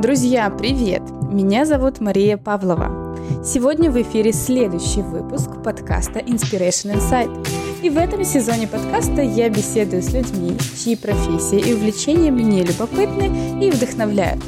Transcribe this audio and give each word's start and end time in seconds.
Друзья, 0.00 0.48
привет! 0.48 1.02
Меня 1.30 1.66
зовут 1.66 2.00
Мария 2.00 2.38
Павлова. 2.38 3.14
Сегодня 3.44 3.90
в 3.90 4.00
эфире 4.00 4.32
следующий 4.32 5.02
выпуск 5.02 5.62
подкаста 5.62 6.20
Inspiration 6.20 6.96
Insight. 6.96 7.46
И 7.82 7.90
в 7.90 7.98
этом 7.98 8.24
сезоне 8.24 8.66
подкаста 8.66 9.20
я 9.20 9.50
беседую 9.50 10.02
с 10.02 10.10
людьми, 10.14 10.56
чьи 10.82 10.96
профессии 10.96 11.60
и 11.60 11.74
увлечения 11.74 12.30
мне 12.30 12.64
любопытны 12.64 13.62
и 13.62 13.70
вдохновляют. 13.70 14.42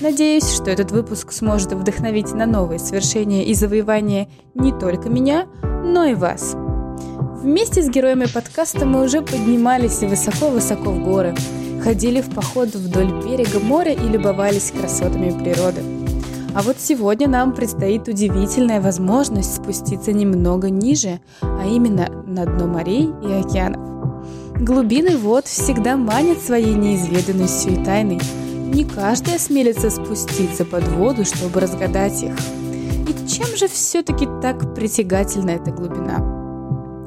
Надеюсь, 0.00 0.50
что 0.50 0.72
этот 0.72 0.90
выпуск 0.90 1.30
сможет 1.30 1.72
вдохновить 1.72 2.32
на 2.32 2.46
новые 2.46 2.80
свершения 2.80 3.44
и 3.44 3.54
завоевания 3.54 4.26
не 4.54 4.72
только 4.72 5.08
меня, 5.08 5.46
но 5.84 6.04
и 6.04 6.14
вас. 6.14 6.56
Вместе 7.44 7.80
с 7.80 7.88
героями 7.88 8.26
подкаста 8.26 8.84
мы 8.84 9.04
уже 9.04 9.22
поднимались 9.22 10.00
высоко-высоко 10.00 10.90
в 10.90 11.04
горы, 11.04 11.32
ходили 11.86 12.20
в 12.20 12.30
поход 12.30 12.74
вдоль 12.74 13.12
берега 13.22 13.60
моря 13.60 13.92
и 13.92 14.08
любовались 14.08 14.72
красотами 14.72 15.30
природы. 15.30 15.82
А 16.52 16.62
вот 16.62 16.78
сегодня 16.80 17.28
нам 17.28 17.54
предстоит 17.54 18.08
удивительная 18.08 18.80
возможность 18.80 19.54
спуститься 19.54 20.12
немного 20.12 20.68
ниже, 20.68 21.20
а 21.42 21.64
именно 21.64 22.08
на 22.26 22.44
дно 22.44 22.66
морей 22.66 23.12
и 23.22 23.32
океанов. 23.32 23.80
Глубины 24.58 25.16
вод 25.16 25.46
всегда 25.46 25.96
манят 25.96 26.40
своей 26.40 26.74
неизведанностью 26.74 27.74
и 27.74 27.84
тайной. 27.84 28.20
Не 28.74 28.84
каждый 28.84 29.36
осмелится 29.36 29.88
спуститься 29.88 30.64
под 30.64 30.88
воду, 30.88 31.24
чтобы 31.24 31.60
разгадать 31.60 32.20
их. 32.20 32.34
И 33.08 33.28
чем 33.28 33.56
же 33.56 33.68
все-таки 33.68 34.26
так 34.42 34.74
притягательна 34.74 35.50
эта 35.50 35.70
глубина? 35.70 36.16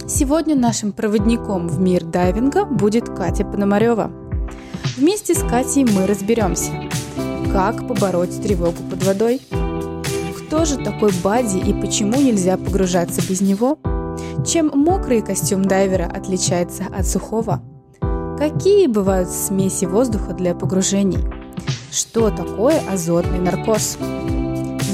Сегодня 0.07 0.55
нашим 0.55 0.93
проводником 0.93 1.67
в 1.67 1.81
мир 1.81 2.05
дайвинга 2.05 2.63
будет 2.63 3.09
Катя 3.09 3.43
Пономарева– 3.43 4.09
Вместе 4.99 5.33
с 5.33 5.37
Катей 5.37 5.85
мы 5.85 6.07
разберемся, 6.07 6.71
как 7.53 7.87
побороть 7.87 8.41
тревогу 8.41 8.83
под 8.91 9.01
водой, 9.05 9.39
кто 10.37 10.65
же 10.65 10.75
такой 10.75 11.11
Бади 11.23 11.57
и 11.57 11.71
почему 11.73 12.19
нельзя 12.19 12.57
погружаться 12.57 13.21
без 13.21 13.39
него, 13.39 13.79
чем 14.45 14.69
мокрый 14.73 15.21
костюм 15.21 15.63
дайвера 15.63 16.03
отличается 16.03 16.83
от 16.93 17.07
сухого, 17.07 17.63
какие 18.37 18.87
бывают 18.87 19.29
смеси 19.29 19.85
воздуха 19.85 20.33
для 20.33 20.53
погружений, 20.53 21.23
что 21.93 22.29
такое 22.29 22.81
азотный 22.91 23.39
наркоз. 23.39 23.97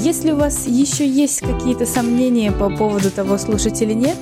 Если 0.04 0.30
у 0.30 0.36
вас 0.36 0.68
еще 0.68 1.04
есть 1.04 1.40
какие-то 1.40 1.84
сомнения 1.84 2.52
по 2.52 2.70
поводу 2.70 3.10
того, 3.10 3.38
слушать 3.38 3.82
или 3.82 3.92
нет, 3.92 4.16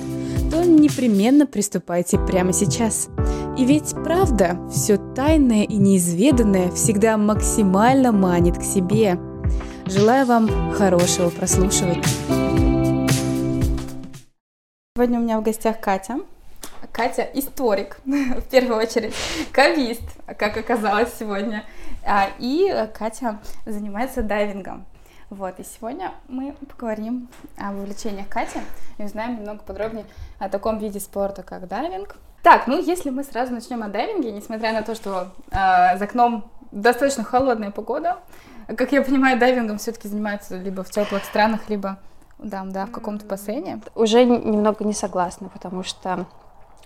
то 0.49 0.63
непременно 0.63 1.45
приступайте 1.45 2.17
прямо 2.17 2.53
сейчас– 2.53 3.07
и 3.57 3.63
ведь 3.63 3.93
правда, 4.03 4.57
все 4.69 4.97
тайное 4.97 5.63
и 5.63 5.77
неизведанное 5.77 6.71
всегда 6.71 7.17
максимально 7.17 8.11
манит 8.11 8.57
к 8.57 8.63
себе. 8.63 9.17
Желаю 9.85 10.25
вам 10.25 10.73
хорошего 10.73 11.29
прослушивания. 11.29 12.03
Сегодня 14.97 15.19
у 15.19 15.23
меня 15.23 15.39
в 15.39 15.43
гостях 15.43 15.79
Катя. 15.79 16.19
Катя 16.91 17.23
историк, 17.33 17.97
в 18.05 18.49
первую 18.49 18.77
очередь, 18.77 19.13
кавист, 19.51 20.03
как 20.37 20.57
оказалось 20.57 21.13
сегодня. 21.17 21.63
А, 22.05 22.29
и 22.39 22.89
Катя 22.93 23.39
занимается 23.65 24.21
дайвингом. 24.21 24.85
Вот, 25.29 25.59
и 25.59 25.63
сегодня 25.63 26.13
мы 26.27 26.55
поговорим 26.69 27.29
об 27.57 27.77
увлечениях 27.77 28.29
Кати 28.29 28.59
и 28.97 29.03
узнаем 29.03 29.37
немного 29.37 29.63
подробнее 29.63 30.05
о 30.39 30.49
таком 30.49 30.77
виде 30.77 30.99
спорта, 30.99 31.41
как 31.41 31.67
дайвинг, 31.67 32.15
так, 32.45 32.67
ну 32.67 32.79
если 32.79 33.09
мы 33.09 33.23
сразу 33.23 33.51
начнем 33.53 33.81
о 33.81 33.87
дайвинге, 33.87 34.31
несмотря 34.31 34.71
на 34.71 34.83
то, 34.83 34.93
что 34.93 35.29
э, 35.49 35.97
за 35.97 36.03
окном 36.03 36.45
достаточно 36.71 37.23
холодная 37.23 37.71
погода, 37.71 38.17
как 38.77 38.91
я 38.91 39.01
понимаю, 39.01 39.39
дайвингом 39.39 39.79
все-таки 39.79 40.07
занимаются 40.07 40.55
либо 40.55 40.83
в 40.83 40.91
теплых 40.91 41.23
странах, 41.23 41.61
либо 41.69 41.97
да, 42.37 42.63
да, 42.63 42.85
в 42.85 42.91
каком-то 42.91 43.25
бассейне. 43.25 43.81
Уже 43.95 44.25
немного 44.25 44.85
не 44.85 44.93
согласна, 44.93 45.49
потому 45.49 45.83
что 45.83 46.27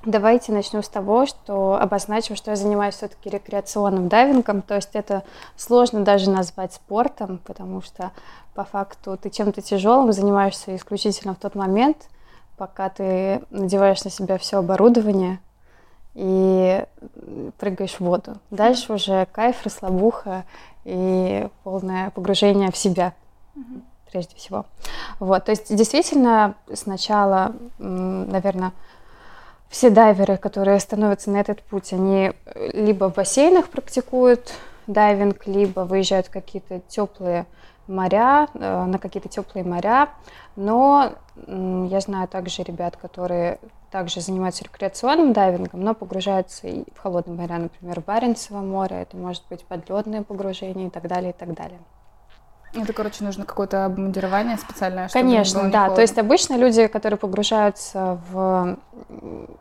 Давайте 0.05 0.53
начну 0.53 0.81
с 0.81 0.87
того, 0.87 1.25
что 1.25 1.77
обозначим, 1.77 2.37
что 2.37 2.51
я 2.51 2.55
занимаюсь 2.55 2.95
все-таки 2.95 3.29
рекреационным 3.29 4.07
дайвингом, 4.07 4.61
то 4.61 4.75
есть 4.75 4.91
это 4.93 5.23
сложно 5.57 6.05
даже 6.05 6.29
назвать 6.29 6.73
спортом, 6.73 7.41
потому 7.43 7.81
что 7.81 8.11
по 8.53 8.63
факту 8.63 9.19
ты 9.21 9.29
чем-то 9.29 9.61
тяжелым 9.61 10.13
занимаешься 10.13 10.73
исключительно 10.73 11.35
в 11.35 11.39
тот 11.39 11.53
момент, 11.53 12.07
пока 12.55 12.87
ты 12.87 13.41
надеваешь 13.49 14.01
на 14.05 14.09
себя 14.09 14.37
все 14.37 14.59
оборудование, 14.59 15.41
и 16.13 16.83
прыгаешь 17.57 17.95
в 17.95 18.01
воду. 18.01 18.37
Дальше 18.51 18.93
уже 18.93 19.27
кайф, 19.31 19.63
расслабуха 19.63 20.45
и 20.83 21.47
полное 21.63 22.09
погружение 22.11 22.71
в 22.71 22.77
себя, 22.77 23.13
mm-hmm. 23.55 23.81
прежде 24.11 24.35
всего. 24.35 24.65
Вот, 25.19 25.45
то 25.45 25.51
есть 25.51 25.73
действительно 25.75 26.55
сначала, 26.73 27.55
наверное, 27.77 28.73
все 29.69 29.91
дайверы, 29.91 30.37
которые 30.37 30.79
становятся 30.79 31.29
на 31.29 31.37
этот 31.37 31.61
путь, 31.61 31.93
они 31.93 32.31
либо 32.73 33.09
в 33.09 33.13
бассейнах 33.13 33.69
практикуют 33.69 34.51
дайвинг, 34.87 35.45
либо 35.45 35.81
выезжают 35.81 36.27
в 36.27 36.31
какие-то 36.31 36.81
теплые 36.87 37.45
моря, 37.87 38.47
э, 38.53 38.85
на 38.85 38.97
какие-то 38.97 39.29
теплые 39.29 39.63
моря. 39.63 40.09
Но 40.55 41.13
я 41.47 41.99
знаю 42.01 42.27
также 42.27 42.63
ребят, 42.63 42.97
которые 42.97 43.59
также 43.91 44.21
занимаются 44.21 44.63
рекреационным 44.63 45.33
дайвингом, 45.33 45.81
но 45.81 45.93
погружаются 45.93 46.67
и 46.67 46.83
в 46.93 46.99
холодные 46.99 47.37
моря, 47.37 47.57
например, 47.57 48.01
в 48.01 48.05
Баренцево 48.05 48.59
море, 48.59 49.01
это 49.01 49.17
может 49.17 49.43
быть 49.49 49.65
подледное 49.65 50.23
погружение 50.23 50.87
и 50.87 50.89
так 50.89 51.07
далее, 51.07 51.31
и 51.31 51.33
так 51.33 51.53
далее. 51.53 51.79
Это, 52.73 52.93
короче, 52.93 53.23
нужно 53.23 53.45
какое-то 53.45 53.85
обмундирование 53.85 54.57
специальное, 54.57 55.07
чтобы 55.07 55.23
Конечно, 55.23 55.61
было 55.61 55.71
да. 55.71 55.79
Холодно. 55.79 55.95
То 55.95 56.01
есть 56.03 56.17
обычно 56.19 56.55
люди, 56.55 56.85
которые 56.85 57.17
погружаются 57.17 58.19
в 58.29 58.77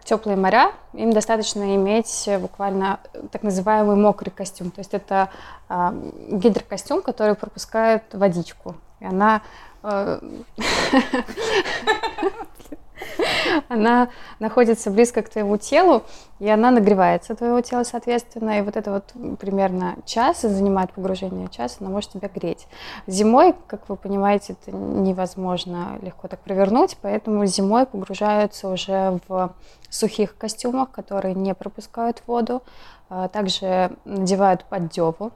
теплые 0.05 0.37
моря, 0.37 0.72
им 0.93 1.12
достаточно 1.12 1.75
иметь 1.75 2.28
буквально 2.39 3.00
так 3.33 3.43
называемый 3.43 3.97
мокрый 3.97 4.31
костюм. 4.31 4.71
То 4.71 4.81
есть 4.81 4.93
это 4.93 5.31
э, 5.71 6.10
гидрокостюм, 6.33 7.00
который 7.00 7.34
пропускает 7.34 8.03
водичку. 8.12 8.75
И 9.00 9.06
она 9.06 9.41
э, 9.83 10.21
она 13.69 14.09
находится 14.38 14.91
близко 14.91 15.22
к 15.22 15.28
твоему 15.28 15.56
телу, 15.56 16.03
и 16.38 16.48
она 16.48 16.70
нагревается 16.70 17.34
твоего 17.34 17.60
тела, 17.60 17.84
соответственно, 17.84 18.59
и 18.59 18.62
вот 18.62 18.76
это 18.76 18.92
вот 18.92 19.38
примерно 19.38 19.97
час 20.04 20.42
занимает 20.42 20.92
погружение 20.92 21.48
час, 21.48 21.78
она 21.81 21.91
может 21.91 22.10
тебя 22.12 22.28
греть. 22.32 22.66
Зимой, 23.06 23.54
как 23.66 23.88
вы 23.88 23.97
понимаете, 23.97 24.54
это 24.60 24.75
невозможно 24.75 25.98
легко 26.03 26.28
так 26.28 26.41
провернуть, 26.41 26.97
поэтому 27.00 27.47
зимой 27.47 27.86
погружаются 27.86 28.69
уже 28.69 29.19
в 29.28 29.54
сухих 29.91 30.36
костюмах, 30.36 30.91
которые 30.91 31.34
не 31.34 31.54
пропускают 31.54 32.22
воду, 32.26 32.62
а 33.09 33.28
также 33.28 33.92
надевают 34.04 34.65
поддеву, 34.65 35.32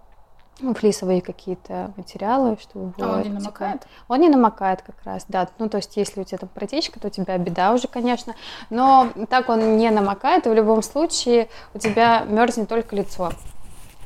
ну, 0.60 0.74
флисовые 0.74 1.22
какие-то 1.22 1.92
материалы, 1.96 2.56
чтобы 2.60 2.92
а 2.98 3.16
он 3.16 3.22
не 3.22 3.28
намокает? 3.30 3.86
Он 4.08 4.20
не 4.20 4.28
намокает 4.28 4.82
как 4.82 4.96
раз, 5.04 5.24
да. 5.28 5.48
Ну, 5.58 5.68
то 5.68 5.78
есть, 5.78 5.96
если 5.96 6.20
у 6.20 6.24
тебя 6.24 6.38
там 6.38 6.48
протечка, 6.48 7.00
то 7.00 7.08
у 7.08 7.10
тебя 7.10 7.36
беда 7.38 7.72
уже, 7.72 7.88
конечно. 7.88 8.34
Но 8.70 9.08
так 9.28 9.48
он 9.48 9.76
не 9.76 9.90
намокает, 9.90 10.46
и 10.46 10.50
в 10.50 10.54
любом 10.54 10.82
случае 10.82 11.48
у 11.74 11.78
тебя 11.78 12.20
мерзнет 12.20 12.68
только 12.68 12.94
лицо. 12.94 13.32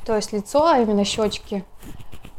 То 0.05 0.15
есть 0.15 0.31
лицо, 0.31 0.65
а 0.65 0.79
именно 0.79 1.03
щечки, 1.03 1.65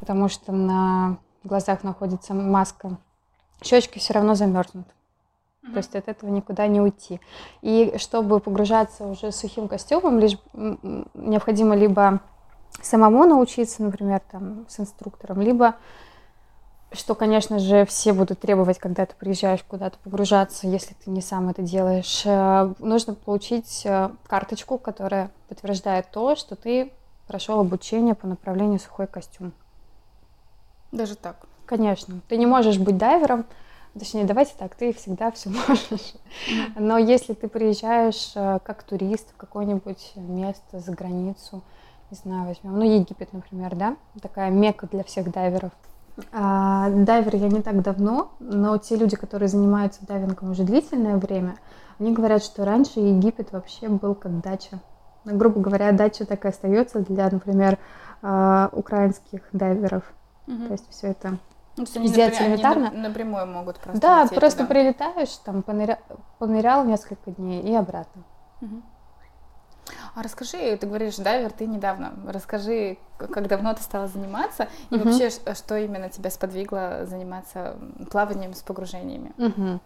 потому 0.01 0.29
что 0.29 0.53
на 0.53 1.19
глазах 1.45 1.85
находится 1.85 2.35
маска. 2.35 2.97
Щечки 3.63 3.99
все 3.99 4.15
равно 4.15 4.35
замерзнут. 4.35 4.87
То 5.73 5.79
есть 5.79 5.95
от 5.95 6.09
этого 6.09 6.31
никуда 6.31 6.67
не 6.67 6.81
уйти. 6.81 7.21
И 7.61 7.95
чтобы 7.99 8.41
погружаться 8.41 9.05
уже 9.05 9.33
сухим 9.33 9.69
костюмом, 9.69 10.19
лишь 10.19 10.39
необходимо 10.55 11.77
либо 11.77 12.21
самому 12.83 13.25
научиться, 13.25 13.83
например, 13.83 14.21
там, 14.31 14.67
с 14.69 14.81
инструктором, 14.81 15.41
либо 15.41 15.77
что, 16.93 17.15
конечно 17.15 17.59
же, 17.59 17.85
все 17.85 18.13
будут 18.13 18.41
требовать, 18.41 18.79
когда 18.79 19.05
ты 19.05 19.15
приезжаешь 19.15 19.63
куда-то 19.63 19.99
погружаться, 19.99 20.67
если 20.67 20.95
ты 20.95 21.11
не 21.11 21.21
сам 21.21 21.51
это 21.51 21.61
делаешь. 21.61 22.23
Э, 22.25 22.73
нужно 22.79 23.15
получить 23.15 23.83
э, 23.85 24.11
карточку, 24.27 24.79
которая 24.79 25.31
подтверждает 25.49 26.11
то, 26.11 26.35
что 26.35 26.57
ты 26.57 26.91
прошел 27.27 27.61
обучение 27.61 28.15
по 28.15 28.27
направлению 28.27 28.79
сухой 28.79 29.07
костюм. 29.07 29.53
Даже 30.91 31.15
так? 31.15 31.37
Конечно. 31.67 32.21
Ты 32.29 32.39
не 32.39 32.47
можешь 32.47 32.79
быть 32.79 32.97
дайвером, 32.97 33.45
точнее, 33.99 34.25
давайте 34.25 34.55
так, 34.59 34.75
ты 34.75 34.95
всегда 34.95 35.31
все 35.31 35.51
можешь. 35.69 36.15
Но 36.75 36.97
если 36.97 37.35
ты 37.35 37.49
приезжаешь 37.49 38.33
э, 38.35 38.61
как 38.65 38.83
турист 38.83 39.31
в 39.35 39.37
какое-нибудь 39.37 40.13
место 40.17 40.81
за 40.81 40.93
границу, 40.93 41.63
не 42.11 42.17
знаю, 42.17 42.47
возьмем, 42.47 42.79
ну, 42.79 42.85
Египет, 42.85 43.33
например, 43.33 43.75
да, 43.77 43.97
такая 44.21 44.51
мека 44.51 44.87
для 44.87 45.05
всех 45.05 45.31
дайверов. 45.31 45.73
А, 46.33 46.91
дайвер 46.91 47.37
я 47.37 47.49
не 47.49 47.63
так 47.63 47.81
давно, 47.83 48.33
но 48.41 48.77
те 48.79 48.97
люди, 48.97 49.17
которые 49.17 49.49
занимаются 49.49 50.05
дайвингом 50.07 50.51
уже 50.51 50.65
длительное 50.65 51.17
время, 51.17 51.57
они 51.99 52.13
говорят, 52.13 52.43
что 52.43 52.65
раньше 52.65 53.01
Египет 53.01 53.53
вообще 53.53 53.89
был 53.89 54.15
как 54.15 54.41
дача. 54.41 54.81
Ну, 55.25 55.37
грубо 55.37 55.61
говоря, 55.61 55.93
дача 55.93 56.25
так 56.25 56.45
и 56.45 56.49
остается 56.49 57.01
для, 57.01 57.29
например, 57.31 57.79
а, 58.23 58.71
украинских 58.73 59.43
дайверов. 59.53 60.03
Угу. 60.47 60.67
То 60.67 60.73
есть 60.73 60.91
все 60.91 61.09
это 61.09 61.39
ну, 61.77 61.85
сделать 61.87 62.41
элементарно. 62.41 62.89
Они 62.89 63.01
напрямую 63.01 63.47
могут 63.47 63.79
просто. 63.79 64.01
Да, 64.01 64.27
просто 64.27 64.63
туда. 64.65 64.75
прилетаешь, 64.75 65.37
там 65.45 65.63
поныря... 65.63 65.99
понырял 66.39 66.85
несколько 66.85 67.31
дней 67.31 67.63
и 67.63 67.75
обратно. 67.75 68.23
Угу. 68.61 68.83
А 70.15 70.23
расскажи, 70.23 70.77
ты 70.77 70.87
говоришь, 70.87 71.17
дайвер, 71.17 71.53
ты 71.53 71.67
недавно. 71.67 72.13
Расскажи, 72.27 72.99
как 73.17 73.49
давно 73.49 73.75
ты 73.75 73.83
стала 73.83 74.09
заниматься 74.09 74.69
и 74.91 74.97
угу. 74.97 75.05
вообще, 75.05 75.31
что 75.31 75.77
именно 75.77 76.09
тебя 76.09 76.31
сподвигло 76.31 77.07
заниматься 77.07 77.77
плаванием 78.11 78.55
с 78.55 78.63
погружениями? 78.63 79.33
Угу. 79.39 79.81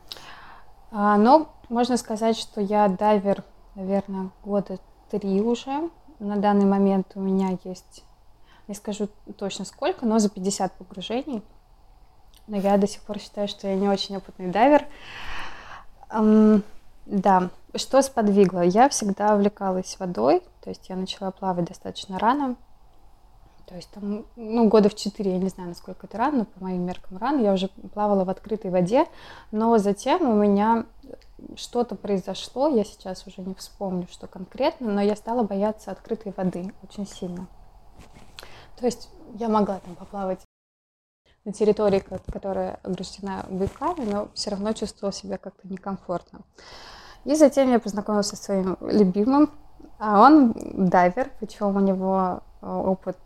А, 0.93 1.17
ну, 1.17 1.49
можно 1.69 1.97
сказать, 1.97 2.37
что 2.37 2.61
я 2.61 2.89
дайвер, 2.89 3.43
наверное, 3.75 4.31
года 4.45 4.79
три 5.11 5.41
уже. 5.41 5.91
На 6.19 6.37
данный 6.37 6.67
момент 6.67 7.13
у 7.15 7.21
меня 7.21 7.59
есть, 7.65 8.05
не 8.69 8.75
скажу 8.75 9.09
точно 9.37 9.65
сколько, 9.65 10.07
но 10.07 10.19
за 10.19 10.29
50 10.29 10.73
погружений. 10.73 11.43
Но 12.47 12.57
я 12.57 12.77
до 12.77 12.87
сих 12.87 13.03
пор 13.03 13.19
считаю, 13.19 13.49
что 13.49 13.69
я 13.69 13.75
не 13.75 13.89
очень 13.89 14.17
опытный 14.17 14.49
дайвер. 14.49 14.87
Um, 16.11 16.63
да, 17.07 17.51
что 17.75 18.03
сподвигло? 18.03 18.61
Я 18.61 18.89
всегда 18.89 19.35
увлекалась 19.35 19.97
водой, 19.99 20.43
то 20.63 20.71
есть 20.71 20.89
я 20.89 20.97
начала 20.97 21.31
плавать 21.31 21.67
достаточно 21.67 22.19
рано. 22.19 22.57
То 23.67 23.77
есть 23.77 23.89
там, 23.91 24.27
ну, 24.37 24.69
года 24.69 24.91
в 24.91 24.95
четыре, 24.95 25.33
я 25.33 25.39
не 25.39 25.49
знаю, 25.49 25.71
насколько 25.71 26.07
это 26.07 26.19
рано, 26.19 26.45
по 26.45 26.63
моим 26.63 26.83
меркам 26.83 27.17
рано. 27.17 27.41
Я 27.41 27.55
уже 27.55 27.69
плавала 27.95 28.25
в 28.25 28.31
открытой 28.31 28.71
воде, 28.71 29.07
но 29.51 29.79
затем 29.79 30.29
у 30.29 30.35
меня 30.35 30.85
что-то 31.57 31.95
произошло, 31.95 32.69
я 32.69 32.85
сейчас 32.85 33.27
уже 33.27 33.41
не 33.41 33.55
вспомню, 33.55 34.07
что 34.11 34.27
конкретно, 34.27 34.93
но 34.93 35.01
я 35.01 35.17
стала 35.17 35.43
бояться 35.43 35.91
открытой 35.91 36.35
воды 36.37 36.73
очень 36.83 37.07
сильно. 37.07 37.47
То 38.79 38.87
есть 38.87 39.09
я 39.35 39.49
могла 39.49 39.79
там 39.79 39.95
поплавать 39.95 40.41
на 41.45 41.53
территории, 41.53 42.01
которая 42.01 42.79
ограждена 42.83 43.47
буйками, 43.49 44.05
но 44.05 44.29
все 44.35 44.51
равно 44.51 44.73
чувствовала 44.73 45.13
себя 45.13 45.39
как-то 45.39 45.67
некомфортно. 45.67 46.43
И 47.25 47.35
затем 47.35 47.71
я 47.71 47.79
познакомилась 47.79 48.29
со 48.29 48.37
своим 48.37 48.77
любимым, 48.81 49.51
а 49.99 50.21
он 50.21 50.55
дайвер, 50.89 51.31
причем 51.39 51.77
у 51.77 51.81
него 51.81 52.41
э, 52.61 52.67
опыт 52.67 53.17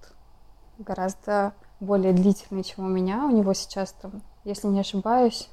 гораздо 0.78 1.54
более 1.80 2.12
длительный, 2.12 2.62
чем 2.62 2.84
у 2.84 2.88
меня. 2.88 3.24
У 3.24 3.30
него 3.30 3.54
сейчас 3.54 3.92
там, 3.92 4.22
если 4.44 4.66
не 4.66 4.80
ошибаюсь, 4.80 5.48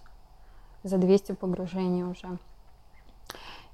за 0.83 0.97
200 0.97 1.33
погружений 1.33 2.03
уже. 2.03 2.37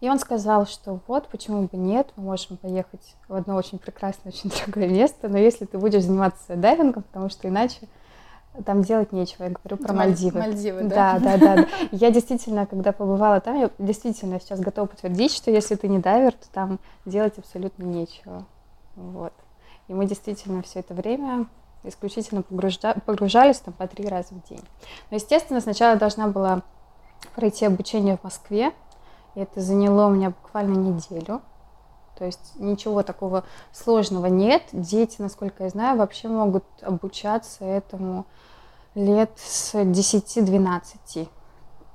И 0.01 0.09
он 0.09 0.19
сказал, 0.19 0.65
что 0.65 0.99
вот, 1.07 1.27
почему 1.27 1.63
бы 1.63 1.77
нет, 1.77 2.13
мы 2.15 2.23
можем 2.23 2.55
поехать 2.55 3.15
в 3.27 3.33
одно 3.33 3.55
очень 3.55 3.79
прекрасное, 3.79 4.31
очень 4.31 4.49
дорогое 4.65 4.87
место, 4.87 5.27
но 5.27 5.37
если 5.37 5.65
ты 5.65 5.77
будешь 5.77 6.03
заниматься 6.03 6.55
дайвингом, 6.55 7.03
потому 7.03 7.29
что 7.29 7.47
иначе 7.47 7.87
там 8.65 8.81
делать 8.81 9.11
нечего. 9.11 9.43
Я 9.43 9.49
говорю 9.51 9.77
про 9.77 9.93
Мальдивы. 9.93 10.39
Мальдивы, 10.39 10.83
да? 10.83 11.19
Да, 11.19 11.37
да, 11.37 11.55
да. 11.55 11.67
Я 11.91 12.11
действительно, 12.11 12.65
когда 12.65 12.91
побывала 12.91 13.39
там, 13.39 13.59
я 13.59 13.69
действительно 13.79 14.39
сейчас 14.39 14.59
готова 14.59 14.87
подтвердить, 14.87 15.33
что 15.33 15.51
если 15.51 15.75
ты 15.75 15.87
не 15.87 15.99
дайвер, 15.99 16.33
то 16.33 16.49
там 16.51 16.79
делать 17.05 17.37
абсолютно 17.37 17.83
нечего. 17.83 18.45
Вот. 18.95 19.33
И 19.87 19.93
мы 19.93 20.05
действительно 20.05 20.61
все 20.61 20.79
это 20.79 20.93
время 20.93 21.47
исключительно 21.83 22.41
погружа... 22.41 22.95
погружались 23.05 23.59
там 23.59 23.73
по 23.73 23.87
три 23.87 24.07
раза 24.07 24.33
в 24.33 24.49
день. 24.49 24.63
Но, 25.09 25.15
естественно, 25.15 25.61
сначала 25.61 25.95
должна 25.95 26.27
была 26.27 26.63
пройти 27.35 27.65
обучение 27.65 28.17
в 28.17 28.23
Москве, 28.23 28.73
и 29.35 29.39
это 29.39 29.61
заняло 29.61 30.07
у 30.07 30.11
меня 30.11 30.31
буквально 30.31 30.75
неделю. 30.75 31.41
То 32.19 32.25
есть 32.25 32.55
ничего 32.57 33.01
такого 33.01 33.45
сложного 33.71 34.25
нет. 34.25 34.63
Дети, 34.73 35.15
насколько 35.19 35.63
я 35.63 35.69
знаю, 35.69 35.97
вообще 35.97 36.27
могут 36.27 36.65
обучаться 36.81 37.63
этому 37.63 38.25
лет 38.93 39.31
с 39.37 39.73
10-12. 39.73 41.29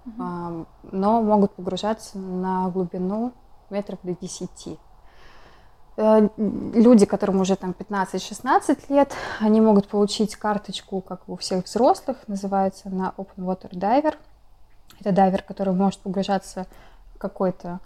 Mm-hmm. 0.06 0.66
Но 0.92 1.22
могут 1.22 1.52
погружаться 1.52 2.18
на 2.18 2.70
глубину 2.70 3.32
метров 3.68 3.98
до 4.02 4.14
10. 4.14 4.78
Э, 5.96 6.28
люди, 6.38 7.04
которым 7.04 7.42
уже 7.42 7.56
там 7.56 7.74
15-16 7.78 8.86
лет, 8.88 9.12
они 9.40 9.60
могут 9.60 9.88
получить 9.88 10.36
карточку, 10.36 11.02
как 11.02 11.28
у 11.28 11.36
всех 11.36 11.66
взрослых, 11.66 12.16
называется 12.28 12.88
на 12.88 13.12
Open 13.18 13.44
Water 13.44 13.70
Diver. 13.70 14.14
Это 15.00 15.12
дайвер, 15.12 15.42
который 15.42 15.74
может 15.74 16.00
погружаться 16.00 16.66
в 17.14 17.18
какой-то 17.18 17.80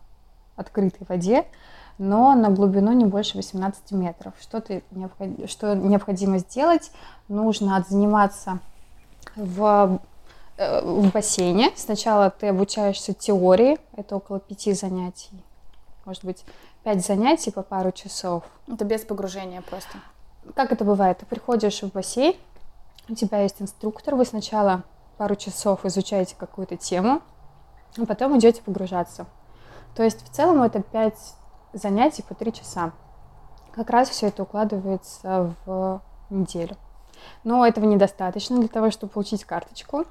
открытой 0.58 1.06
воде, 1.08 1.46
но 1.98 2.34
на 2.34 2.50
глубину 2.50 2.92
не 2.92 3.04
больше 3.04 3.36
18 3.36 3.92
метров. 3.92 4.32
Что, 4.40 4.60
ты 4.60 4.82
что 5.46 5.74
необходимо 5.74 6.38
сделать? 6.38 6.92
Нужно 7.26 7.76
отзаниматься 7.76 8.60
в, 9.34 10.00
э, 10.56 10.80
в 10.80 11.10
бассейне. 11.12 11.72
Сначала 11.76 12.30
ты 12.30 12.48
обучаешься 12.48 13.12
теории, 13.12 13.78
это 13.96 14.16
около 14.16 14.38
пяти 14.38 14.72
занятий, 14.72 15.42
может 16.04 16.24
быть, 16.24 16.44
пять 16.84 17.04
занятий 17.04 17.50
по 17.50 17.62
пару 17.62 17.90
часов. 17.90 18.44
Это 18.68 18.84
без 18.84 19.02
погружения 19.02 19.60
просто? 19.62 19.98
Как 20.54 20.72
это 20.72 20.84
бывает? 20.84 21.18
Ты 21.18 21.26
приходишь 21.26 21.82
в 21.82 21.92
бассейн, 21.92 22.34
у 23.08 23.14
тебя 23.14 23.40
есть 23.42 23.60
инструктор, 23.60 24.14
вы 24.14 24.24
сначала 24.24 24.84
пару 25.16 25.34
часов 25.34 25.84
изучаете 25.84 26.36
какую-то 26.38 26.76
тему, 26.76 27.22
а 27.98 28.06
потом 28.06 28.38
идете 28.38 28.62
погружаться. 28.62 29.26
То 29.96 30.04
есть 30.04 30.24
в 30.24 30.30
целом 30.30 30.62
это 30.62 30.80
пять 30.80 31.34
занятий 31.78 32.22
по 32.22 32.34
три 32.34 32.52
часа. 32.52 32.92
Как 33.72 33.90
раз 33.90 34.08
все 34.08 34.28
это 34.28 34.42
укладывается 34.42 35.54
в 35.64 36.02
неделю. 36.30 36.76
Но 37.44 37.66
этого 37.66 37.84
недостаточно 37.84 38.58
для 38.58 38.68
того, 38.68 38.90
чтобы 38.90 39.12
получить 39.12 39.44
карточку. 39.44 40.04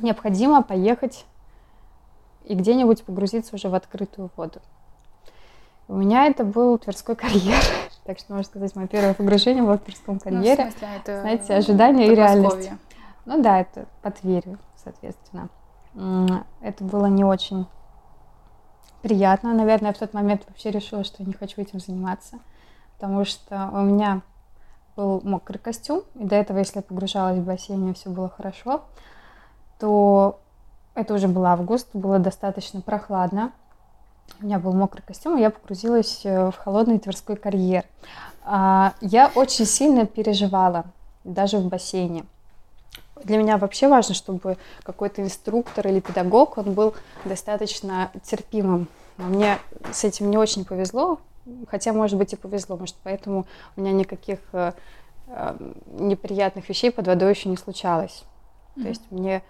Необходимо 0.00 0.62
поехать 0.62 1.24
и 2.44 2.54
где-нибудь 2.54 3.04
погрузиться 3.04 3.54
уже 3.54 3.68
в 3.68 3.74
открытую 3.74 4.30
воду. 4.36 4.60
У 5.88 5.94
меня 5.94 6.26
это 6.26 6.44
был 6.44 6.78
Тверской 6.78 7.16
карьер. 7.16 7.58
Так 8.04 8.18
что, 8.18 8.32
можно 8.32 8.48
сказать, 8.48 8.74
мое 8.74 8.88
первое 8.88 9.14
погружение 9.14 9.62
было 9.62 9.76
в 9.76 9.82
Тверском 9.82 10.18
карьере. 10.18 10.64
Ну, 10.64 10.70
в 10.70 10.72
смысле, 10.72 10.88
это 10.96 11.20
Знаете, 11.20 11.54
ожидания 11.54 12.06
и 12.08 12.14
реальность. 12.14 12.70
Ну 13.24 13.42
да, 13.42 13.60
это 13.60 13.86
под 14.02 14.16
Тверью, 14.16 14.58
соответственно. 14.82 15.48
Это 16.60 16.82
было 16.82 17.06
не 17.06 17.24
очень 17.24 17.66
приятно. 19.02 19.54
Наверное, 19.54 19.88
я 19.90 19.94
в 19.94 19.98
тот 19.98 20.14
момент 20.14 20.42
вообще 20.48 20.70
решила, 20.70 21.04
что 21.04 21.22
не 21.22 21.32
хочу 21.32 21.60
этим 21.60 21.80
заниматься, 21.80 22.38
потому 22.96 23.24
что 23.24 23.70
у 23.72 23.82
меня 23.82 24.22
был 24.96 25.20
мокрый 25.24 25.58
костюм, 25.58 26.02
и 26.14 26.24
до 26.24 26.36
этого, 26.36 26.58
если 26.58 26.78
я 26.78 26.82
погружалась 26.82 27.38
в 27.38 27.44
бассейн, 27.44 27.94
все 27.94 28.10
было 28.10 28.28
хорошо, 28.28 28.82
то 29.78 30.40
это 30.94 31.14
уже 31.14 31.28
был 31.28 31.46
август, 31.46 31.88
было 31.94 32.18
достаточно 32.18 32.80
прохладно. 32.80 33.52
У 34.40 34.44
меня 34.44 34.58
был 34.58 34.72
мокрый 34.72 35.02
костюм, 35.02 35.38
и 35.38 35.40
я 35.40 35.50
погрузилась 35.50 36.20
э, 36.24 36.50
в 36.50 36.56
холодный 36.56 36.98
Тверской 36.98 37.36
карьер. 37.36 37.84
А, 38.44 38.94
я 39.00 39.30
очень 39.34 39.66
сильно 39.66 40.06
переживала, 40.06 40.84
даже 41.24 41.58
в 41.58 41.68
бассейне. 41.68 42.24
Для 43.24 43.36
меня 43.36 43.58
вообще 43.58 43.88
важно, 43.88 44.14
чтобы 44.14 44.56
какой-то 44.82 45.22
инструктор 45.22 45.86
или 45.88 46.00
педагог, 46.00 46.56
он 46.58 46.72
был 46.72 46.94
достаточно 47.24 48.10
терпимым. 48.22 48.88
Мне 49.28 49.58
с 49.92 50.04
этим 50.04 50.30
не 50.30 50.38
очень 50.38 50.64
повезло, 50.64 51.20
хотя, 51.68 51.92
может 51.92 52.18
быть, 52.18 52.32
и 52.32 52.36
повезло, 52.36 52.76
может, 52.76 52.96
поэтому 53.02 53.46
у 53.76 53.80
меня 53.80 53.92
никаких 53.92 54.38
э, 54.52 54.72
э, 55.28 55.56
неприятных 55.98 56.68
вещей 56.68 56.90
под 56.90 57.06
водой 57.06 57.30
еще 57.30 57.48
не 57.48 57.56
случалось. 57.56 58.24
Mm-hmm. 58.76 58.82
То 58.82 58.88
есть 58.88 59.02
мне 59.10 59.42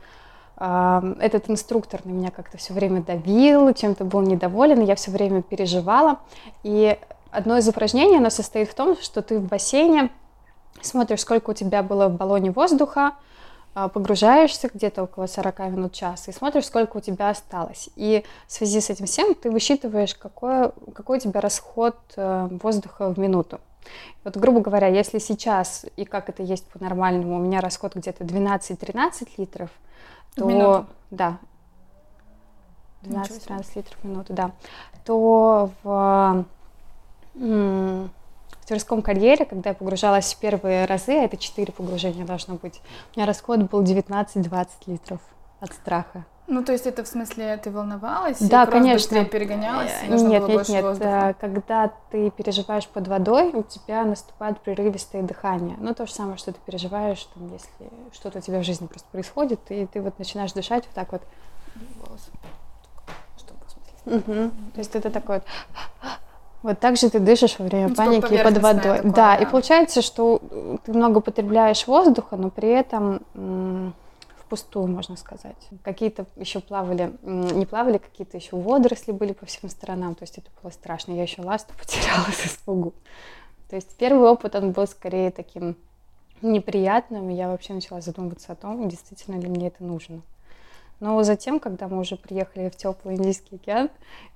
э, 0.56 1.14
этот 1.20 1.50
инструктор 1.50 2.00
на 2.04 2.10
меня 2.10 2.30
как-то 2.30 2.58
все 2.58 2.72
время 2.72 3.02
давил, 3.02 3.72
чем-то 3.72 4.04
был 4.04 4.22
недоволен, 4.22 4.80
я 4.82 4.94
все 4.94 5.10
время 5.10 5.42
переживала. 5.42 6.20
И 6.62 6.98
одно 7.30 7.58
из 7.58 7.68
упражнений, 7.68 8.16
оно 8.16 8.30
состоит 8.30 8.68
в 8.68 8.74
том, 8.74 8.96
что 9.00 9.22
ты 9.22 9.38
в 9.38 9.46
бассейне 9.46 10.10
смотришь, 10.80 11.20
сколько 11.20 11.50
у 11.50 11.54
тебя 11.54 11.82
было 11.82 12.08
в 12.08 12.16
баллоне 12.16 12.50
воздуха, 12.50 13.12
погружаешься 13.74 14.68
где-то 14.72 15.04
около 15.04 15.26
40 15.26 15.58
минут 15.70 15.92
часа 15.92 16.30
и 16.30 16.34
смотришь, 16.34 16.66
сколько 16.66 16.96
у 16.96 17.00
тебя 17.00 17.30
осталось. 17.30 17.88
И 17.96 18.24
в 18.46 18.52
связи 18.52 18.80
с 18.80 18.90
этим 18.90 19.06
всем 19.06 19.34
ты 19.34 19.50
высчитываешь, 19.50 20.14
какой, 20.14 20.72
какой 20.92 21.18
у 21.18 21.20
тебя 21.20 21.40
расход 21.40 21.96
э, 22.16 22.48
воздуха 22.62 23.08
в 23.12 23.18
минуту. 23.18 23.60
Вот, 24.24 24.36
грубо 24.36 24.60
говоря, 24.60 24.88
если 24.88 25.18
сейчас, 25.18 25.86
и 25.96 26.04
как 26.04 26.28
это 26.28 26.42
есть 26.42 26.66
по-нормальному, 26.66 27.36
у 27.36 27.40
меня 27.40 27.60
расход 27.60 27.94
где-то 27.94 28.24
12-13 28.24 29.28
литров, 29.38 29.70
то... 30.34 30.44
Минуту? 30.44 30.86
Да. 31.10 31.38
12-13 33.02 33.66
литров 33.76 33.98
в 34.02 34.04
минуту, 34.04 34.32
да. 34.34 34.50
То 35.04 35.70
в 35.82 36.44
Тверском 38.70 39.02
карьере, 39.02 39.46
когда 39.46 39.70
я 39.70 39.74
погружалась 39.74 40.32
в 40.32 40.38
первые 40.38 40.84
разы, 40.84 41.10
а 41.10 41.24
это 41.24 41.36
4 41.36 41.72
погружения 41.72 42.24
должно 42.24 42.54
быть, 42.54 42.80
у 43.16 43.18
меня 43.18 43.26
расход 43.26 43.58
был 43.68 43.82
19-20 43.82 44.68
литров 44.86 45.20
от 45.58 45.72
страха. 45.72 46.24
Ну, 46.46 46.62
то 46.62 46.70
есть 46.70 46.86
это 46.86 47.02
в 47.02 47.08
смысле 47.08 47.56
ты 47.56 47.72
волновалась? 47.72 48.38
Да, 48.38 48.62
и 48.62 48.70
конечно. 48.70 49.24
Перегонялась? 49.24 49.90
и 50.04 50.08
нужно 50.08 50.28
нет, 50.28 50.42
было 50.42 50.58
нет, 50.58 50.68
нет. 50.68 50.84
воздуха? 50.84 51.34
Когда 51.40 51.90
ты 52.12 52.30
переживаешь 52.30 52.86
под 52.86 53.08
водой, 53.08 53.50
у 53.54 53.64
тебя 53.64 54.04
наступает 54.04 54.60
прерывистое 54.60 55.22
дыхание. 55.22 55.76
Ну, 55.80 55.92
то 55.92 56.06
же 56.06 56.12
самое, 56.12 56.38
что 56.38 56.52
ты 56.52 56.60
переживаешь, 56.64 57.28
там, 57.34 57.52
если 57.52 57.90
что-то 58.12 58.38
у 58.38 58.40
тебя 58.40 58.60
в 58.60 58.62
жизни 58.62 58.86
просто 58.86 59.08
происходит, 59.10 59.58
и 59.70 59.86
ты 59.86 60.00
вот 60.00 60.16
начинаешь 60.20 60.52
дышать 60.52 60.84
вот 60.86 60.94
так 60.94 61.10
вот. 61.10 61.22
Волосы. 62.06 62.30
Чтобы 63.36 63.58
посмотреть. 63.64 64.28
Мгм. 64.28 64.50
То 64.74 64.78
есть 64.78 64.94
это 64.94 65.10
такой 65.10 65.38
вот... 65.38 65.44
Вот 66.62 66.78
так 66.78 66.96
же 66.96 67.08
ты 67.08 67.20
дышишь 67.20 67.58
во 67.58 67.64
время 67.64 67.88
Ну, 67.88 67.94
паники 67.94 68.34
и 68.34 68.42
под 68.42 68.58
водой. 68.58 68.96
такое, 68.98 69.02
да, 69.12 69.36
да. 69.36 69.36
и 69.36 69.46
получается, 69.46 70.02
что 70.02 70.40
ты 70.84 70.92
много 70.92 71.20
потребляешь 71.20 71.86
воздуха, 71.86 72.36
но 72.36 72.50
при 72.50 72.68
этом 72.68 73.22
м, 73.34 73.94
впустую, 74.38 74.86
можно 74.88 75.16
сказать. 75.16 75.56
Какие-то 75.82 76.26
еще 76.36 76.60
плавали, 76.60 77.12
м, 77.22 77.46
не 77.58 77.64
плавали, 77.64 77.96
какие-то 77.98 78.36
еще 78.36 78.56
водоросли 78.56 79.12
были 79.12 79.32
по 79.32 79.46
всем 79.46 79.70
сторонам, 79.70 80.14
то 80.14 80.22
есть 80.24 80.36
это 80.36 80.48
было 80.62 80.70
страшно. 80.70 81.12
Я 81.12 81.22
еще 81.22 81.40
ласту 81.40 81.72
потеряла 81.78 82.26
с 82.30 82.44
испугу. 82.46 82.92
То 83.70 83.76
есть 83.76 83.96
первый 83.96 84.28
опыт, 84.28 84.54
он 84.54 84.72
был 84.72 84.86
скорее 84.86 85.30
таким 85.30 85.76
неприятным, 86.42 87.30
и 87.30 87.34
я 87.34 87.48
вообще 87.48 87.72
начала 87.74 88.00
задумываться 88.00 88.52
о 88.52 88.56
том, 88.56 88.88
действительно 88.88 89.38
ли 89.40 89.48
мне 89.48 89.68
это 89.68 89.82
нужно. 89.84 90.20
Но 90.98 91.22
затем, 91.22 91.60
когда 91.60 91.88
мы 91.88 91.98
уже 92.00 92.16
приехали 92.16 92.68
в 92.68 92.76
теплый 92.76 93.14
Индийский 93.16 93.56
океан, 93.56 93.88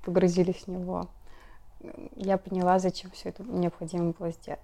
погрузились 0.04 0.62
в 0.66 0.68
него, 0.68 1.08
я 2.16 2.38
поняла, 2.38 2.78
зачем 2.78 3.10
все 3.10 3.30
это 3.30 3.42
необходимо 3.42 4.12
было 4.12 4.30
сделать. 4.30 4.60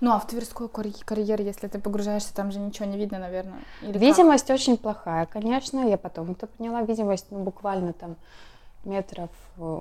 Ну, 0.00 0.10
а 0.12 0.18
в 0.18 0.26
Тверской 0.26 0.68
карь- 0.68 1.04
карьере, 1.04 1.44
если 1.44 1.68
ты 1.68 1.78
погружаешься, 1.78 2.34
там 2.34 2.50
же 2.50 2.58
ничего 2.58 2.86
не 2.86 2.96
видно, 2.96 3.20
наверное. 3.20 3.60
Или 3.80 3.92
как? 3.92 4.02
Видимость 4.02 4.50
очень 4.50 4.76
плохая, 4.76 5.26
конечно, 5.26 5.88
я 5.88 5.96
потом 5.96 6.32
это 6.32 6.48
поняла. 6.48 6.82
Видимость, 6.82 7.26
ну, 7.30 7.44
буквально 7.44 7.92
там 7.92 8.16
метров, 8.84 9.30
э, 9.58 9.80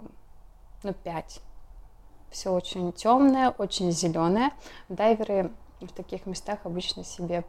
ну, 0.83 0.93
пять. 1.03 1.41
Все 2.29 2.51
очень 2.51 2.93
темное, 2.93 3.49
очень 3.49 3.91
зеленое. 3.91 4.51
Дайверы 4.87 5.49
в 5.81 5.87
таких 5.93 6.27
местах 6.27 6.59
обычно 6.65 7.03
себе 7.03 7.43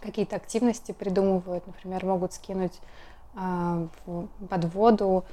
какие-то 0.00 0.34
активности 0.36 0.90
придумывают. 0.90 1.66
Например, 1.68 2.04
могут 2.04 2.32
скинуть 2.32 2.80
в- 3.34 4.28
под 4.48 4.64
воду 4.74 5.24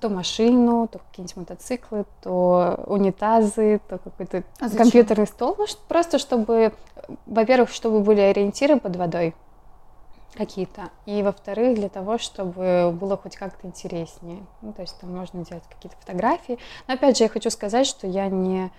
то 0.00 0.08
машину, 0.08 0.88
то 0.88 0.98
какие-нибудь 0.98 1.36
мотоциклы, 1.36 2.06
то 2.22 2.82
унитазы, 2.86 3.80
то 3.88 3.98
какой-то 3.98 4.42
А 4.58 4.68
зачем? 4.68 4.78
компьютерный 4.78 5.26
стол. 5.26 5.54
Ну, 5.58 5.66
просто 5.88 6.18
чтобы, 6.18 6.72
во-первых, 7.26 7.70
чтобы 7.70 8.00
были 8.00 8.20
ориентиры 8.20 8.80
под 8.80 8.96
водой 8.96 9.34
какие-то, 10.34 10.88
и 11.04 11.22
во-вторых, 11.22 11.76
для 11.76 11.90
того, 11.90 12.16
чтобы 12.16 12.90
было 12.98 13.18
хоть 13.18 13.36
как-то 13.36 13.66
интереснее. 13.66 14.46
Ну, 14.62 14.72
то 14.72 14.80
есть 14.80 14.98
там 14.98 15.14
можно 15.14 15.44
делать 15.44 15.64
какие-то 15.68 15.96
фотографии. 15.98 16.58
Но 16.88 16.94
опять 16.94 17.18
же, 17.18 17.24
я 17.24 17.28
хочу 17.28 17.50
сказать, 17.50 17.86
что 17.86 18.06
я 18.06 18.28
не... 18.28 18.70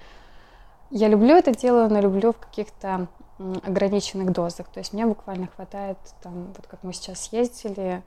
Я 0.89 1.09
люблю 1.09 1.35
это 1.35 1.51
дело, 1.51 1.87
но 1.89 1.99
люблю 1.99 2.33
в 2.33 2.37
каких-то 2.37 3.07
ограниченных 3.37 4.31
дозах. 4.31 4.67
То 4.67 4.79
есть 4.79 4.93
мне 4.93 5.05
буквально 5.05 5.47
хватает, 5.47 5.97
там, 6.23 6.53
вот 6.55 6.65
как 6.67 6.81
мы 6.83 6.91
сейчас 6.93 7.31
ездили, 7.31 8.01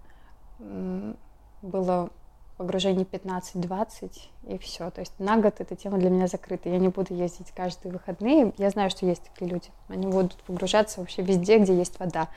было 1.63 2.11
погружений 2.57 3.05
15-20 3.05 4.13
и 4.49 4.59
все. 4.59 4.91
То 4.91 5.01
есть 5.01 5.13
на 5.19 5.37
год 5.37 5.57
эта 5.61 5.77
тема 5.77 5.99
для 5.99 6.11
меня 6.11 6.27
закрыта. 6.27 6.69
Я 6.69 6.79
не 6.79 6.89
буду 6.89 7.15
ездить 7.15 7.53
каждые 7.53 7.93
выходные. 7.93 8.53
Я 8.57 8.71
знаю, 8.71 8.91
что 8.91 9.07
есть 9.07 9.23
такие 9.23 9.51
люди. 9.51 9.71
Они 9.89 10.07
будут 10.07 10.35
погружаться 10.45 11.01
вообще 11.01 11.23
везде, 11.23 11.59
где 11.59 11.77
есть 11.77 11.99
вода. 11.99 12.29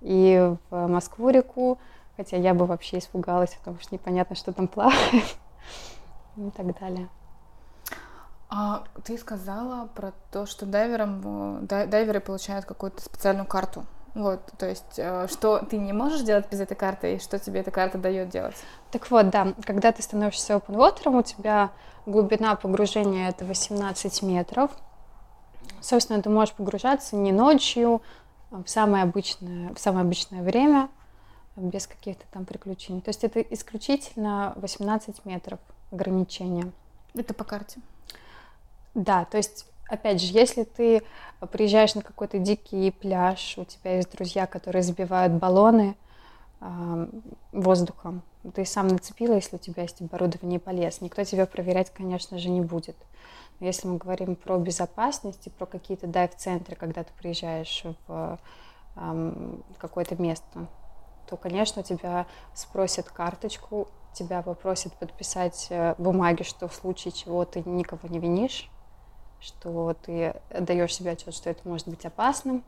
И 0.00 0.54
в 0.70 0.86
Москву 0.86 1.30
реку, 1.30 1.78
хотя 2.16 2.36
я 2.36 2.54
бы 2.54 2.66
вообще 2.66 2.98
испугалась, 2.98 3.54
потому 3.54 3.78
что 3.80 3.94
непонятно, 3.94 4.36
что 4.36 4.52
там 4.52 4.68
плавает 4.68 5.24
и 6.36 6.50
так 6.50 6.78
далее. 6.78 7.08
А 8.50 8.84
ты 9.04 9.18
сказала 9.18 9.88
про 9.88 10.12
то, 10.32 10.46
что 10.46 10.64
дайверам, 10.64 11.58
э, 11.58 11.66
дай- 11.66 11.86
дайверы 11.86 12.20
получают 12.20 12.64
какую-то 12.64 13.02
специальную 13.02 13.46
карту. 13.46 13.84
Вот, 14.18 14.40
то 14.58 14.68
есть, 14.68 14.94
э, 14.96 15.28
что 15.30 15.60
ты 15.60 15.78
не 15.78 15.92
можешь 15.92 16.22
делать 16.22 16.50
без 16.50 16.58
этой 16.58 16.74
карты, 16.74 17.14
и 17.14 17.18
что 17.20 17.38
тебе 17.38 17.60
эта 17.60 17.70
карта 17.70 17.98
дает 17.98 18.30
делать? 18.30 18.56
Так 18.90 19.08
вот, 19.12 19.30
да, 19.30 19.54
когда 19.64 19.92
ты 19.92 20.02
становишься 20.02 20.54
open 20.54 20.74
water, 20.74 21.16
у 21.16 21.22
тебя 21.22 21.70
глубина 22.04 22.56
погружения 22.56 23.28
это 23.28 23.44
18 23.44 24.22
метров. 24.22 24.72
Собственно, 25.80 26.20
ты 26.20 26.30
можешь 26.30 26.52
погружаться 26.52 27.14
не 27.14 27.30
ночью, 27.30 28.02
а 28.50 28.64
в 28.64 28.68
самое 28.68 29.04
обычное, 29.04 29.72
в 29.72 29.78
самое 29.78 30.02
обычное 30.02 30.42
время, 30.42 30.88
без 31.54 31.86
каких-то 31.86 32.24
там 32.32 32.44
приключений. 32.44 33.00
То 33.00 33.10
есть 33.10 33.22
это 33.22 33.40
исключительно 33.40 34.52
18 34.56 35.24
метров 35.26 35.60
ограничения. 35.92 36.72
Это 37.14 37.34
по 37.34 37.44
карте. 37.44 37.80
Да, 38.96 39.26
то 39.26 39.36
есть, 39.36 39.64
опять 39.88 40.20
же, 40.20 40.32
если 40.32 40.64
ты 40.64 41.02
приезжаешь 41.50 41.94
на 41.94 42.02
какой-то 42.02 42.38
дикий 42.38 42.90
пляж, 42.90 43.54
у 43.58 43.64
тебя 43.64 43.96
есть 43.96 44.12
друзья, 44.12 44.46
которые 44.46 44.82
забивают 44.82 45.32
баллоны 45.32 45.96
а, 46.60 47.08
воздухом, 47.52 48.22
ты 48.54 48.64
сам 48.64 48.88
нацепила, 48.88 49.34
если 49.34 49.56
у 49.56 49.58
тебя 49.58 49.82
есть 49.82 50.00
оборудование 50.00 50.58
и 50.58 50.62
полез, 50.62 51.00
никто 51.00 51.24
тебя 51.24 51.46
проверять, 51.46 51.90
конечно 51.90 52.38
же, 52.38 52.48
не 52.48 52.60
будет. 52.60 52.96
Но 53.60 53.66
если 53.66 53.88
мы 53.88 53.98
говорим 53.98 54.36
про 54.36 54.56
безопасность 54.58 55.46
и 55.46 55.50
про 55.50 55.66
какие-то 55.66 56.06
дайв-центры, 56.06 56.76
когда 56.76 57.02
ты 57.02 57.12
приезжаешь 57.18 57.84
в 58.06 58.38
ам, 58.94 59.62
какое-то 59.78 60.20
место, 60.20 60.68
то, 61.28 61.36
конечно, 61.36 61.82
тебя 61.82 62.26
спросят 62.54 63.08
карточку, 63.08 63.88
тебя 64.14 64.42
попросят 64.42 64.94
подписать 64.94 65.66
э, 65.70 65.94
бумаги, 65.98 66.42
что 66.42 66.68
в 66.68 66.74
случае 66.74 67.12
чего 67.12 67.44
ты 67.44 67.62
никого 67.66 68.08
не 68.08 68.18
винишь, 68.18 68.70
что 69.40 69.94
ты 70.02 70.34
даешь 70.58 70.94
себе 70.94 71.12
отчет, 71.12 71.34
что 71.34 71.50
это 71.50 71.66
может 71.68 71.88
быть 71.88 72.04
опасным. 72.04 72.62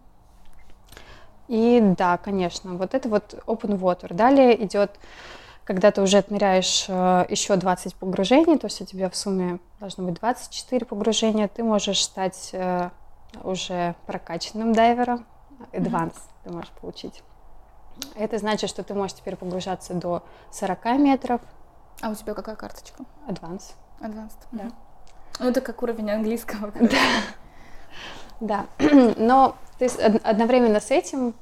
И 1.49 1.81
да, 1.99 2.17
конечно, 2.17 2.75
вот 2.75 2.95
это 2.95 3.09
вот 3.09 3.35
open 3.47 3.79
water. 3.79 4.15
Далее 4.15 4.62
идет, 4.65 4.93
когда 5.65 5.91
ты 5.91 6.00
уже 6.00 6.19
отмеряешь 6.19 6.87
э, 6.89 7.27
еще 7.29 7.57
20 7.57 7.97
погружений, 7.97 8.57
то 8.57 8.67
есть 8.67 8.81
у 8.81 8.85
тебя 8.85 9.11
в 9.11 9.17
сумме 9.17 9.59
должно 9.81 10.05
быть 10.05 10.15
24 10.15 10.87
погружения, 10.87 11.49
ты 11.49 11.65
можешь 11.65 12.03
стать 12.05 12.50
э, 12.53 12.91
уже 13.43 13.97
прокачанным 14.07 14.73
дайвером, 14.73 15.27
advance 15.73 16.15
ты 16.45 16.53
можешь 16.53 16.71
получить. 16.71 17.23
Это 18.15 18.39
значит, 18.39 18.71
что 18.71 18.83
ты 18.83 18.95
можешь 18.95 19.17
теперь 19.17 19.37
погружаться 19.37 19.95
до 19.95 20.23
40 20.53 20.85
метров, 20.99 21.41
А 22.00 22.11
у 22.11 22.15
тебя 22.15 22.35
какая 22.35 22.57
карточка? 22.57 23.05
advance. 23.29 23.75
Advanced. 24.00 24.39
Да. 24.53 24.65
Мгм. 24.65 24.75
Ну, 25.41 25.49
это 25.49 25.61
как 25.63 25.83
уровень 25.83 26.11
английского. 26.11 26.71
короче. 26.79 26.95
Да, 28.41 28.67
но 29.17 29.57
ты 29.79 29.87
одновременно 30.23 30.81
с 30.81 30.91
этим, 30.91 31.35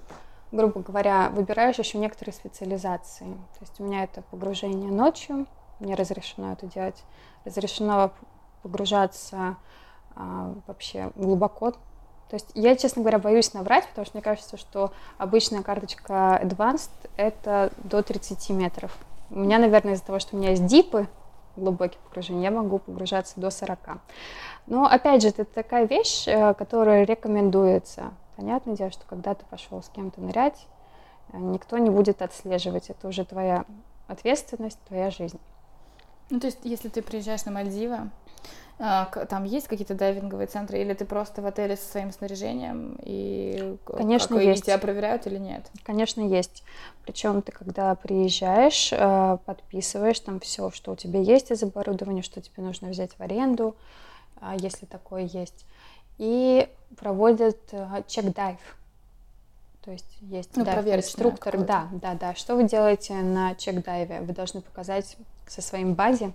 грубо 0.53 0.81
говоря, 0.81 1.31
выбираешь 1.31 1.79
еще 1.79 1.99
некоторые 1.99 2.33
специализации. 2.33 3.27
То 3.27 3.61
есть 3.61 3.81
у 3.81 3.85
меня 3.85 4.05
это 4.05 4.23
погружение 4.23 4.91
ночью, 4.91 5.47
мне 5.81 5.95
разрешено 5.95 6.53
это 6.53 6.67
делать. 6.67 7.03
Разрешено 7.45 8.13
погружаться 8.63 9.57
а, 10.15 10.55
вообще 10.67 11.11
глубоко. 11.15 11.73
То 11.73 12.35
есть 12.35 12.51
я, 12.55 12.77
честно 12.77 13.03
говоря, 13.03 13.19
боюсь 13.19 13.55
наврать, 13.55 13.89
потому 13.89 14.05
что 14.05 14.17
мне 14.17 14.23
кажется, 14.23 14.57
что 14.57 14.93
обычная 15.17 15.63
карточка 15.63 16.41
Advanced— 16.43 16.91
это 17.17 17.73
до 17.79 18.03
30 18.03 18.51
метров. 18.51 18.97
У 19.31 19.39
меня, 19.39 19.59
наверное, 19.59 19.95
из-за 19.95 20.05
того, 20.05 20.19
что 20.19 20.37
у 20.37 20.39
меня 20.39 20.51
есть 20.51 20.67
дипы, 20.67 21.09
глубокие 21.59 22.01
погружения, 22.05 22.45
я 22.45 22.51
могу 22.51 22.79
погружаться 22.79 23.35
до 23.41 23.51
40. 23.51 23.79
Но, 24.67 24.85
опять 24.85 25.23
же, 25.23 25.29
это 25.29 25.45
такая 25.45 25.87
вещь, 25.87 26.27
э, 26.27 26.55
которая 26.55 27.05
рекомендуется. 27.05 28.13
Понятное 28.37 28.77
дело, 28.77 28.91
что 28.91 29.05
когда 29.07 29.35
ты 29.35 29.45
пошел 29.47 29.83
с 29.83 29.89
кем-то 29.89 30.21
нырять, 30.21 30.67
э, 31.33 31.39
никто 31.39 31.79
не 31.79 31.91
будет 31.91 32.23
отслеживать. 32.23 32.91
Это 32.91 33.09
уже 33.09 33.25
твоя 33.25 33.65
ответственность, 34.07 34.79
твоя 34.87 35.11
жизнь. 35.11 35.41
Ну, 36.31 36.41
то 36.41 36.47
есть, 36.47 36.59
если 36.63 36.89
ты 36.89 37.03
приезжаешь 37.03 37.45
на 37.47 37.53
Мальдивы, 37.53 38.11
там 38.79 39.43
есть 39.45 39.67
какие-то 39.67 39.95
дайвинговые 39.95 40.47
центры, 40.47 40.81
или 40.81 40.95
ты 40.95 41.05
просто 41.05 41.43
в 41.43 41.47
отеле 41.47 41.77
со 41.77 41.85
своим 41.85 42.13
снаряжением, 42.13 42.97
и 43.03 43.77
Конечно, 43.85 44.37
как, 44.37 44.45
и 44.45 44.49
есть. 44.49 44.65
тебя 44.65 44.79
проверяют 44.79 45.27
или 45.27 45.39
нет? 45.39 45.69
Конечно, 45.83 46.21
есть. 46.21 46.63
Причем 47.05 47.43
ты, 47.43 47.51
когда 47.51 47.95
приезжаешь, 47.97 48.93
э, 48.93 49.39
подписываешь 49.45 50.21
там 50.21 50.39
все, 50.39 50.71
что 50.71 50.93
у 50.93 50.97
тебя 50.97 51.21
есть 51.21 51.51
из 51.51 51.63
оборудования, 51.65 52.23
что 52.23 52.41
тебе 52.41 52.63
нужно 52.63 52.89
взять 52.89 53.11
в 53.19 53.21
аренду, 53.21 53.75
а, 54.41 54.55
если 54.57 54.87
такое 54.87 55.23
есть. 55.23 55.67
И 56.19 56.69
проводят 56.97 57.59
э, 57.73 58.03
чек-дайв. 58.07 58.59
То 59.85 59.91
есть 59.91 60.19
есть 60.21 60.57
Ну, 60.57 60.65
дайв-инструктор. 60.65 61.53
какое-то. 61.55 61.67
Да, 61.67 61.89
да, 61.93 62.15
да. 62.15 62.35
Что 62.35 62.55
вы 62.55 62.65
делаете 62.65 63.15
на 63.15 63.55
чек-дайве? 63.57 64.21
Вы 64.21 64.33
должны 64.35 64.61
показать 64.61 65.17
со 65.49 65.63
своим 65.63 65.95
бади, 65.95 66.33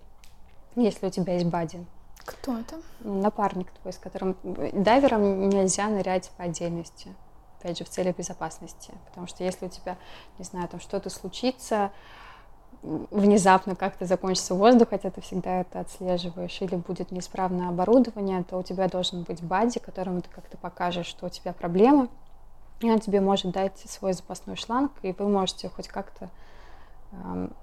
если 0.76 1.08
у 1.08 1.10
тебя 1.10 1.34
есть 1.36 1.46
бади, 1.46 1.86
Кто 2.26 2.58
это? 2.58 2.78
напарник 3.04 3.72
твой, 3.82 3.94
с 3.94 3.98
которым 3.98 4.36
дайверам 4.44 5.50
нельзя 5.50 5.88
нырять 5.88 6.32
по 6.38 6.44
отдельности. 6.44 7.14
опять 7.60 7.78
же, 7.78 7.86
в 7.86 7.90
целях 7.90 8.18
безопасности. 8.18 8.94
Потому 9.08 9.28
что 9.28 9.44
если 9.44 9.68
у 9.68 9.70
тебя, 9.70 9.98
не 10.38 10.46
знаю, 10.46 10.68
там 10.68 10.80
что-то 10.80 11.10
случится, 11.10 11.92
внезапно 12.82 13.76
как-то 13.76 14.06
закончится 14.06 14.56
воздух, 14.56 14.90
хотя 14.90 15.10
ты 15.10 15.22
всегда 15.22 15.62
это 15.62 15.80
отслеживаешь, 15.80 16.62
или 16.62 16.76
будет 16.76 17.12
неисправное 17.12 17.70
оборудование, 17.70 18.44
то 18.44 18.58
у 18.58 18.64
тебя 18.64 18.90
должен 18.90 19.24
быть 19.24 19.42
бади, 19.42 19.80
которому 19.80 20.22
ты 20.22 20.30
как-то 20.30 20.58
покажешь, 20.58 21.06
что 21.06 21.28
у 21.28 21.30
тебя 21.30 21.54
проблема, 21.54 22.10
и 22.82 22.92
он 22.92 23.00
тебе 23.00 23.22
может 23.22 23.52
дать 23.52 23.80
свой 23.80 24.12
запасной 24.12 24.58
шланг, 24.58 24.92
и 25.02 25.14
вы 25.14 25.30
можете 25.30 25.70
хоть 25.70 25.88
как-то 25.88 26.30
эм, 27.14 27.54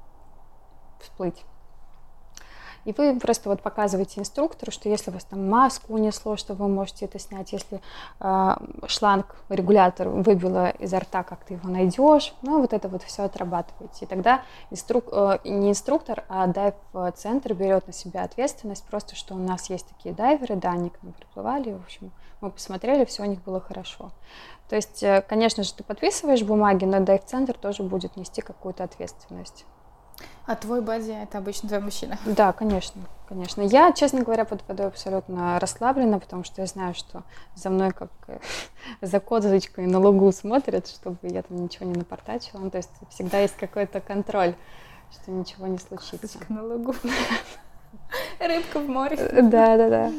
всплыть. 1.00 1.44
И 2.84 2.92
вы 2.92 3.18
просто 3.18 3.48
вот 3.48 3.62
показываете 3.62 4.20
инструктору, 4.20 4.72
что 4.72 4.88
если 4.88 5.10
у 5.10 5.14
вас 5.14 5.24
там 5.24 5.48
маску 5.48 5.94
унесло, 5.94 6.36
что 6.36 6.54
вы 6.54 6.68
можете 6.68 7.04
это 7.04 7.18
снять, 7.18 7.52
если 7.52 7.80
э, 8.20 8.56
шланг, 8.86 9.36
регулятор 9.48 10.08
выбило 10.08 10.70
изо 10.70 11.00
рта, 11.00 11.22
как 11.22 11.44
ты 11.44 11.54
его 11.54 11.68
найдешь, 11.68 12.34
ну 12.42 12.60
вот 12.60 12.72
это 12.72 12.88
вот 12.88 13.02
все 13.02 13.24
отрабатываете. 13.24 14.04
И 14.04 14.06
тогда 14.06 14.42
инструк, 14.70 15.04
э, 15.12 15.38
не 15.44 15.70
инструктор, 15.70 16.24
а 16.28 16.46
дайв-центр 16.46 17.54
берет 17.54 17.86
на 17.86 17.92
себя 17.92 18.22
ответственность, 18.22 18.84
просто 18.84 19.16
что 19.16 19.34
у 19.34 19.38
нас 19.38 19.70
есть 19.70 19.86
такие 19.86 20.14
дайверы, 20.14 20.56
да, 20.56 20.70
они 20.70 20.90
к 20.90 21.02
нам 21.02 21.12
приплывали, 21.12 21.72
в 21.72 21.82
общем, 21.82 22.12
мы 22.40 22.50
посмотрели, 22.50 23.04
все 23.04 23.22
у 23.22 23.26
них 23.26 23.42
было 23.42 23.60
хорошо. 23.60 24.10
То 24.68 24.76
есть, 24.76 25.02
э, 25.02 25.22
конечно 25.28 25.64
же, 25.64 25.74
ты 25.74 25.84
подписываешь 25.84 26.42
бумаги, 26.42 26.84
но 26.84 27.00
дайв-центр 27.00 27.54
тоже 27.54 27.82
будет 27.82 28.16
нести 28.16 28.40
какую-то 28.40 28.84
ответственность. 28.84 29.66
А 30.50 30.56
твой 30.56 30.80
бади 30.80 31.12
это 31.12 31.38
обычно 31.38 31.68
твой 31.68 31.80
мужчина? 31.80 32.18
Да, 32.26 32.52
конечно, 32.52 33.00
конечно. 33.28 33.62
Я, 33.62 33.92
честно 33.92 34.22
говоря, 34.22 34.44
под 34.44 34.66
водой 34.66 34.88
абсолютно 34.88 35.60
расслаблена, 35.60 36.18
потому 36.18 36.42
что 36.42 36.60
я 36.60 36.66
знаю, 36.66 36.92
что 36.94 37.22
за 37.54 37.70
мной 37.70 37.92
как 37.92 38.10
э, 38.26 38.40
за 39.00 39.20
козочкой 39.20 39.86
на 39.86 40.00
лугу 40.00 40.32
смотрят, 40.32 40.88
чтобы 40.88 41.18
я 41.22 41.42
там 41.42 41.62
ничего 41.62 41.86
не 41.86 41.96
напортачила. 41.96 42.58
Ну, 42.58 42.68
то 42.68 42.78
есть 42.78 42.90
всегда 43.10 43.38
есть 43.38 43.54
какой-то 43.58 44.00
контроль, 44.00 44.56
что 45.12 45.30
ничего 45.30 45.68
не 45.68 45.78
случится. 45.78 46.18
Козочка 46.18 46.52
на 46.52 46.64
лугу. 46.64 46.96
Рыбка 48.40 48.80
в 48.80 48.88
море. 48.88 49.18
Да, 49.42 49.76
да, 49.76 49.88
да. 49.88 50.12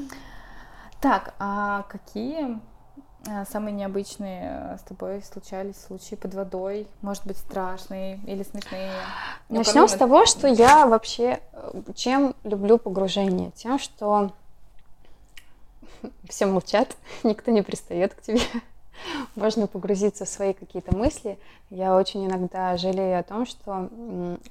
Так, 1.01 1.33
а 1.39 1.83
какие 1.89 2.57
самые 3.49 3.73
необычные 3.73 4.73
э, 4.73 4.77
с 4.77 4.81
тобой 4.81 5.21
случались 5.21 5.75
случаи 5.77 6.15
под 6.15 6.33
водой? 6.33 6.87
Может 7.01 7.25
быть, 7.25 7.37
страшные 7.37 8.19
или 8.25 8.43
смешные? 8.43 8.91
Начнем 9.49 9.87
с 9.87 9.93
того, 9.93 10.25
что 10.25 10.47
я 10.47 10.87
вообще 10.87 11.39
э, 11.53 11.81
чем 11.95 12.35
люблю 12.43 12.77
погружение? 12.77 13.51
Тем, 13.51 13.77
что 13.77 14.31
все 16.29 16.45
молчат, 16.47 16.95
никто 17.23 17.51
не 17.51 17.61
пристает 17.61 18.15
к 18.15 18.21
тебе. 18.21 18.41
Можно 19.35 19.67
погрузиться 19.67 20.25
в 20.25 20.29
свои 20.29 20.53
какие-то 20.53 20.95
мысли. 20.95 21.37
Я 21.69 21.95
очень 21.95 22.25
иногда 22.25 22.75
жалею 22.77 23.19
о 23.19 23.23
том, 23.23 23.45
что, 23.45 23.89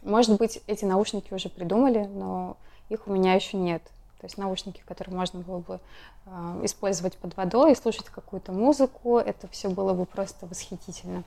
может 0.02 0.38
быть, 0.38 0.60
эти 0.66 0.84
наушники 0.84 1.32
уже 1.34 1.48
придумали, 1.48 2.06
но 2.06 2.56
их 2.88 3.06
у 3.06 3.12
меня 3.12 3.34
еще 3.34 3.56
нет. 3.56 3.82
То 4.20 4.26
есть 4.26 4.36
наушники, 4.36 4.82
которые 4.86 5.16
можно 5.16 5.40
было 5.40 5.58
бы 5.58 5.80
э, 6.26 6.60
использовать 6.64 7.16
под 7.16 7.36
водой 7.36 7.72
и 7.72 7.74
слушать 7.74 8.06
какую-то 8.06 8.52
музыку, 8.52 9.18
это 9.18 9.48
все 9.48 9.70
было 9.70 9.94
бы 9.94 10.04
просто 10.04 10.46
восхитительно. 10.46 11.24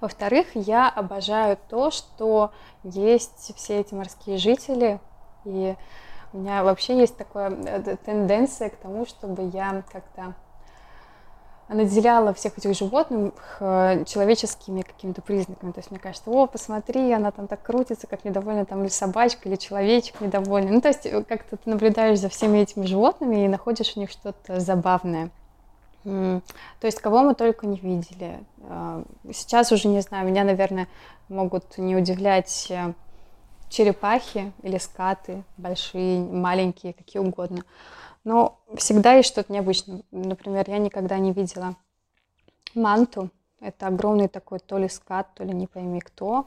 Во-вторых, 0.00 0.48
я 0.54 0.88
обожаю 0.88 1.58
то, 1.68 1.90
что 1.90 2.52
есть 2.82 3.52
все 3.56 3.80
эти 3.80 3.94
морские 3.94 4.38
жители, 4.38 5.00
и 5.44 5.76
у 6.32 6.38
меня 6.38 6.64
вообще 6.64 6.98
есть 6.98 7.16
такая 7.16 7.50
э, 7.50 7.96
тенденция 7.96 8.70
к 8.70 8.76
тому, 8.76 9.04
чтобы 9.04 9.50
я 9.52 9.82
как-то 9.92 10.34
наделяла 11.72 12.32
всех 12.34 12.58
этих 12.58 12.74
животных 12.74 13.32
э, 13.60 14.04
человеческими 14.06 14.82
какими-то 14.82 15.22
признаками. 15.22 15.72
То 15.72 15.80
есть 15.80 15.90
мне 15.90 16.00
кажется, 16.00 16.30
о, 16.30 16.46
посмотри, 16.46 17.12
она 17.12 17.30
там 17.30 17.46
так 17.46 17.62
крутится, 17.62 18.06
как 18.06 18.24
недовольна 18.24 18.64
там 18.64 18.82
или 18.82 18.88
собачка, 18.88 19.48
или 19.48 19.56
человечек 19.56 20.20
недовольный. 20.20 20.70
Ну, 20.70 20.80
то 20.80 20.88
есть 20.88 21.06
э, 21.06 21.22
как-то 21.24 21.56
ты 21.56 21.70
наблюдаешь 21.70 22.18
за 22.18 22.28
всеми 22.28 22.58
этими 22.58 22.86
животными 22.86 23.44
и 23.44 23.48
находишь 23.48 23.94
в 23.94 23.96
них 23.96 24.10
что-то 24.10 24.60
забавное. 24.60 25.30
То 26.04 26.42
есть 26.82 26.98
кого 27.00 27.22
мы 27.22 27.34
только 27.34 27.66
не 27.66 27.78
видели. 27.78 28.40
Э, 28.62 29.04
сейчас 29.32 29.72
уже 29.72 29.88
не 29.88 30.00
знаю, 30.00 30.26
меня, 30.26 30.44
наверное, 30.44 30.88
могут 31.28 31.78
не 31.78 31.96
удивлять 31.96 32.70
черепахи 33.72 34.52
или 34.62 34.78
скаты, 34.78 35.42
большие, 35.56 36.20
маленькие, 36.20 36.92
какие 36.92 37.22
угодно. 37.22 37.62
Но 38.24 38.60
всегда 38.76 39.14
есть 39.14 39.28
что-то 39.28 39.52
необычное. 39.52 40.02
Например, 40.10 40.64
я 40.68 40.78
никогда 40.78 41.18
не 41.18 41.32
видела 41.32 41.76
манту. 42.74 43.30
Это 43.60 43.86
огромный 43.86 44.28
такой 44.28 44.58
то 44.58 44.78
ли 44.78 44.88
скат, 44.88 45.34
то 45.34 45.44
ли 45.44 45.52
не 45.52 45.66
пойми 45.66 46.00
кто. 46.00 46.46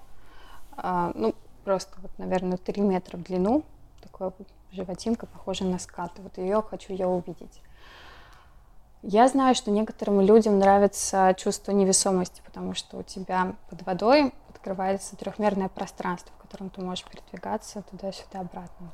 А, 0.72 1.12
ну, 1.16 1.34
просто, 1.64 2.00
вот, 2.02 2.12
наверное, 2.18 2.58
3 2.58 2.82
метра 2.82 3.18
в 3.18 3.24
длину. 3.24 3.64
Такая 4.02 4.34
животинка, 4.72 5.26
похожая 5.26 5.70
на 5.70 5.80
скат. 5.80 6.12
Вот 6.18 6.38
ее 6.38 6.62
хочу 6.62 6.94
я 6.94 7.08
увидеть. 7.08 7.62
Я 9.02 9.28
знаю, 9.28 9.54
что 9.54 9.70
некоторым 9.70 10.20
людям 10.22 10.58
нравится 10.58 11.36
чувство 11.38 11.72
невесомости, 11.72 12.42
потому 12.44 12.74
что 12.74 12.98
у 12.98 13.04
тебя 13.04 13.56
под 13.70 13.86
водой 13.86 14.34
открывается 14.50 15.16
трехмерное 15.16 15.70
пространство, 15.70 16.34
в 16.38 16.42
котором 16.42 16.72
ты 16.72 16.82
можешь 16.82 17.06
передвигаться 17.06 17.84
туда-сюда 17.84 18.40
обратно. 18.40 18.92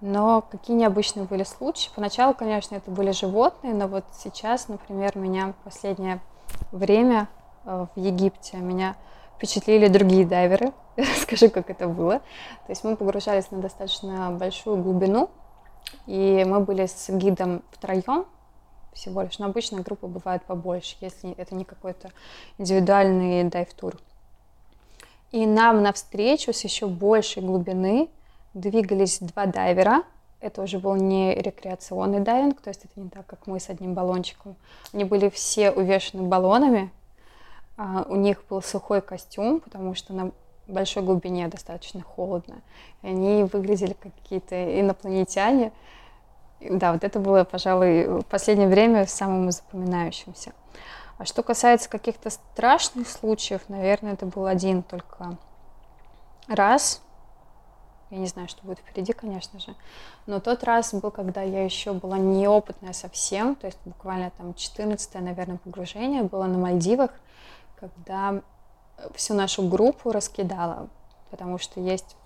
Но 0.00 0.42
какие 0.42 0.76
необычные 0.76 1.24
были 1.24 1.42
случаи. 1.42 1.90
Поначалу, 1.94 2.32
конечно, 2.32 2.76
это 2.76 2.90
были 2.90 3.10
животные, 3.10 3.74
но 3.74 3.88
вот 3.88 4.04
сейчас, 4.16 4.68
например, 4.68 5.16
меня 5.18 5.54
последнее 5.64 6.20
время 6.70 7.28
э, 7.64 7.86
в 7.94 7.98
Египте 7.98 8.58
меня 8.58 8.96
впечатлили 9.36 9.88
другие 9.88 10.24
дайверы. 10.24 10.72
Расскажу, 10.96 11.50
как 11.50 11.70
это 11.70 11.88
было. 11.88 12.18
То 12.18 12.70
есть 12.70 12.84
мы 12.84 12.96
погружались 12.96 13.50
на 13.50 13.58
достаточно 13.58 14.30
большую 14.30 14.76
глубину, 14.76 15.30
и 16.06 16.44
мы 16.46 16.60
были 16.60 16.86
с 16.86 17.08
гидом 17.08 17.62
втроем 17.72 18.26
всего 18.92 19.22
лишь. 19.22 19.38
Но 19.38 19.46
обычно 19.46 19.80
группа 19.80 20.06
бывает 20.06 20.44
побольше, 20.44 20.96
если 21.00 21.32
это 21.32 21.56
не 21.56 21.64
какой-то 21.64 22.10
индивидуальный 22.58 23.44
дайв-тур. 23.44 23.96
И 25.30 25.44
нам 25.44 25.82
навстречу 25.82 26.52
с 26.52 26.62
еще 26.62 26.86
большей 26.86 27.42
глубины 27.42 28.08
двигались 28.60 29.18
два 29.20 29.46
дайвера. 29.46 30.02
Это 30.40 30.62
уже 30.62 30.78
был 30.78 30.94
не 30.94 31.34
рекреационный 31.34 32.20
дайвинг, 32.20 32.60
то 32.60 32.68
есть 32.68 32.84
это 32.84 33.00
не 33.00 33.08
так, 33.08 33.26
как 33.26 33.46
мы 33.46 33.58
с 33.58 33.70
одним 33.70 33.94
баллончиком. 33.94 34.56
Они 34.92 35.04
были 35.04 35.28
все 35.30 35.70
увешаны 35.70 36.22
баллонами. 36.22 36.92
А, 37.76 38.04
у 38.08 38.16
них 38.16 38.42
был 38.48 38.62
сухой 38.62 39.00
костюм, 39.00 39.60
потому 39.60 39.94
что 39.94 40.12
на 40.12 40.32
большой 40.68 41.02
глубине 41.02 41.48
достаточно 41.48 42.02
холодно. 42.02 42.56
И 43.02 43.08
они 43.08 43.44
выглядели 43.44 43.94
как 43.94 44.12
какие-то 44.22 44.80
инопланетяне. 44.80 45.72
Да, 46.60 46.92
вот 46.92 47.04
это 47.04 47.18
было, 47.18 47.44
пожалуй, 47.44 48.06
в 48.20 48.24
последнее 48.24 48.68
время 48.68 49.06
самым 49.06 49.50
запоминающимся. 49.50 50.52
А 51.18 51.24
что 51.24 51.42
касается 51.42 51.88
каких-то 51.88 52.30
страшных 52.30 53.08
случаев, 53.08 53.62
наверное, 53.68 54.12
это 54.12 54.26
был 54.26 54.46
один 54.46 54.82
только 54.82 55.36
раз. 56.46 57.02
Я 58.10 58.18
не 58.18 58.26
знаю, 58.26 58.48
что 58.48 58.62
будет 58.62 58.78
впереди, 58.78 59.12
конечно 59.12 59.60
же. 59.60 59.74
Но 60.26 60.40
тот 60.40 60.64
раз 60.64 60.94
был, 60.94 61.10
когда 61.10 61.42
я 61.42 61.64
еще 61.64 61.92
была 61.92 62.18
неопытная 62.18 62.92
совсем, 62.92 63.54
то 63.54 63.66
есть 63.66 63.78
буквально 63.84 64.30
там 64.30 64.54
14 64.54 65.14
наверное, 65.16 65.58
погружение 65.58 66.22
было 66.22 66.44
на 66.44 66.58
Мальдивах, 66.58 67.10
когда 67.76 68.42
всю 69.14 69.34
нашу 69.34 69.68
группу 69.68 70.10
раскидала, 70.10 70.88
потому 71.30 71.58
что 71.58 71.80
есть 71.80 72.16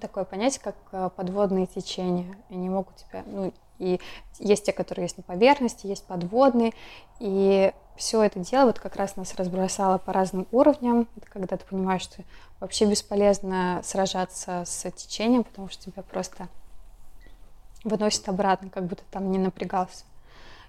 такое 0.00 0.24
понятие, 0.24 0.60
как 0.62 0.76
э, 0.92 1.10
подводные 1.14 1.66
течения. 1.66 2.36
Они 2.50 2.68
могут 2.68 2.96
тебя, 2.96 3.24
ну, 3.26 3.52
и 3.78 4.00
есть 4.38 4.64
те, 4.64 4.72
которые 4.72 5.04
есть 5.04 5.16
на 5.16 5.22
поверхности, 5.22 5.86
есть 5.86 6.04
подводные, 6.04 6.72
и 7.18 7.72
все 7.96 8.22
это 8.22 8.40
дело 8.40 8.66
вот 8.66 8.78
как 8.78 8.96
раз 8.96 9.16
нас 9.16 9.34
разбросало 9.34 9.98
по 9.98 10.12
разным 10.12 10.46
уровням. 10.50 11.08
Это 11.16 11.26
когда 11.26 11.56
ты 11.56 11.64
понимаешь, 11.64 12.02
что 12.02 12.22
вообще 12.60 12.86
бесполезно 12.86 13.80
сражаться 13.84 14.64
с 14.66 14.90
течением, 14.92 15.44
потому 15.44 15.68
что 15.68 15.90
тебя 15.90 16.02
просто 16.02 16.48
выносит 17.84 18.28
обратно, 18.28 18.70
как 18.70 18.86
будто 18.86 19.02
там 19.10 19.30
не 19.30 19.38
напрягался. 19.38 20.04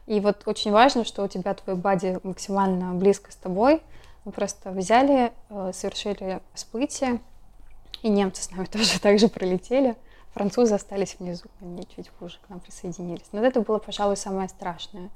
И 0.06 0.20
вот 0.20 0.44
очень 0.46 0.72
важно, 0.72 1.06
что 1.06 1.24
у 1.24 1.28
тебя 1.28 1.54
твой 1.54 1.76
бади 1.76 2.20
максимально 2.24 2.94
близко 2.94 3.32
с 3.32 3.36
тобой. 3.36 3.82
Мы 4.26 4.32
просто 4.32 4.72
взяли, 4.72 5.32
э, 5.50 5.72
совершили 5.74 6.42
всплытие, 6.54 7.22
и 8.02 8.10
немцы 8.10 8.44
с 8.44 8.52
нами 8.52 8.66
тоже 8.72 9.00
так 9.00 9.20
же 9.20 9.30
пролетели. 9.30 9.96
Французы 10.34 10.74
остались 10.74 11.16
внизу, 11.20 11.46
они 11.62 11.88
чуть 11.96 12.10
позже 12.12 12.40
к 12.46 12.50
нам 12.50 12.60
присоединились. 12.60 13.28
Но 13.32 13.46
это 13.46 13.62
было, 13.62 13.78
пожалуй, 13.78 14.18
самое 14.18 14.50
страшное. 14.50 15.10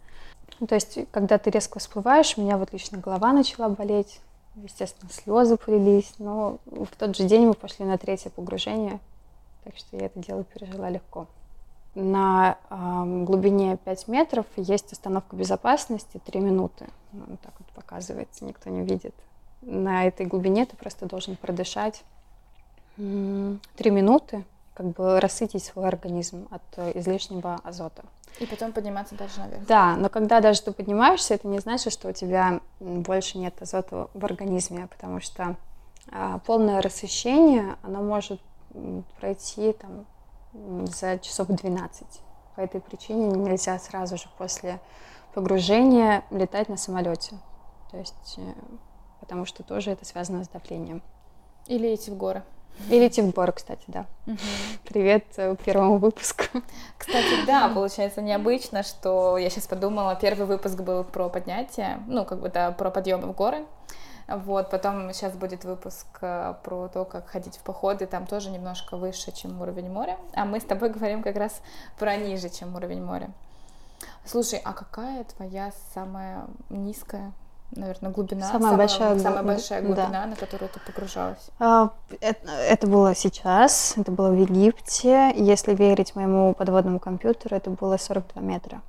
Ну, 0.59 0.67
то 0.67 0.75
есть, 0.75 0.99
когда 1.11 1.37
ты 1.37 1.49
резко 1.49 1.79
всплываешь, 1.79 2.37
у 2.37 2.41
меня 2.41 2.57
вот 2.57 2.73
лично 2.73 2.97
голова 2.97 3.31
начала 3.33 3.69
болеть, 3.69 4.19
естественно, 4.55 5.11
слезы 5.11 5.57
полились, 5.57 6.13
но 6.17 6.57
в 6.65 6.95
тот 6.97 7.15
же 7.15 7.23
день 7.23 7.45
мы 7.47 7.53
пошли 7.53 7.85
на 7.85 7.97
третье 7.97 8.29
погружение, 8.29 8.99
так 9.63 9.77
что 9.77 9.97
я 9.97 10.07
это 10.07 10.19
дело 10.19 10.43
пережила 10.43 10.89
легко. 10.89 11.27
на 11.95 12.57
э, 12.69 13.23
глубине 13.23 13.77
5 13.77 14.07
метров 14.07 14.45
есть 14.55 14.91
остановка 14.93 15.35
безопасности 15.35 16.19
3 16.25 16.39
минуты. 16.39 16.87
Ну, 17.11 17.37
так 17.41 17.53
вот 17.59 17.67
показывается, 17.69 18.45
никто 18.45 18.69
не 18.69 18.83
видит. 18.83 19.13
На 19.61 20.05
этой 20.05 20.25
глубине 20.25 20.65
ты 20.65 20.75
просто 20.75 21.07
должен 21.07 21.35
продышать 21.35 22.03
3 22.97 23.59
минуты, 23.85 24.43
как 24.77 24.91
бы 24.91 25.19
рассытить 25.19 25.63
свой 25.63 25.87
организм 25.87 26.47
от 26.51 26.61
э, 26.75 26.91
излишнего 26.99 27.59
азота. 27.63 28.03
И 28.39 28.45
потом 28.45 28.71
подниматься 28.71 29.15
дальше 29.15 29.39
наверх. 29.39 29.65
Да, 29.65 29.95
но 29.95 30.07
когда 30.07 30.39
даже 30.39 30.61
ты 30.61 30.71
поднимаешься, 30.71 31.33
это 31.33 31.47
не 31.47 31.57
значит, 31.57 31.91
что 31.91 32.09
у 32.09 32.11
тебя 32.11 32.59
больше 32.79 33.39
нет 33.39 33.59
азота 33.59 34.07
в 34.13 34.23
организме, 34.23 34.87
потому 34.87 35.19
что 35.19 35.55
а, 36.11 36.37
полное 36.45 36.79
рассыщение, 36.83 37.75
оно 37.81 38.03
может 38.03 38.39
пройти 39.19 39.73
там 39.73 40.05
за 40.85 41.17
часов 41.17 41.47
12. 41.47 42.05
По 42.55 42.61
этой 42.61 42.79
причине 42.79 43.29
нельзя 43.29 43.79
сразу 43.79 44.17
же 44.17 44.29
после 44.37 44.79
погружения 45.33 46.23
летать 46.29 46.69
на 46.69 46.77
самолете. 46.77 47.35
То 47.89 47.97
есть, 47.97 48.35
э, 48.37 48.53
потому 49.21 49.45
что 49.45 49.63
тоже 49.63 49.89
это 49.89 50.05
связано 50.05 50.43
с 50.43 50.49
давлением. 50.49 51.01
Или 51.65 51.95
идти 51.95 52.11
в 52.11 52.17
горы. 52.17 52.43
Или 52.89 53.31
горы, 53.31 53.51
кстати, 53.51 53.83
да. 53.87 54.05
Угу. 54.27 54.37
Привет 54.87 55.25
э, 55.37 55.55
первому 55.63 55.97
выпуску. 55.97 56.43
Кстати, 56.97 57.45
да, 57.45 57.67
получается 57.69 58.21
необычно, 58.21 58.83
что 58.83 59.37
я 59.37 59.49
сейчас 59.49 59.67
подумала, 59.67 60.15
первый 60.15 60.45
выпуск 60.45 60.79
был 60.79 61.03
про 61.03 61.29
поднятие, 61.29 61.99
ну, 62.07 62.23
как 62.25 62.39
бы, 62.39 62.49
да, 62.49 62.71
про 62.71 62.89
подъемы 62.89 63.27
в 63.27 63.35
горы. 63.35 63.65
Вот, 64.27 64.69
потом 64.69 65.13
сейчас 65.13 65.33
будет 65.33 65.63
выпуск 65.63 66.05
э, 66.21 66.53
про 66.63 66.89
то, 66.89 67.05
как 67.05 67.27
ходить 67.27 67.57
в 67.57 67.61
походы, 67.61 68.05
там 68.05 68.25
тоже 68.27 68.49
немножко 68.49 68.97
выше, 68.97 69.31
чем 69.31 69.61
уровень 69.61 69.89
моря. 69.89 70.17
А 70.33 70.45
мы 70.45 70.59
с 70.59 70.63
тобой 70.63 70.89
говорим 70.89 71.23
как 71.23 71.37
раз 71.37 71.61
про 71.97 72.17
ниже, 72.17 72.49
чем 72.49 72.75
уровень 72.75 73.01
моря. 73.01 73.31
Слушай, 74.25 74.59
а 74.63 74.73
какая 74.73 75.23
твоя 75.23 75.71
самая 75.93 76.45
низкая, 76.69 77.31
наверное, 77.71 78.11
глубина? 78.11 78.45
Самая, 78.45 78.61
самая 78.61 78.77
большая, 78.77 79.19
самая 79.19 79.43
большая 79.43 79.81
глубина, 79.81 80.09
да. 80.09 80.25
на 80.25 80.35
которую 80.35 80.69
ты 80.69 80.79
погружалась? 80.79 81.49
А, 81.59 81.91
это, 82.21 82.51
это 82.51 82.87
было 82.87 83.15
сейчас, 83.15 83.93
это 83.97 84.11
было 84.11 84.29
в 84.29 84.39
Египте. 84.39 85.33
Если 85.35 85.73
верить 85.73 86.15
моему 86.15 86.53
подводному 86.53 86.99
компьютеру, 86.99 87.55
это 87.55 87.69
было 87.69 87.97
42 87.97 88.41
метра. 88.41 88.81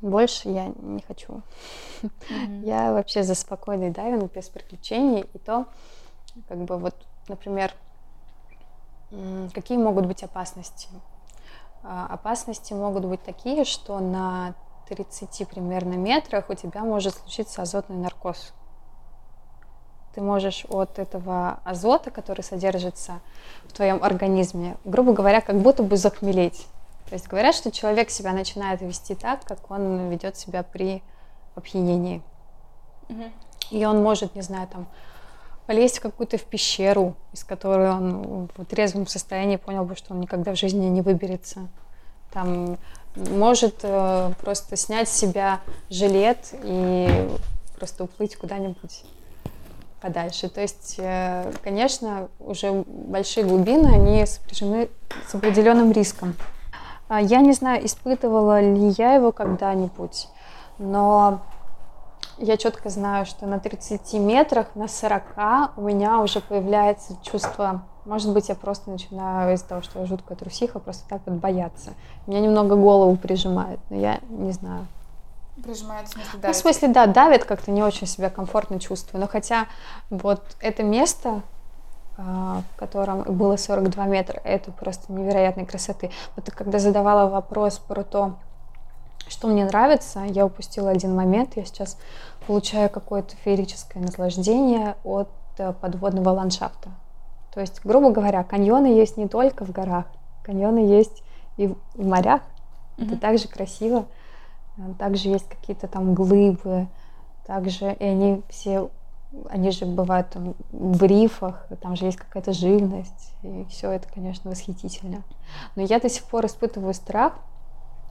Больше 0.00 0.48
я 0.48 0.66
не 0.66 1.00
хочу. 1.02 1.42
Mm-hmm. 2.02 2.64
Я 2.64 2.92
вообще 2.92 3.22
за 3.22 3.34
спокойный 3.36 3.90
дайвинг 3.90 4.32
без 4.32 4.48
приключений. 4.48 5.24
И 5.32 5.38
то, 5.38 5.66
как 6.48 6.58
бы 6.58 6.76
вот, 6.76 6.94
например, 7.28 7.72
какие 9.54 9.78
могут 9.78 10.06
быть 10.06 10.24
опасности? 10.24 10.88
А, 11.84 12.06
опасности 12.06 12.72
могут 12.72 13.04
быть 13.04 13.22
такие, 13.22 13.64
что 13.64 14.00
на 14.00 14.54
30 14.94 15.48
примерно 15.48 15.94
метрах 15.94 16.50
у 16.50 16.54
тебя 16.54 16.82
может 16.82 17.14
случиться 17.14 17.62
азотный 17.62 17.96
наркоз. 17.96 18.52
Ты 20.14 20.20
можешь 20.20 20.66
от 20.68 20.98
этого 20.98 21.60
азота, 21.64 22.10
который 22.10 22.42
содержится 22.42 23.20
в 23.64 23.72
твоем 23.72 24.04
организме, 24.04 24.76
грубо 24.84 25.14
говоря, 25.14 25.40
как 25.40 25.56
будто 25.56 25.82
бы 25.82 25.96
захмелеть. 25.96 26.66
То 27.08 27.14
есть 27.14 27.26
говорят, 27.26 27.54
что 27.54 27.70
человек 27.70 28.10
себя 28.10 28.32
начинает 28.32 28.82
вести 28.82 29.14
так, 29.14 29.44
как 29.44 29.70
он 29.70 30.10
ведет 30.10 30.36
себя 30.36 30.62
при 30.62 31.02
опьянении. 31.54 32.22
Угу. 33.08 33.24
И 33.70 33.84
он 33.86 34.02
может, 34.02 34.34
не 34.34 34.42
знаю, 34.42 34.68
там 34.68 34.86
полезть 35.66 35.98
в 35.98 36.02
какую-то 36.02 36.36
в 36.36 36.44
пещеру, 36.44 37.14
из 37.32 37.44
которой 37.44 37.90
он 37.90 38.50
в 38.54 38.64
трезвом 38.66 39.06
состоянии 39.06 39.56
понял 39.56 39.84
бы, 39.84 39.96
что 39.96 40.12
он 40.12 40.20
никогда 40.20 40.52
в 40.52 40.58
жизни 40.58 40.86
не 40.86 41.00
выберется. 41.00 41.68
Там 42.32 42.76
может 43.16 43.80
э, 43.82 44.32
просто 44.40 44.76
снять 44.76 45.08
с 45.08 45.12
себя 45.12 45.60
жилет 45.90 46.38
и 46.62 47.28
просто 47.76 48.04
уплыть 48.04 48.36
куда-нибудь 48.36 49.04
подальше. 50.00 50.48
То 50.48 50.60
есть, 50.60 50.96
э, 50.98 51.52
конечно, 51.62 52.28
уже 52.40 52.84
большие 52.86 53.44
глубины, 53.44 53.88
они 53.94 54.26
сопряжены 54.26 54.88
с 55.28 55.34
определенным 55.34 55.92
риском. 55.92 56.34
А, 57.08 57.20
я 57.20 57.40
не 57.40 57.52
знаю, 57.52 57.84
испытывала 57.86 58.60
ли 58.60 58.88
я 58.96 59.14
его 59.14 59.32
когда-нибудь, 59.32 60.28
но 60.78 61.42
я 62.38 62.56
четко 62.56 62.88
знаю, 62.88 63.26
что 63.26 63.46
на 63.46 63.58
30 63.58 64.14
метрах, 64.14 64.74
на 64.74 64.88
40 64.88 65.76
у 65.76 65.80
меня 65.82 66.20
уже 66.20 66.40
появляется 66.40 67.16
чувство, 67.22 67.82
может 68.04 68.32
быть, 68.32 68.48
я 68.48 68.54
просто 68.54 68.90
начинаю 68.90 69.54
из-за 69.54 69.66
того, 69.66 69.82
что 69.82 70.00
я 70.00 70.06
жуткая 70.06 70.36
трусиха, 70.36 70.80
просто 70.80 71.08
так 71.08 71.22
вот 71.24 71.36
бояться. 71.36 71.92
Меня 72.26 72.40
немного 72.40 72.74
голову 72.74 73.16
прижимает, 73.16 73.78
но 73.90 73.96
я 73.96 74.18
не 74.28 74.50
знаю. 74.50 74.86
Прижимает, 75.62 76.08
в 76.08 76.12
смысле, 76.12 76.30
давит? 76.32 76.44
Ну, 76.44 76.52
в 76.52 76.56
смысле, 76.56 76.88
да, 76.88 77.06
давит, 77.06 77.44
как-то 77.44 77.70
не 77.70 77.82
очень 77.82 78.06
себя 78.06 78.30
комфортно 78.30 78.80
чувствую. 78.80 79.20
Но 79.20 79.28
хотя 79.28 79.66
вот 80.10 80.42
это 80.60 80.82
место, 80.82 81.42
а, 82.18 82.62
в 82.74 82.78
котором 82.78 83.22
было 83.22 83.56
42 83.56 84.06
метра. 84.06 84.40
Это 84.44 84.70
просто 84.70 85.12
невероятной 85.12 85.64
красоты. 85.64 86.10
Вот 86.36 86.50
когда 86.50 86.78
задавала 86.78 87.30
вопрос 87.30 87.78
про 87.78 88.04
то, 88.04 88.34
что 89.32 89.48
мне 89.48 89.64
нравится, 89.64 90.20
я 90.20 90.46
упустила 90.46 90.90
один 90.90 91.14
момент. 91.14 91.56
Я 91.56 91.64
сейчас 91.64 91.98
получаю 92.46 92.88
какое-то 92.90 93.34
феерическое 93.36 94.02
наслаждение 94.02 94.96
от 95.04 95.30
э, 95.58 95.72
подводного 95.72 96.30
ландшафта. 96.30 96.90
То 97.52 97.60
есть, 97.60 97.80
грубо 97.84 98.10
говоря, 98.10 98.44
каньоны 98.44 98.86
есть 98.86 99.16
не 99.16 99.28
только 99.28 99.64
в 99.64 99.70
горах, 99.70 100.06
каньоны 100.42 100.78
есть 100.78 101.22
и 101.56 101.68
в 101.94 102.06
морях. 102.06 102.42
Mm-hmm. 102.96 103.06
Это 103.06 103.16
также 103.16 103.48
красиво. 103.48 104.06
Также 104.98 105.28
есть 105.28 105.48
какие-то 105.48 105.86
там 105.86 106.14
глыбы, 106.14 106.88
также 107.46 107.92
и 107.92 108.04
они 108.04 108.42
все 108.48 108.90
они 109.48 109.70
же 109.70 109.86
бывают 109.86 110.28
там 110.30 110.54
в 110.72 111.02
рифах, 111.02 111.66
там 111.80 111.96
же 111.96 112.04
есть 112.04 112.18
какая-то 112.18 112.52
живность, 112.52 113.32
и 113.42 113.66
все 113.70 113.90
это, 113.90 114.06
конечно, 114.12 114.50
восхитительно. 114.50 115.22
Но 115.74 115.82
я 115.82 116.00
до 116.00 116.08
сих 116.08 116.24
пор 116.24 116.46
испытываю 116.46 116.92
страх, 116.94 117.34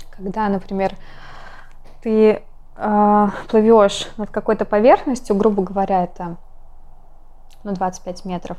когда, 0.09 0.49
например, 0.49 0.95
ты 2.01 2.43
э, 2.75 3.27
плывешь 3.49 4.09
над 4.17 4.31
какой-то 4.31 4.65
поверхностью, 4.65 5.35
грубо 5.35 5.63
говоря, 5.63 6.03
это 6.03 6.37
ну, 7.63 7.73
25 7.73 8.25
метров, 8.25 8.57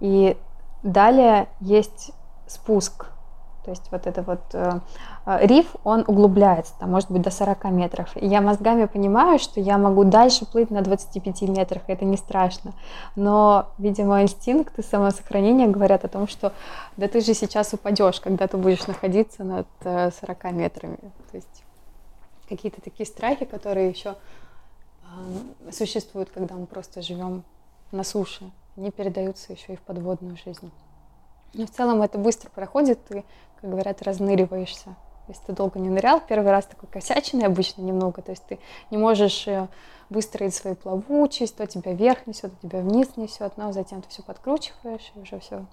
и 0.00 0.36
далее 0.82 1.48
есть 1.60 2.12
спуск, 2.46 3.06
то 3.64 3.70
есть 3.70 3.82
вот 3.90 4.06
это 4.06 4.22
вот 4.22 4.40
э, 4.52 4.80
э, 5.24 5.46
риф, 5.46 5.74
он 5.84 6.04
углубляется, 6.06 6.74
там 6.78 6.90
может 6.90 7.10
быть 7.10 7.22
до 7.22 7.30
40 7.30 7.64
метров. 7.70 8.14
И 8.16 8.26
я 8.26 8.42
мозгами 8.42 8.84
понимаю, 8.84 9.38
что 9.38 9.58
я 9.58 9.78
могу 9.78 10.04
дальше 10.04 10.44
плыть 10.44 10.70
на 10.70 10.82
25 10.82 11.42
метрах, 11.42 11.82
это 11.86 12.04
не 12.04 12.18
страшно. 12.18 12.74
Но, 13.16 13.70
видимо, 13.78 14.22
инстинкты 14.22 14.82
самосохранения 14.82 15.66
говорят 15.66 16.04
о 16.04 16.08
том, 16.08 16.28
что 16.28 16.52
да 16.98 17.08
ты 17.08 17.22
же 17.22 17.32
сейчас 17.32 17.72
упадешь, 17.72 18.20
когда 18.20 18.46
ты 18.46 18.58
будешь 18.58 18.86
находиться 18.86 19.44
над 19.44 19.66
э, 19.80 20.10
40 20.20 20.52
метрами. 20.52 20.98
То 21.30 21.36
есть 21.36 21.64
какие-то 22.48 22.82
такие 22.82 23.06
страхи, 23.06 23.46
которые 23.46 23.88
еще 23.88 24.16
э, 25.04 25.72
существуют, 25.72 26.28
когда 26.30 26.54
мы 26.54 26.66
просто 26.66 27.00
живем 27.00 27.44
на 27.92 28.04
суше, 28.04 28.50
они 28.76 28.90
передаются 28.90 29.54
еще 29.54 29.72
и 29.72 29.76
в 29.76 29.80
подводную 29.80 30.36
жизнь. 30.36 30.70
Но 31.54 31.66
в 31.66 31.70
целом 31.70 32.02
это 32.02 32.18
быстро 32.18 32.50
проходит, 32.50 33.04
ты 33.06 33.24
как 33.60 33.70
говорят, 33.70 34.02
разныриваешься. 34.02 34.94
Если 35.26 35.42
ты 35.46 35.52
долго 35.54 35.78
не 35.78 35.88
нырял, 35.88 36.20
первый 36.20 36.50
раз 36.50 36.66
такой 36.66 36.86
косячный 36.90 37.46
обычно 37.46 37.80
немного, 37.80 38.20
то 38.20 38.30
есть 38.30 38.44
ты 38.46 38.58
не 38.90 38.98
можешь 38.98 39.48
э, 39.48 39.68
выстроить 40.10 40.54
свою 40.54 40.76
плавучесть, 40.76 41.56
то 41.56 41.66
тебя 41.66 41.94
вверх 41.94 42.26
несет, 42.26 42.52
то 42.60 42.68
тебя 42.68 42.80
вниз 42.80 43.16
несет, 43.16 43.56
но 43.56 43.72
затем 43.72 44.02
ты 44.02 44.08
все 44.10 44.22
подкручиваешь, 44.22 45.12
и 45.14 45.20
уже 45.20 45.40
все, 45.40 45.64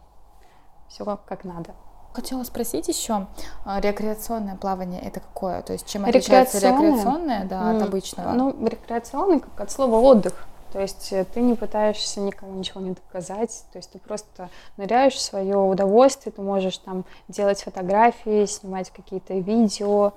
все 0.88 1.20
как 1.26 1.44
надо. 1.44 1.72
Хотела 2.13 2.44
спросить 2.44 2.88
еще, 2.88 3.28
а, 3.65 3.82
рекреационное 3.82 4.56
плавание 4.56 5.02
это 5.02 5.20
какое? 5.20 5.62
То 5.62 5.74
есть 5.74 5.86
чем 5.86 6.06
отличается 6.06 6.58
рекреационное, 6.58 7.44
рекреационное 7.44 7.46
да, 7.46 7.72
от 7.72 7.82
обычного? 7.82 8.32
Ну, 8.32 8.67
рекреационный 8.67 9.39
как 9.41 9.60
от 9.60 9.72
слова 9.72 9.98
отдых. 9.98 10.46
То 10.72 10.80
есть 10.80 11.12
э, 11.12 11.26
ты 11.26 11.42
не 11.42 11.56
пытаешься 11.56 12.22
никому 12.22 12.54
ничего 12.58 12.82
не 12.82 12.92
доказать, 12.92 13.66
то 13.72 13.78
есть 13.78 13.92
ты 13.92 14.00
просто 14.00 14.50
ныряешь 14.78 15.16
в 15.16 15.22
свое 15.22 15.58
удовольствие, 15.58 16.32
ты 16.32 16.42
можешь 16.42 16.78
там 16.78 17.06
делать 17.28 17.62
фотографии, 17.62 18.46
снимать 18.46 18.90
какие-то 18.90 19.34
видео 19.34 20.14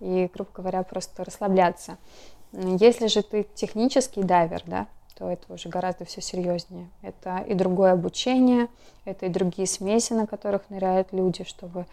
и, 0.00 0.30
грубо 0.32 0.50
говоря, 0.54 0.82
просто 0.82 1.24
расслабляться. 1.24 1.96
Если 2.52 3.08
же 3.08 3.22
ты 3.22 3.46
технический 3.54 4.22
дайвер, 4.22 4.62
да, 4.66 4.86
то 5.16 5.30
это 5.30 5.52
уже 5.52 5.68
гораздо 5.68 6.04
все 6.04 6.20
серьезнее. 6.20 6.88
Это 7.02 7.38
и 7.38 7.54
другое 7.54 7.92
обучение, 7.92 8.68
это 9.04 9.26
и 9.26 9.30
другие 9.30 9.66
смеси, 9.66 10.12
на 10.12 10.26
которых 10.26 10.68
ныряют 10.68 11.12
люди, 11.12 11.44
чтобы 11.44 11.86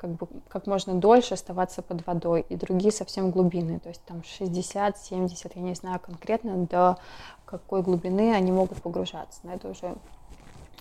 как 0.00 0.10
бы 0.12 0.26
как 0.48 0.66
можно 0.66 0.94
дольше 0.94 1.34
оставаться 1.34 1.82
под 1.82 2.06
водой, 2.06 2.46
и 2.48 2.56
другие 2.56 2.90
совсем 2.90 3.30
глубины, 3.30 3.80
то 3.80 3.90
есть 3.90 4.02
там 4.06 4.20
60-70, 4.20 5.52
я 5.54 5.60
не 5.60 5.74
знаю 5.74 6.00
конкретно, 6.00 6.56
до 6.64 6.96
какой 7.44 7.82
глубины 7.82 8.34
они 8.34 8.50
могут 8.50 8.80
погружаться. 8.80 9.40
Но 9.42 9.52
это 9.52 9.68
уже 9.68 9.94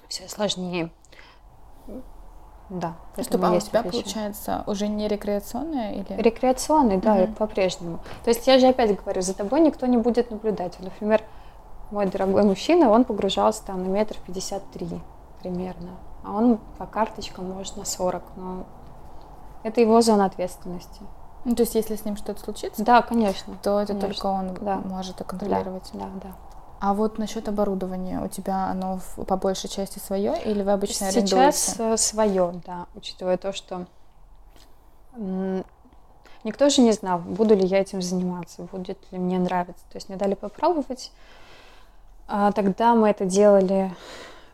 все 0.08 0.30
сложнее. 0.30 0.90
да. 2.70 2.96
Чтобы 3.22 3.48
а 3.48 3.52
у 3.52 3.60
тебя 3.60 3.84
получается 3.84 4.64
уже 4.68 4.88
не 4.88 5.10
рекреационная 5.10 5.96
или? 5.96 6.22
Рекреационный, 6.22 6.98
да, 6.98 7.16
угу. 7.16 7.34
по-прежнему. 7.34 8.00
То 8.24 8.30
есть 8.30 8.48
я 8.48 8.58
же 8.58 8.68
опять 8.68 8.96
говорю, 9.02 9.22
за 9.22 9.34
тобой 9.34 9.60
никто 9.60 9.86
не 9.86 9.98
будет 9.98 10.32
наблюдать. 10.32 10.80
Например, 10.80 11.22
мой 11.92 12.06
дорогой 12.06 12.44
мужчина, 12.44 12.90
он 12.90 13.04
погружался 13.04 13.66
там 13.66 13.84
на 13.84 13.88
метр 13.90 14.16
пятьдесят 14.26 14.64
три 14.72 14.88
примерно, 15.42 15.98
а 16.24 16.32
он 16.32 16.58
по 16.78 16.86
карточкам 16.86 17.50
может 17.50 17.76
на 17.76 17.84
40, 17.86 18.24
но 18.38 18.66
это 19.64 19.82
его 19.82 20.02
зона 20.02 20.26
ответственности. 20.26 21.02
Ну, 21.46 21.56
то 21.56 21.64
есть, 21.64 21.76
если 21.76 21.96
с 21.96 22.06
ним 22.06 22.18
что-то 22.18 22.42
случится, 22.42 22.84
да, 22.84 23.02
конечно, 23.02 23.58
то 23.64 23.80
это 23.80 23.94
конечно. 23.94 24.10
только 24.12 24.26
он 24.28 24.54
да. 24.56 24.78
может 24.78 25.18
контролировать. 25.18 25.90
Да, 25.94 26.00
да, 26.00 26.30
да. 26.30 26.36
А 26.82 26.94
вот 26.94 27.18
насчет 27.18 27.48
оборудования, 27.50 28.22
у 28.22 28.28
тебя 28.28 28.68
оно 28.68 29.00
по 29.28 29.36
большей 29.36 29.70
части 29.70 30.00
свое 30.00 30.42
или 30.44 30.64
вы 30.64 30.72
обычно 30.72 31.12
Сейчас 31.12 31.76
арендуете? 31.78 31.94
Э, 31.94 31.98
свое, 31.98 32.62
да, 32.66 32.86
учитывая 32.96 33.38
то, 33.38 33.52
что 33.52 33.86
никто 36.44 36.70
же 36.70 36.82
не 36.82 36.94
знал, 36.94 37.20
буду 37.20 37.56
ли 37.56 37.66
я 37.66 37.80
этим 37.80 38.02
заниматься, 38.02 38.64
будет 38.64 39.00
ли 39.12 39.18
мне 39.18 39.40
нравиться. 39.40 39.84
То 39.92 39.98
есть 39.98 40.08
мне 40.08 40.18
дали 40.18 40.36
попробовать. 40.36 41.12
А 42.28 42.52
тогда 42.54 42.96
мы 42.96 43.10
это 43.10 43.26
делали 43.26 43.94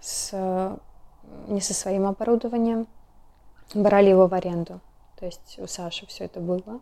с, 0.02 0.32
не 1.48 1.62
со 1.62 1.74
своим 1.74 2.08
оборудованием, 2.08 2.88
брали 3.74 4.10
его 4.10 4.28
в 4.28 4.34
аренду. 4.34 4.80
То 5.20 5.26
есть 5.26 5.60
у 5.60 5.68
Саши 5.68 6.06
все 6.08 6.26
это 6.26 6.40
было. 6.40 6.80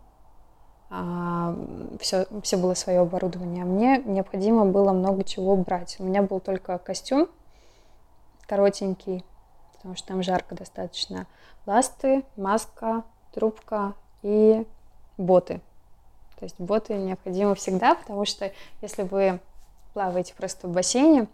А, 0.89 1.55
все, 1.99 2.27
все 2.43 2.57
было 2.57 2.73
свое 2.73 2.99
оборудование. 2.99 3.63
А 3.63 3.67
мне 3.67 3.97
необходимо 4.05 4.65
было 4.65 4.91
много 4.91 5.23
чего 5.23 5.55
брать. 5.55 5.97
У 5.99 6.03
меня 6.03 6.21
был 6.21 6.39
только 6.39 6.77
костюм 6.77 7.27
коротенький, 8.45 9.23
потому 9.73 9.95
что 9.95 10.09
там 10.09 10.23
жарко 10.23 10.55
достаточно. 10.55 11.27
Ласты, 11.65 12.23
маска, 12.35 13.03
трубка 13.33 13.93
и 14.21 14.65
боты. 15.17 15.61
То 16.37 16.45
есть 16.45 16.59
боты 16.59 16.95
необходимы 16.95 17.55
всегда, 17.55 17.95
потому 17.95 18.25
что 18.25 18.51
если 18.81 19.03
вы 19.03 19.39
плаваете 19.93 20.33
просто 20.35 20.67
в 20.67 20.71
бассейне, 20.71 21.27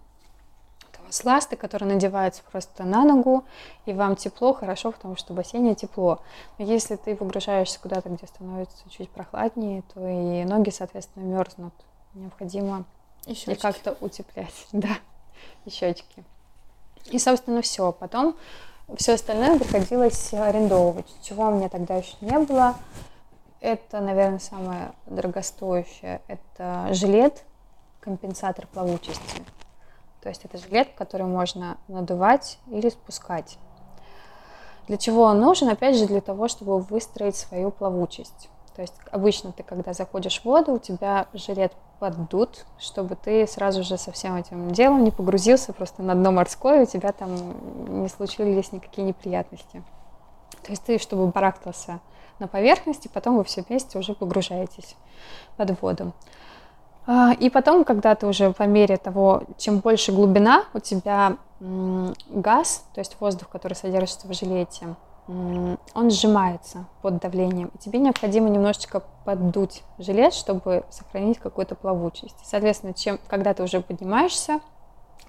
с 1.10 1.24
ласты, 1.24 1.56
которые 1.56 1.94
надеваются 1.94 2.42
просто 2.52 2.84
на 2.84 3.04
ногу, 3.04 3.44
и 3.86 3.94
вам 3.94 4.16
тепло, 4.16 4.54
хорошо, 4.54 4.92
потому 4.92 5.16
что 5.16 5.34
в 5.34 5.36
бассейне 5.36 5.76
тепло. 5.76 6.22
Но 6.58 6.66
если 6.66 6.96
ты 6.96 7.16
погружаешься 7.16 7.80
куда-то, 7.80 8.10
где 8.10 8.28
становится 8.28 8.78
чуть 8.90 9.10
прохладнее, 9.10 9.84
то 9.94 10.08
и 10.08 10.44
ноги, 10.46 10.70
соответственно, 10.70 11.24
мерзнут. 11.24 11.74
Необходимо 12.14 12.86
и 13.26 13.56
как-то 13.56 13.98
утеплять. 14.02 14.54
Да, 14.72 14.98
и 15.66 15.70
щечки. 15.70 16.24
И, 17.06 17.20
собственно, 17.20 17.62
все. 17.62 17.92
Потом 17.92 18.36
все 18.98 19.14
остальное 19.14 19.58
приходилось 19.58 20.34
арендовывать, 20.34 21.08
чего 21.22 21.48
у 21.48 21.52
меня 21.52 21.70
тогда 21.70 21.96
еще 21.96 22.16
не 22.22 22.38
было. 22.40 22.76
Это, 23.62 24.00
наверное, 24.00 24.40
самое 24.40 24.92
дорогостоящее. 25.06 26.22
Это 26.28 26.88
жилет, 26.92 27.44
компенсатор 28.00 28.68
плавучести. 28.68 29.44
То 30.22 30.30
есть 30.30 30.44
это 30.46 30.58
жилет, 30.58 30.90
который 30.98 31.26
можно 31.26 31.78
надувать 31.88 32.60
или 32.68 32.90
спускать. 32.90 33.58
Для 34.88 34.98
чего 34.98 35.24
он 35.24 35.40
нужен? 35.40 35.70
Опять 35.70 35.98
же, 35.98 36.08
для 36.08 36.22
того, 36.22 36.48
чтобы 36.48 36.80
выстроить 36.80 37.36
свою 37.36 37.72
плавучесть. 37.72 38.50
То 38.76 38.82
есть 38.82 38.96
обычно 39.12 39.52
ты, 39.52 39.62
когда 39.62 39.94
заходишь 39.94 40.42
в 40.42 40.46
воду, 40.46 40.74
у 40.74 40.80
тебя 40.80 41.28
жилет 41.34 41.74
поддут, 42.00 42.66
чтобы 42.80 43.16
ты 43.16 43.46
сразу 43.46 43.84
же 43.84 43.98
со 43.98 44.12
всем 44.12 44.36
этим 44.36 44.72
делом 44.72 45.04
не 45.04 45.12
погрузился 45.12 45.74
просто 45.74 46.02
на 46.02 46.16
дно 46.16 46.32
морское, 46.32 46.84
у 46.84 46.86
тебя 46.86 47.12
там 47.12 48.02
не 48.02 48.08
случились 48.08 48.72
никакие 48.72 49.06
неприятности. 49.06 49.84
То 50.64 50.72
есть 50.72 50.84
ты, 50.84 50.98
чтобы 50.98 51.28
барахтался 51.28 52.00
на 52.40 52.48
поверхности, 52.48 53.10
потом 53.14 53.38
вы 53.38 53.44
все 53.44 53.64
вместе 53.64 54.00
уже 54.00 54.14
погружаетесь 54.14 54.96
под 55.58 55.82
воду. 55.82 56.14
А, 57.12 57.34
и 57.34 57.50
потом, 57.50 57.86
когда 57.86 58.14
ты 58.14 58.28
уже 58.28 58.54
по 58.54 58.64
мере 58.64 58.96
того, 58.98 59.42
чем 59.58 59.80
больше 59.80 60.12
глубина, 60.12 60.66
у 60.76 60.80
тебя 60.80 61.38
газ, 61.60 62.86
то 62.94 63.02
есть 63.02 63.18
воздух, 63.20 63.50
который 63.50 63.74
содержится 63.74 64.28
в 64.28 64.34
жилете, 64.34 64.96
он 65.28 66.12
сжимается 66.12 66.86
под 67.02 67.18
давлением. 67.18 67.72
И 67.74 67.80
тебе 67.80 67.98
необходимо 67.98 68.50
немножечко 68.50 69.02
поддуть 69.26 69.82
жилет, 69.98 70.36
чтобы 70.36 70.84
сохранить 70.92 71.40
какую-то 71.40 71.74
плавучесть. 71.74 72.38
Соответственно, 72.44 72.94
чем, 72.94 73.20
когда 73.28 73.56
ты 73.56 73.64
уже 73.64 73.82
поднимаешься, 73.82 74.60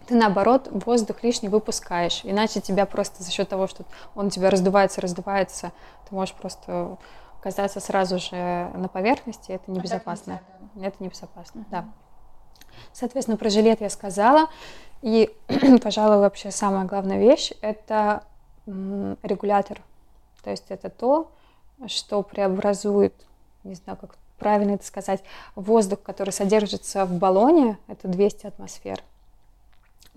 ты 0.06 0.16
наоборот 0.16 0.68
воздух 0.84 1.22
лишний 1.22 1.48
выпускаешь. 1.48 2.20
Иначе 2.24 2.60
тебя 2.60 2.84
просто 2.84 3.22
за 3.22 3.30
счет 3.30 3.48
того, 3.48 3.66
что 3.66 3.84
он 4.14 4.26
у 4.26 4.30
тебя 4.30 4.50
раздувается, 4.50 5.00
раздувается, 5.00 5.72
ты 6.06 6.14
можешь 6.14 6.34
просто 6.34 6.98
оказаться 7.40 7.80
сразу 7.80 8.18
же 8.18 8.70
на 8.74 8.88
поверхности, 8.88 9.52
это 9.52 9.70
небезопасно. 9.70 10.40
А 10.76 10.84
это 10.84 11.02
небезопасно, 11.02 11.60
uh-huh. 11.60 11.70
да. 11.70 11.84
Соответственно, 12.92 13.36
про 13.36 13.48
жилет 13.48 13.80
я 13.80 13.90
сказала. 13.90 14.48
И, 15.02 15.34
пожалуй, 15.82 16.18
вообще 16.18 16.50
самая 16.50 16.84
главная 16.84 17.18
вещь— 17.18 17.52
это 17.62 18.24
регулятор. 18.66 19.80
То 20.44 20.50
есть 20.50 20.66
это 20.68 20.90
то, 20.90 21.32
что 21.86 22.22
преобразует, 22.22 23.14
не 23.64 23.74
знаю, 23.74 23.98
как 23.98 24.16
правильно 24.38 24.72
это 24.72 24.84
сказать, 24.84 25.22
воздух, 25.54 26.02
который 26.02 26.30
содержится 26.30 27.04
в 27.06 27.12
баллоне, 27.12 27.78
это 27.88 28.08
200 28.08 28.46
атмосфер, 28.46 29.00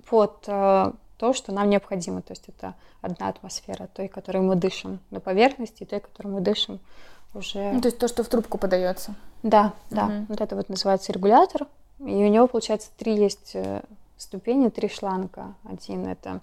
под 0.09 0.43
э, 0.47 0.91
то, 1.23 1.31
что 1.31 1.53
нам 1.53 1.69
необходимо. 1.69 2.21
То 2.21 2.33
есть 2.33 2.49
это 2.49 2.73
одна 2.99 3.29
атмосфера, 3.29 3.87
той, 3.93 4.09
которой 4.09 4.41
мы 4.41 4.57
дышим 4.57 4.99
на 5.09 5.21
поверхности, 5.21 5.83
и 5.83 5.85
той, 5.85 6.01
которой 6.01 6.27
мы 6.27 6.41
дышим 6.41 6.81
уже... 7.33 7.71
Ну, 7.71 7.79
то 7.79 7.87
есть 7.87 7.97
то, 7.97 8.09
что 8.09 8.25
в 8.25 8.27
трубку 8.27 8.57
подается. 8.57 9.15
Да, 9.41 9.71
да. 9.89 10.07
Угу. 10.07 10.25
Вот 10.27 10.41
это 10.41 10.57
вот 10.57 10.67
называется 10.67 11.13
регулятор. 11.13 11.67
И 11.99 12.11
у 12.11 12.27
него, 12.27 12.47
получается, 12.47 12.89
три 12.97 13.15
есть 13.15 13.51
э, 13.53 13.83
ступени, 14.17 14.67
три 14.67 14.89
шланга. 14.89 15.53
Один 15.63 16.07
это 16.07 16.41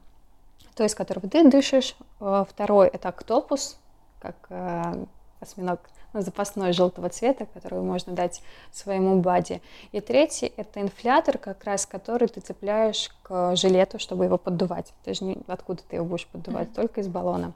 то, 0.75 0.83
из 0.83 0.95
которого 0.95 1.29
ты 1.29 1.47
дышишь. 1.51 1.95
Э, 2.19 2.47
второй 2.49 2.89
это 2.89 3.11
октопус, 3.11 3.77
как 4.19 4.37
э, 4.49 5.05
осьминог 5.41 5.81
ну, 6.13 6.23
запасной 6.23 6.73
желтого 6.73 7.09
цвета, 7.09 7.47
который 7.47 7.81
можно 7.81 8.13
дать 8.13 8.43
своему 8.73 9.21
бади. 9.21 9.63
И 9.93 10.01
третий 10.01 10.53
это 10.57 10.81
инфлятор, 10.81 11.39
как 11.39 11.65
раз 11.65 11.87
который 11.87 12.29
ты 12.29 12.41
цепляешь 12.41 13.11
к 13.23 13.57
жилету, 13.57 13.99
чтобы 13.99 14.25
его 14.25 14.39
поддувать. 14.39 14.93
Ты 15.05 15.15
же 15.15 15.25
не, 15.25 15.39
откуда 15.47 15.83
ты 15.89 15.97
его 15.97 16.05
будешь 16.05 16.27
поддувать, 16.27 16.69
mm-hmm. 16.69 16.75
только 16.75 17.01
из 17.01 17.09
баллона. 17.09 17.53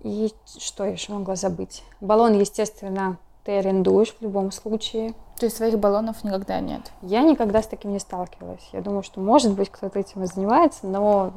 И 0.00 0.32
что 0.58 0.84
еще 0.84 1.12
могла 1.12 1.36
забыть? 1.36 1.82
Баллон, 2.00 2.38
естественно, 2.38 3.18
ты 3.44 3.58
арендуешь 3.58 4.14
в 4.14 4.22
любом 4.22 4.52
случае. 4.52 5.14
То 5.38 5.46
есть 5.46 5.56
своих 5.56 5.78
баллонов 5.78 6.22
никогда 6.24 6.60
нет? 6.60 6.92
Я 7.02 7.22
никогда 7.22 7.62
с 7.62 7.66
таким 7.66 7.92
не 7.92 7.98
сталкивалась. 7.98 8.68
Я 8.72 8.80
думаю, 8.80 9.02
что, 9.02 9.20
может 9.20 9.52
быть, 9.52 9.70
кто-то 9.70 9.98
этим 9.98 10.22
и 10.22 10.26
занимается, 10.26 10.86
но 10.86 11.32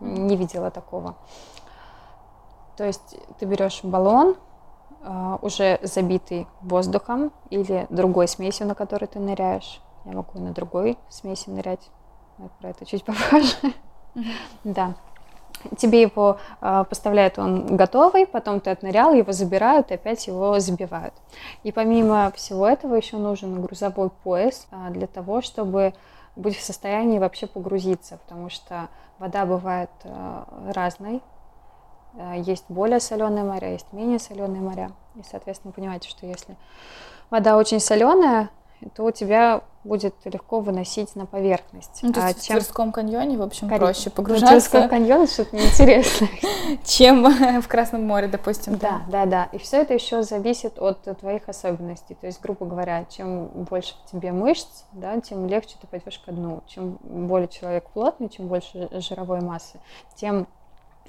не 0.00 0.36
видела 0.36 0.70
такого. 0.70 1.16
То 2.78 2.86
есть 2.86 3.16
ты 3.38 3.44
берешь 3.44 3.80
баллон, 3.82 4.36
а, 5.02 5.38
уже 5.42 5.78
забитый 5.82 6.46
воздухом 6.62 7.32
или 7.50 7.86
другой 7.90 8.26
смесью, 8.28 8.66
на 8.66 8.74
которой 8.74 9.06
ты 9.06 9.18
ныряешь. 9.18 9.82
Я 10.06 10.12
могу 10.12 10.38
на 10.38 10.52
другой 10.52 10.96
смеси 11.10 11.50
нырять. 11.50 11.90
Про 12.60 12.70
это 12.70 12.86
чуть 12.86 13.04
попозже. 13.04 13.74
Да 14.64 14.94
тебе 15.76 16.02
его 16.02 16.38
э, 16.60 16.84
поставляют 16.88 17.38
он 17.38 17.76
готовый, 17.76 18.26
потом 18.26 18.60
ты 18.60 18.70
отнырял, 18.70 19.12
его 19.12 19.32
забирают 19.32 19.90
и 19.90 19.94
опять 19.94 20.26
его 20.26 20.58
забивают. 20.60 21.14
И 21.62 21.72
помимо 21.72 22.30
всего 22.34 22.66
этого 22.66 22.94
еще 22.94 23.16
нужен 23.16 23.60
грузовой 23.60 24.10
пояс 24.10 24.66
э, 24.70 24.90
для 24.90 25.06
того, 25.06 25.40
чтобы 25.42 25.94
быть 26.36 26.56
в 26.56 26.62
состоянии 26.62 27.18
вообще 27.18 27.46
погрузиться, 27.46 28.18
потому 28.18 28.50
что 28.50 28.88
вода 29.18 29.44
бывает 29.46 29.90
э, 30.04 30.42
разной. 30.72 31.22
Э, 32.14 32.40
есть 32.40 32.64
более 32.68 33.00
соленые 33.00 33.44
моря, 33.44 33.72
есть 33.72 33.92
менее 33.92 34.18
соленые 34.18 34.62
моря. 34.62 34.92
И, 35.16 35.22
соответственно, 35.28 35.72
понимаете, 35.72 36.08
что 36.08 36.26
если 36.26 36.56
вода 37.30 37.56
очень 37.56 37.80
соленая, 37.80 38.50
то 38.94 39.04
у 39.04 39.10
тебя 39.10 39.62
будет 39.84 40.14
легко 40.24 40.60
выносить 40.60 41.16
на 41.16 41.26
поверхность. 41.26 42.00
Ну, 42.02 42.12
то 42.12 42.20
есть 42.26 42.38
а 42.38 42.40
в 42.40 42.44
чем... 42.44 42.56
Тверском 42.56 42.92
каньоне, 42.92 43.38
в 43.38 43.42
общем, 43.42 43.68
Кор... 43.68 43.78
проще 43.78 44.10
погружаться. 44.10 44.46
В 44.46 44.50
Тверском 44.50 44.88
каньоне 44.88 45.26
что-то 45.26 45.56
неинтересное. 45.56 46.28
Чем 46.84 47.24
в 47.62 47.68
Красном 47.68 48.04
море, 48.06 48.28
допустим. 48.28 48.76
Да, 48.76 49.02
да, 49.08 49.24
да. 49.24 49.48
И 49.52 49.58
все 49.58 49.78
это 49.78 49.94
еще 49.94 50.22
зависит 50.22 50.78
от 50.78 51.02
твоих 51.18 51.48
особенностей. 51.48 52.14
То 52.14 52.26
есть, 52.26 52.40
грубо 52.40 52.66
говоря, 52.66 53.04
чем 53.06 53.46
больше 53.46 53.94
в 54.04 54.10
тебе 54.10 54.32
мышц, 54.32 54.84
да, 54.92 55.18
тем 55.20 55.46
легче 55.46 55.76
ты 55.80 55.86
пойдешь 55.86 56.18
ко 56.18 56.32
дну. 56.32 56.62
Чем 56.66 56.98
более 57.02 57.48
человек 57.48 57.88
плотный, 57.90 58.28
чем 58.28 58.48
больше 58.48 58.88
жировой 59.00 59.40
массы, 59.40 59.80
тем 60.16 60.46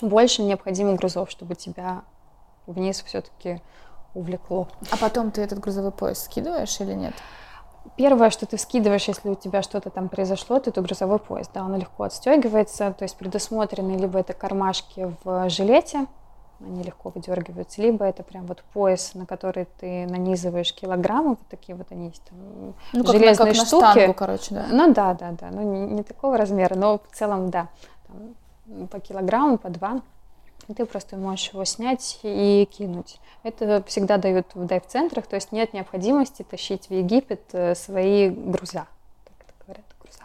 больше 0.02 0.44
необходимо 0.44 0.94
грузов, 0.96 1.30
чтобы 1.30 1.56
тебя 1.56 2.04
вниз 2.68 3.04
все-таки 3.06 3.62
увлекло. 4.14 4.68
А 4.92 4.98
потом 4.98 5.32
ты 5.32 5.42
этот 5.42 5.60
грузовой 5.60 5.92
пояс 5.92 6.24
скидываешь 6.24 6.80
или 6.80 6.94
нет? 6.94 7.14
первое, 7.96 8.30
что 8.30 8.46
ты 8.46 8.58
скидываешь, 8.58 9.08
если 9.08 9.30
у 9.30 9.36
тебя 9.36 9.62
что-то 9.62 9.90
там 9.90 10.10
произошло, 10.10 10.58
это 10.58 10.82
грузовой 10.82 11.20
поезд. 11.20 11.52
Да, 11.54 11.64
он 11.64 11.76
легко 11.76 12.04
отстегивается, 12.04 12.94
то 12.98 13.04
есть 13.04 13.16
предусмотрены 13.18 13.98
либо 13.98 14.20
это 14.20 14.34
кармашки 14.34 15.14
в 15.24 15.50
жилете, 15.50 16.06
они 16.62 16.84
легко 16.84 17.10
выдергиваются, 17.10 17.82
либо 17.82 18.06
это 18.06 18.22
прям 18.22 18.46
вот 18.46 18.64
пояс, 18.74 19.14
на 19.14 19.26
который 19.26 19.68
ты 19.80 20.06
нанизываешь 20.08 20.74
килограммы, 20.74 21.30
вот 21.30 21.48
такие 21.50 21.76
вот 21.76 21.88
они 21.92 22.08
есть 22.08 22.24
там 22.24 22.74
ну, 22.92 23.06
железные 23.06 23.36
как 23.36 23.48
на, 23.48 23.54
как 23.54 23.68
штуки. 23.68 23.84
На 23.84 23.92
штангу, 23.92 24.14
короче, 24.14 24.56
да. 24.56 24.66
Ну 24.70 24.94
да, 24.94 25.14
да, 25.14 25.32
да, 25.32 25.50
ну 25.52 25.62
не, 25.62 25.94
не 25.94 26.04
такого 26.04 26.38
размера, 26.38 26.76
но 26.76 27.00
в 27.00 27.16
целом 27.16 27.50
да, 27.50 27.70
там, 28.08 28.36
по 28.90 29.00
килограмму, 29.00 29.58
по 29.58 29.70
два 29.70 30.02
ты 30.76 30.86
просто 30.86 31.18
можешь 31.18 31.50
его 31.50 31.66
снять 31.66 32.20
и 32.24 32.68
кинуть. 32.72 33.20
Это 33.44 33.84
всегда 33.88 34.18
дают 34.18 34.54
в 34.54 34.66
дайв-центрах, 34.66 35.26
то 35.28 35.36
есть 35.36 35.52
нет 35.52 35.74
необходимости 35.74 36.44
тащить 36.44 36.88
в 36.90 36.92
Египет 36.92 37.42
э, 37.54 37.76
свои 37.76 38.30
груза. 38.30 38.86
Так 39.26 39.34
это 39.40 39.54
говорят, 39.66 39.86
груза. 40.00 40.24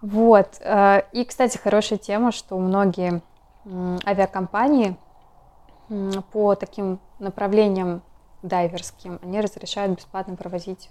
Вот. 0.00 0.60
Э, 0.60 1.02
и, 1.12 1.24
кстати, 1.24 1.58
хорошая 1.58 1.98
тема, 1.98 2.32
что 2.32 2.58
многие 2.58 3.22
авиакомпании 4.04 4.96
по 6.32 6.54
таким 6.54 6.98
направлениям 7.18 8.02
дайверским, 8.42 9.18
они 9.22 9.40
разрешают 9.40 9.96
бесплатно 9.96 10.36
провозить 10.36 10.88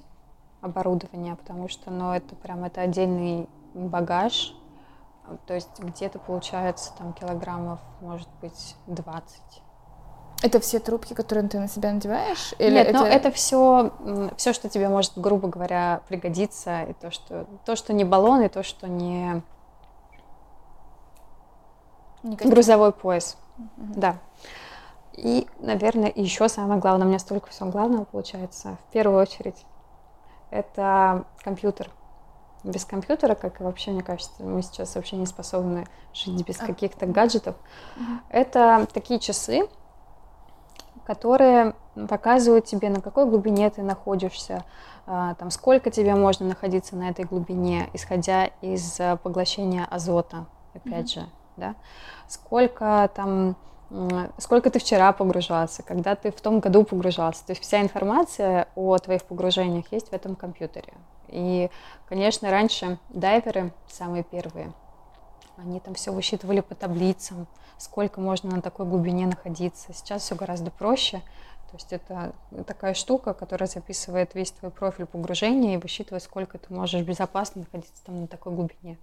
оборудование, 0.62 1.36
потому 1.36 1.70
что, 1.70 1.92
ну, 1.92 2.12
это 2.12 2.36
прям, 2.36 2.64
это 2.64 2.82
отдельный 2.82 3.48
багаж, 3.74 4.54
то 5.46 5.54
есть 5.54 5.80
где-то 5.80 6.20
получается 6.20 6.92
там 6.98 7.14
килограммов, 7.14 7.80
может 8.02 8.30
быть, 8.42 8.76
20. 8.88 9.42
Это 10.44 10.60
все 10.60 10.80
трубки, 10.80 11.14
которые 11.14 11.48
ты 11.48 11.60
на 11.60 11.68
себя 11.68 11.94
надеваешь? 11.94 12.54
Или 12.60 12.76
Нет, 12.76 12.88
это... 12.90 13.00
но 13.00 13.08
это 13.08 13.32
все, 13.32 13.92
все, 14.38 14.54
что 14.54 14.70
тебе 14.70 14.90
может, 14.90 15.14
грубо 15.16 15.48
говоря, 15.48 16.02
пригодиться, 16.08 16.84
и 16.84 16.94
то, 16.94 17.10
что, 17.10 17.48
то, 17.66 17.76
что 17.76 17.94
не 17.94 18.04
баллон, 18.04 18.42
и 18.42 18.50
то, 18.50 18.62
что 18.62 18.88
не 18.88 19.42
Никаких. 22.22 22.52
грузовой 22.52 22.92
пояс. 22.92 23.38
Угу. 23.58 23.94
Да. 23.96 24.18
И, 25.14 25.48
наверное, 25.60 26.12
еще 26.14 26.50
самое 26.50 26.80
главное, 26.80 27.06
у 27.06 27.10
меня 27.10 27.20
столько 27.20 27.50
всего 27.50 27.70
главного 27.70 28.04
получается, 28.04 28.78
в 28.90 28.92
первую 28.92 29.22
очередь, 29.22 29.66
это 30.52 31.24
компьютер 31.42 31.90
без 32.66 32.86
компьютера, 32.86 33.36
как 33.36 33.62
и 33.62 33.64
вообще, 33.64 33.92
мне 33.92 34.04
кажется, 34.04 34.44
мы 34.44 34.62
сейчас 34.62 34.96
вообще 34.96 35.16
не 35.16 35.26
способны 35.26 35.86
жить 36.14 36.46
без 36.46 36.58
каких-то 36.58 37.06
гаджетов. 37.06 37.56
Это 38.30 38.88
такие 38.94 39.20
часы, 39.20 39.68
которые 41.06 41.76
показывают 42.10 42.66
тебе, 42.66 42.90
на 42.90 43.02
какой 43.02 43.26
глубине 43.26 43.70
ты 43.70 43.84
находишься, 43.84 44.64
а, 45.06 45.36
там, 45.36 45.52
сколько 45.52 45.92
тебе 45.92 46.16
можно 46.16 46.48
находиться 46.48 46.96
на 46.96 47.10
этой 47.10 47.26
глубине, 47.26 47.90
исходя 47.94 48.48
из 48.62 49.00
э, 49.00 49.18
поглощения 49.18 49.86
азота, 49.86 50.48
опять 50.74 51.16
mm-hmm. 51.16 51.22
же, 51.22 51.30
да, 51.58 51.76
сколько 52.28 53.10
там 53.14 53.56
сколько 54.40 54.72
ты 54.72 54.80
вчера 54.80 55.14
погружался, 55.14 55.84
когда 55.84 56.16
ты 56.16 56.32
в 56.32 56.42
том 56.42 56.60
году 56.60 56.84
погружался. 56.84 57.46
То 57.46 57.52
есть 57.52 57.62
вся 57.62 57.82
информация 57.82 58.68
о 58.76 58.98
твоих 58.98 59.24
погружениях 59.24 59.86
есть 59.92 60.10
в 60.10 60.14
этом 60.14 60.36
компьютере. 60.36 60.94
И, 61.30 61.70
конечно, 62.08 62.50
раньше 62.50 62.98
дайверы, 63.10 63.74
самые 63.88 64.24
первые, 64.24 64.74
они 65.58 65.80
там 65.80 65.94
все 65.94 66.12
высчитывали 66.12 66.62
по 66.62 66.76
таблицам, 66.76 67.48
сколько 67.78 68.22
можно 68.22 68.56
на 68.56 68.62
такой 68.62 68.86
глубине 68.86 69.28
находиться. 69.28 69.94
Сейчас 69.94 70.24
все 70.24 70.36
гораздо 70.36 70.72
проще. 70.72 71.22
То 71.72 71.78
есть 71.78 71.94
это 71.94 72.34
такая 72.66 72.94
штука, 72.94 73.34
которая 73.34 73.68
записывает 73.68 74.34
весь 74.36 74.52
твой 74.52 74.72
профиль 74.72 75.06
погружения 75.06 75.76
и 75.76 75.78
высчитывает, 75.78 76.24
сколько 76.24 76.58
ты 76.58 76.74
можешь 76.74 77.02
безопасно 77.02 77.62
находиться 77.62 78.06
там 78.06 78.22
на 78.22 78.28
такой 78.28 78.54
глубине. 78.54 78.98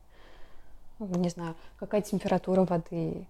Ну, 0.99 1.07
не 1.19 1.29
знаю, 1.29 1.55
какая 1.79 2.01
температура 2.01 2.65
воды, 2.65 3.27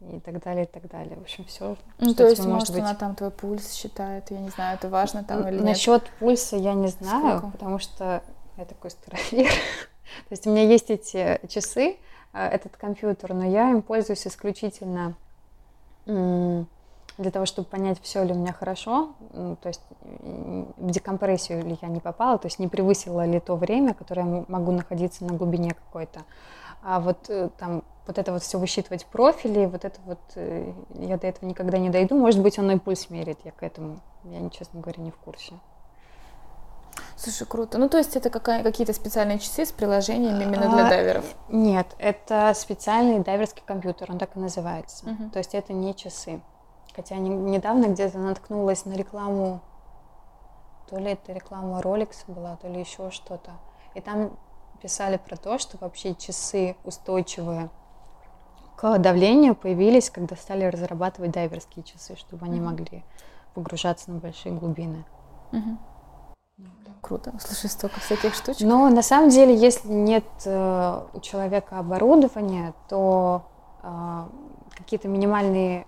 и 0.00 0.20
так 0.20 0.42
далее, 0.42 0.64
и 0.64 0.68
так 0.68 0.88
далее. 0.88 1.16
В 1.16 1.22
общем, 1.22 1.44
все. 1.44 1.76
Ну, 1.98 2.14
то 2.14 2.26
есть, 2.26 2.44
может, 2.44 2.70
быть... 2.70 2.80
она 2.80 2.94
там 2.94 3.14
твой 3.14 3.30
пульс 3.30 3.72
считает, 3.72 4.30
я 4.30 4.38
не 4.38 4.50
знаю, 4.50 4.76
это 4.76 4.88
важно 4.88 5.24
там 5.24 5.46
или 5.48 5.56
нет? 5.56 5.64
Насчет 5.64 6.10
пульса 6.18 6.56
я 6.56 6.74
не 6.74 6.88
знаю, 6.88 7.38
Сколько? 7.38 7.52
потому 7.52 7.78
что 7.78 8.22
я 8.56 8.64
такой 8.64 8.90
старовер. 8.90 9.50
то 10.28 10.30
есть 10.30 10.46
у 10.46 10.50
меня 10.50 10.64
есть 10.64 10.90
эти 10.90 11.40
часы, 11.48 11.96
э, 12.32 12.46
этот 12.48 12.76
компьютер, 12.76 13.34
но 13.34 13.46
я 13.46 13.70
им 13.70 13.82
пользуюсь 13.82 14.26
исключительно 14.26 15.14
для 16.06 17.30
того, 17.30 17.46
чтобы 17.46 17.68
понять, 17.68 17.98
все 18.02 18.22
ли 18.24 18.32
у 18.32 18.36
меня 18.36 18.52
хорошо, 18.52 19.14
то 19.32 19.68
есть 19.68 19.80
в 20.02 20.90
декомпрессию 20.90 21.64
ли 21.64 21.78
я 21.80 21.88
не 21.88 22.00
попала, 22.00 22.38
то 22.38 22.46
есть 22.46 22.58
не 22.58 22.68
превысила 22.68 23.24
ли 23.24 23.40
то 23.40 23.56
время, 23.56 23.94
которое 23.94 24.26
я 24.26 24.44
могу 24.48 24.72
находиться 24.72 25.24
на 25.24 25.34
глубине 25.34 25.74
какой-то. 25.74 26.20
А 26.84 27.00
вот 27.00 27.30
э, 27.30 27.48
там 27.58 27.82
вот 28.06 28.18
это 28.18 28.32
вот 28.32 28.42
все 28.42 28.58
высчитывать 28.58 29.06
профили, 29.06 29.64
вот 29.64 29.86
это 29.86 29.98
вот, 30.04 30.18
э, 30.34 30.70
я 30.96 31.16
до 31.16 31.26
этого 31.26 31.48
никогда 31.48 31.78
не 31.78 31.88
дойду. 31.88 32.14
Может 32.14 32.42
быть, 32.42 32.58
он 32.58 32.70
и 32.70 32.78
пульс 32.78 33.08
мерит, 33.08 33.38
я 33.44 33.52
к 33.52 33.62
этому, 33.62 34.00
я, 34.24 34.50
честно 34.50 34.80
говоря, 34.80 35.02
не 35.02 35.10
в 35.10 35.16
курсе. 35.16 35.54
Слушай, 37.16 37.46
круто. 37.46 37.78
Ну, 37.78 37.88
то 37.88 37.96
есть 37.96 38.16
это 38.16 38.28
какая, 38.28 38.62
какие-то 38.62 38.92
специальные 38.92 39.38
часы 39.38 39.64
с 39.64 39.72
приложениями 39.72 40.42
именно 40.42 40.68
для 40.68 40.86
а, 40.86 40.90
дайверов? 40.90 41.24
Нет, 41.48 41.86
это 41.98 42.52
специальный 42.54 43.20
дайверский 43.20 43.62
компьютер, 43.64 44.10
он 44.10 44.18
так 44.18 44.36
и 44.36 44.38
называется. 44.38 45.06
Uh-huh. 45.06 45.30
То 45.30 45.38
есть 45.38 45.54
это 45.54 45.72
не 45.72 45.94
часы. 45.94 46.40
Хотя 46.94 47.16
не, 47.16 47.30
недавно 47.30 47.86
где-то 47.86 48.18
наткнулась 48.18 48.84
на 48.84 48.92
рекламу, 48.92 49.60
то 50.90 50.98
ли 50.98 51.12
это 51.12 51.32
реклама 51.32 51.80
Rolex 51.80 52.24
была, 52.26 52.56
то 52.56 52.68
ли 52.68 52.80
еще 52.80 53.10
что-то. 53.10 53.52
И 53.94 54.00
там 54.00 54.36
писали 54.84 55.16
про 55.16 55.36
то, 55.36 55.58
что 55.58 55.78
вообще 55.80 56.14
часы 56.14 56.76
устойчивые 56.84 57.70
к 58.76 58.98
давлению 58.98 59.54
появились, 59.54 60.10
когда 60.10 60.36
стали 60.36 60.64
разрабатывать 60.64 61.30
дайверские 61.30 61.84
часы, 61.84 62.16
чтобы 62.16 62.44
они 62.44 62.60
могли 62.60 63.02
погружаться 63.54 64.10
на 64.10 64.18
большие 64.18 64.54
глубины. 64.54 65.06
Круто. 67.00 67.32
Слушай, 67.40 67.70
столько 67.70 67.98
всяких 68.00 68.34
штучек. 68.34 68.66
Но 68.66 68.90
на 68.90 69.02
самом 69.02 69.30
деле, 69.30 69.56
если 69.56 69.88
нет 69.88 70.24
э, 70.44 71.06
у 71.14 71.20
человека 71.20 71.78
оборудования, 71.78 72.74
то 72.88 73.42
э, 73.82 74.24
какие-то 74.76 75.08
минимальные 75.08 75.86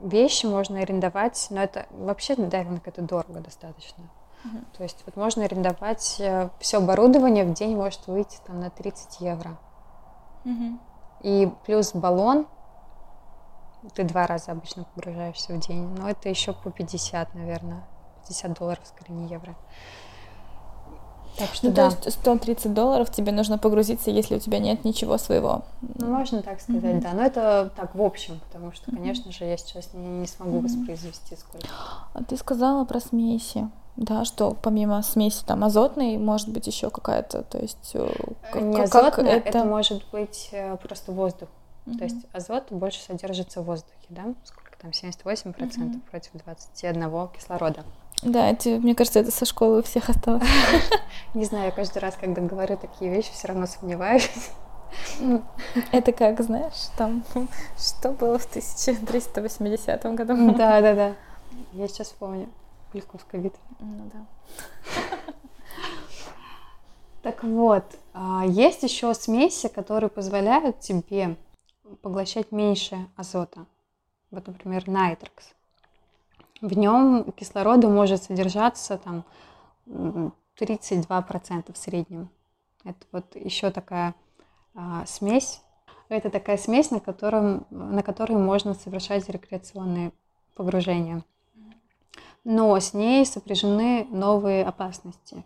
вещи 0.00 0.46
можно 0.46 0.78
арендовать, 0.78 1.46
но 1.50 1.60
это 1.60 1.86
вообще 1.90 2.36
дайвинг 2.36 2.86
это 2.86 3.02
дорого 3.02 3.40
достаточно. 3.40 4.04
Uh-huh. 4.46 4.64
То 4.76 4.82
есть 4.82 5.02
вот 5.06 5.16
можно 5.16 5.44
арендовать 5.44 6.16
э, 6.18 6.50
все 6.60 6.78
оборудование 6.78 7.44
в 7.44 7.52
день 7.52 7.76
может 7.76 8.06
выйти 8.06 8.38
там 8.46 8.60
на 8.60 8.70
30 8.70 9.20
евро. 9.20 9.58
Uh-huh. 10.44 10.78
И 11.22 11.50
плюс 11.64 11.92
баллон, 11.92 12.46
ты 13.94 14.04
два 14.04 14.26
раза 14.26 14.52
обычно 14.52 14.84
погружаешься 14.94 15.52
в 15.52 15.58
день, 15.58 15.82
но 15.98 16.08
это 16.08 16.28
еще 16.28 16.52
по 16.52 16.70
50, 16.70 17.34
наверное, 17.34 17.84
50 18.22 18.58
долларов, 18.58 18.84
скорее 18.84 19.14
не 19.14 19.28
евро. 19.28 19.56
Так 21.36 21.52
что 21.52 21.66
ну, 21.66 21.72
да. 21.72 21.90
То 21.90 22.06
есть 22.06 22.18
130 22.18 22.72
долларов 22.72 23.10
тебе 23.10 23.30
нужно 23.30 23.58
погрузиться, 23.58 24.10
если 24.10 24.36
у 24.36 24.38
тебя 24.38 24.58
нет 24.58 24.84
ничего 24.84 25.18
своего. 25.18 25.64
Ну, 25.82 26.06
можно 26.06 26.42
так 26.42 26.60
сказать, 26.60 26.82
mm-hmm. 26.82 27.02
да. 27.02 27.12
Но 27.12 27.22
это 27.22 27.70
так 27.76 27.94
в 27.94 28.02
общем, 28.02 28.40
потому 28.46 28.72
что, 28.72 28.90
конечно 28.90 29.28
mm-hmm. 29.28 29.38
же, 29.38 29.44
я 29.44 29.56
сейчас 29.58 29.92
не, 29.92 30.06
не 30.06 30.26
смогу 30.26 30.58
mm-hmm. 30.58 30.62
воспроизвести 30.62 31.36
сколько. 31.36 31.66
А 32.14 32.24
ты 32.24 32.36
сказала 32.38 32.84
про 32.86 33.00
смеси. 33.00 33.68
Да, 33.96 34.24
что 34.26 34.54
помимо 34.60 35.02
смеси 35.02 35.42
там 35.46 35.64
азотной, 35.64 36.18
может 36.18 36.48
быть 36.48 36.66
еще 36.66 36.90
какая-то, 36.90 37.42
то 37.42 37.58
есть... 37.58 37.92
Э, 37.94 38.08
как, 38.52 38.62
Не 38.62 38.82
азотная, 38.82 39.36
это... 39.36 39.48
это 39.48 39.64
может 39.64 40.04
быть 40.10 40.50
э, 40.52 40.76
просто 40.76 41.12
воздух. 41.12 41.48
Mm-hmm. 41.86 41.98
То 41.98 42.04
есть 42.04 42.26
азот 42.34 42.64
больше 42.70 43.00
содержится 43.00 43.62
в 43.62 43.64
воздухе, 43.64 44.06
да? 44.10 44.34
Сколько 44.44 44.72
там, 44.78 44.90
78% 44.90 45.54
mm-hmm. 45.54 46.00
против 46.10 46.30
21 46.44 47.28
кислорода. 47.28 47.84
Да, 48.22 48.50
это, 48.50 48.68
мне 48.70 48.94
кажется, 48.94 49.20
это 49.20 49.30
со 49.30 49.44
школы 49.44 49.78
у 49.78 49.82
всех 49.82 50.10
осталось. 50.10 50.42
Не 51.34 51.44
знаю, 51.44 51.66
я 51.66 51.70
каждый 51.70 51.98
раз, 51.98 52.16
когда 52.20 52.42
говорю 52.42 52.76
такие 52.76 53.10
вещи, 53.10 53.30
все 53.32 53.48
равно 53.48 53.66
сомневаюсь. 53.66 54.30
Это 55.92 56.12
как, 56.12 56.40
знаешь, 56.42 56.88
там, 56.96 57.24
что 57.78 58.12
было 58.12 58.38
в 58.38 58.46
1380 58.46 60.04
году? 60.14 60.52
Да, 60.52 60.80
да, 60.80 60.94
да. 60.94 61.12
Я 61.72 61.88
сейчас 61.88 62.08
помню. 62.08 62.48
Лисковская 62.92 63.40
битва. 63.40 63.60
Ну 63.80 64.10
да. 64.12 64.26
Так 67.26 67.42
вот, 67.42 67.82
а, 68.14 68.44
есть 68.46 68.84
еще 68.84 69.12
смеси, 69.12 69.66
которые 69.66 70.08
позволяют 70.08 70.78
тебе 70.78 71.36
поглощать 72.00 72.52
меньше 72.52 73.08
азота. 73.16 73.66
Вот, 74.30 74.46
например, 74.46 74.84
Nitrox. 74.84 75.42
В 76.60 76.78
нем 76.78 77.32
кислорода 77.32 77.88
может 77.88 78.22
содержаться 78.22 78.96
там 78.98 79.24
32% 79.86 81.72
в 81.72 81.76
среднем. 81.76 82.30
Это 82.84 83.04
вот 83.10 83.34
еще 83.34 83.72
такая 83.72 84.14
а, 84.76 85.04
смесь. 85.06 85.62
Это 86.08 86.30
такая 86.30 86.56
смесь, 86.56 86.92
на, 86.92 87.00
котором, 87.00 87.66
на 87.70 88.04
которой 88.04 88.38
можно 88.38 88.74
совершать 88.74 89.28
рекреационные 89.28 90.12
погружения. 90.54 91.24
Но 92.48 92.78
с 92.78 92.94
ней 92.94 93.26
сопряжены 93.26 94.06
новые 94.08 94.64
опасности. 94.64 95.44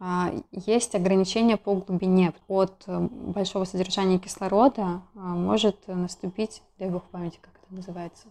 А, 0.00 0.32
есть 0.50 0.94
ограничения 0.94 1.58
по 1.58 1.74
глубине. 1.74 2.32
От 2.48 2.84
э, 2.86 2.98
большого 2.98 3.64
содержания 3.64 4.18
кислорода 4.18 5.02
а, 5.14 5.18
может 5.18 5.76
наступить, 5.86 6.62
дай 6.78 6.88
бог 6.88 7.02
памяти, 7.10 7.38
как 7.42 7.52
это 7.62 7.74
называется. 7.74 8.28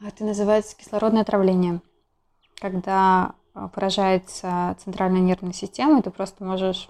Это 0.00 0.24
называется 0.24 0.76
кислородное 0.76 1.22
отравление. 1.22 1.80
Когда 2.60 3.34
а, 3.52 3.66
поражается 3.66 4.76
центральная 4.78 5.20
нервная 5.20 5.52
система, 5.52 6.02
ты 6.02 6.10
просто 6.10 6.44
можешь 6.44 6.88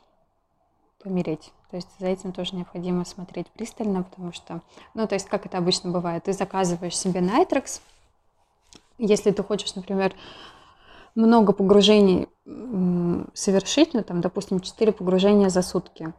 помереть. 1.03 1.55
То 1.71 1.77
есть 1.77 1.89
за 1.99 2.09
этим 2.09 2.33
тоже 2.33 2.55
необходимо 2.55 3.07
смотреть 3.07 3.47
пристально, 3.47 4.03
потому 4.03 4.33
что, 4.33 4.61
ну, 4.93 5.07
то 5.07 5.15
есть 5.15 5.27
как 5.27 5.47
это 5.47 5.57
обычно 5.57 5.91
бывает, 5.91 6.25
ты 6.25 6.35
заказываешь 6.35 6.99
себе 6.99 7.21
Nitrox, 7.21 7.81
если 8.99 9.31
ты 9.31 9.43
хочешь, 9.43 9.75
например, 9.75 10.15
много 11.15 11.53
погружений 11.53 12.29
совершить, 13.35 13.95
ну, 13.95 14.03
там, 14.03 14.21
допустим, 14.21 14.61
4 14.61 14.93
погружения 14.93 15.49
за 15.49 15.63
сутки. 15.63 16.13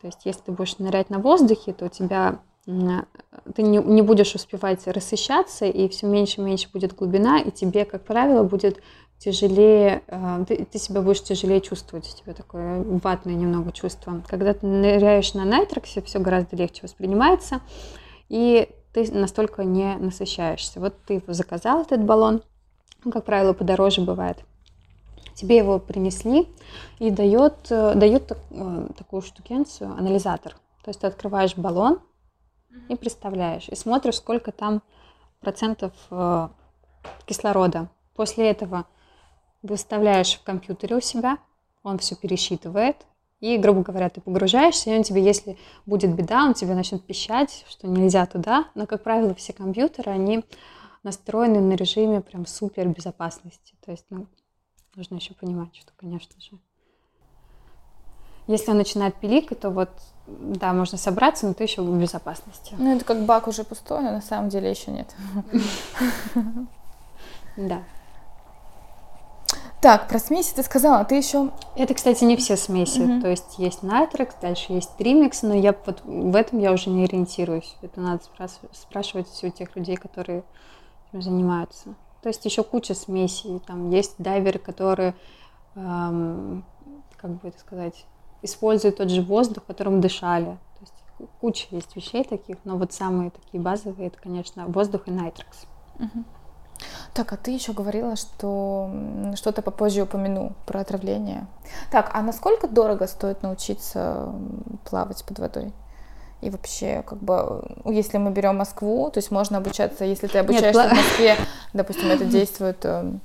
То 0.00 0.06
есть, 0.06 0.20
если 0.24 0.42
ты 0.42 0.52
будешь 0.52 0.78
нырять 0.78 1.10
на 1.10 1.18
воздухе, 1.18 1.72
то 1.72 1.86
у 1.86 1.88
тебя 1.88 2.40
ты 2.66 3.62
не, 3.62 3.78
не 3.78 4.02
будешь 4.02 4.34
успевать 4.34 4.86
рассыщаться, 4.88 5.66
и 5.66 5.88
все 5.88 6.06
меньше 6.06 6.40
и 6.40 6.44
меньше 6.44 6.68
будет 6.72 6.96
глубина, 6.96 7.40
и 7.40 7.52
тебе, 7.52 7.84
как 7.84 8.04
правило, 8.04 8.42
будет 8.42 8.82
тяжелее, 9.18 10.02
э, 10.08 10.44
ты, 10.48 10.64
ты 10.64 10.78
себя 10.78 11.00
будешь 11.00 11.22
тяжелее 11.22 11.60
чувствовать, 11.60 12.12
у 12.12 12.22
тебя 12.22 12.34
такое 12.34 12.82
ватное 12.82 13.34
немного 13.34 13.70
чувство. 13.70 14.20
Когда 14.28 14.52
ты 14.52 14.66
ныряешь 14.66 15.32
на 15.34 15.44
найтроксе, 15.44 16.02
все 16.02 16.18
гораздо 16.18 16.56
легче 16.56 16.82
воспринимается, 16.82 17.60
и 18.28 18.68
ты 18.96 19.12
настолько 19.12 19.62
не 19.62 19.94
насыщаешься. 19.96 20.80
Вот 20.80 20.94
ты 21.06 21.22
заказал 21.28 21.82
этот 21.82 22.02
баллон, 22.02 22.42
ну, 23.04 23.12
как 23.12 23.26
правило, 23.26 23.52
подороже 23.52 24.00
бывает. 24.00 24.42
Тебе 25.34 25.58
его 25.58 25.78
принесли 25.78 26.48
и 26.98 27.10
дает, 27.10 27.70
э, 27.70 27.94
дают 27.94 28.32
э, 28.32 28.88
такую 28.96 29.20
штукенцию, 29.20 29.90
анализатор. 29.90 30.54
То 30.82 30.88
есть 30.88 31.00
ты 31.00 31.08
открываешь 31.08 31.54
баллон 31.58 32.00
и 32.88 32.96
представляешь, 32.96 33.68
и 33.68 33.74
смотришь, 33.74 34.14
сколько 34.14 34.50
там 34.50 34.80
процентов 35.40 35.92
э, 36.10 36.48
кислорода. 37.26 37.88
После 38.14 38.48
этого 38.48 38.86
выставляешь 39.62 40.38
в 40.38 40.42
компьютере 40.42 40.96
у 40.96 41.00
себя, 41.02 41.36
он 41.82 41.98
все 41.98 42.16
пересчитывает, 42.16 42.96
и, 43.40 43.58
грубо 43.58 43.82
говоря, 43.82 44.08
ты 44.08 44.20
погружаешься, 44.20 44.90
и 44.90 44.96
он 44.96 45.02
тебе, 45.02 45.22
если 45.22 45.58
будет 45.84 46.14
беда, 46.14 46.44
он 46.44 46.54
тебе 46.54 46.74
начнет 46.74 47.04
пищать, 47.04 47.64
что 47.68 47.86
нельзя 47.86 48.24
туда. 48.26 48.68
Но, 48.74 48.86
как 48.86 49.02
правило, 49.02 49.34
все 49.34 49.52
компьютеры, 49.52 50.10
они 50.10 50.44
настроены 51.02 51.60
на 51.60 51.74
режиме 51.74 52.20
прям 52.22 52.46
супер 52.46 52.88
безопасности. 52.88 53.74
То 53.84 53.90
есть, 53.90 54.06
ну, 54.10 54.26
нужно 54.94 55.16
еще 55.16 55.34
понимать, 55.34 55.74
что, 55.76 55.92
конечно 55.96 56.40
же, 56.40 56.58
если 58.46 58.70
он 58.70 58.78
начинает 58.78 59.16
пиликать, 59.16 59.60
то 59.60 59.70
вот, 59.70 59.90
да, 60.26 60.72
можно 60.72 60.96
собраться, 60.96 61.46
но 61.46 61.54
ты 61.54 61.64
еще 61.64 61.82
в 61.82 62.00
безопасности. 62.00 62.76
Ну, 62.78 62.94
это 62.94 63.04
как 63.04 63.24
бак 63.24 63.48
уже 63.48 63.64
пустой, 63.64 64.02
но 64.02 64.12
на 64.12 64.20
самом 64.20 64.48
деле 64.48 64.70
еще 64.70 64.90
нет. 64.90 65.14
Да. 67.56 67.82
Так, 69.80 70.08
про 70.08 70.18
смеси 70.18 70.54
ты 70.54 70.62
сказала, 70.62 71.04
ты 71.04 71.16
еще... 71.16 71.50
Это, 71.76 71.94
кстати, 71.94 72.24
не 72.24 72.36
все 72.36 72.56
смеси. 72.56 73.00
Mm-hmm. 73.00 73.20
То 73.20 73.28
есть 73.28 73.58
есть 73.58 73.82
Nitrox, 73.82 74.34
дальше 74.40 74.72
есть 74.72 74.90
Trimix, 74.98 75.38
но 75.42 75.54
я 75.54 75.74
вот 75.84 76.02
в 76.04 76.34
этом 76.34 76.58
я 76.60 76.72
уже 76.72 76.90
не 76.90 77.04
ориентируюсь. 77.04 77.76
Это 77.82 78.00
надо 78.00 78.24
спрашивать, 78.24 78.76
спрашивать 78.76 79.44
у 79.44 79.50
тех 79.50 79.76
людей, 79.76 79.96
которые 79.96 80.44
этим 81.08 81.22
занимаются. 81.22 81.94
То 82.22 82.28
есть 82.28 82.44
еще 82.44 82.64
куча 82.64 82.94
смесей. 82.94 83.60
Там 83.66 83.90
есть 83.90 84.14
дайверы, 84.18 84.58
которые, 84.58 85.14
эм, 85.74 86.64
как 87.16 87.32
бы 87.32 87.48
это 87.48 87.58
сказать, 87.60 88.06
используют 88.42 88.96
тот 88.96 89.10
же 89.10 89.22
воздух, 89.22 89.64
которым 89.66 90.00
дышали. 90.00 90.58
То 90.78 90.80
есть 90.80 91.30
куча 91.40 91.66
есть 91.70 91.94
вещей 91.94 92.24
таких, 92.24 92.56
но 92.64 92.76
вот 92.76 92.92
самые 92.92 93.30
такие 93.30 93.62
базовые, 93.62 94.08
это, 94.08 94.18
конечно, 94.18 94.66
воздух 94.66 95.06
и 95.06 95.10
Nitrox. 95.10 95.66
Mm-hmm. 95.98 96.24
Так, 97.14 97.32
а 97.32 97.36
ты 97.36 97.50
еще 97.50 97.72
говорила, 97.72 98.16
что 98.16 98.90
что-то 99.36 99.62
попозже 99.62 100.02
упомяну 100.02 100.52
про 100.66 100.80
отравление. 100.80 101.46
Так, 101.90 102.10
а 102.12 102.22
насколько 102.22 102.68
дорого 102.68 103.06
стоит 103.06 103.42
научиться 103.42 104.32
плавать 104.84 105.24
под 105.24 105.38
водой? 105.38 105.72
И 106.42 106.50
вообще, 106.50 107.02
как 107.06 107.18
бы, 107.18 107.62
если 107.86 108.18
мы 108.18 108.30
берем 108.30 108.58
Москву, 108.58 109.10
то 109.10 109.18
есть 109.18 109.30
можно 109.30 109.58
обучаться, 109.58 110.04
если 110.04 110.26
ты 110.26 110.38
обучаешься 110.38 110.82
Нет, 110.82 110.92
в 110.92 110.96
Москве, 110.96 111.36
допустим, 111.72 112.10
это 112.10 112.24
действует, 112.26 112.84
эм, 112.84 113.20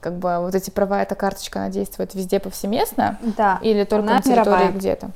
как 0.00 0.18
бы 0.18 0.38
вот 0.40 0.54
эти 0.54 0.70
права, 0.70 1.02
эта 1.02 1.14
карточка, 1.14 1.60
она 1.60 1.70
действует 1.70 2.14
везде 2.14 2.40
повсеместно? 2.40 3.18
Да. 3.36 3.60
Или 3.62 3.84
только 3.84 4.14
на 4.14 4.22
территории 4.22 4.72
где-то? 4.72 5.10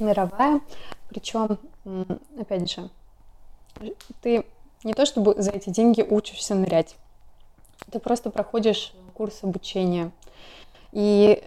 Мировая. 0.00 0.60
Причем, 1.08 1.56
опять 2.38 2.70
же, 2.70 2.90
ты 4.20 4.44
не 4.86 4.94
то 4.94 5.04
чтобы 5.04 5.34
за 5.36 5.50
эти 5.50 5.68
деньги 5.68 6.00
учишься 6.00 6.54
нырять, 6.54 6.94
ты 7.90 7.98
просто 7.98 8.30
проходишь 8.30 8.92
курс 9.14 9.42
обучения. 9.42 10.12
И 10.92 11.42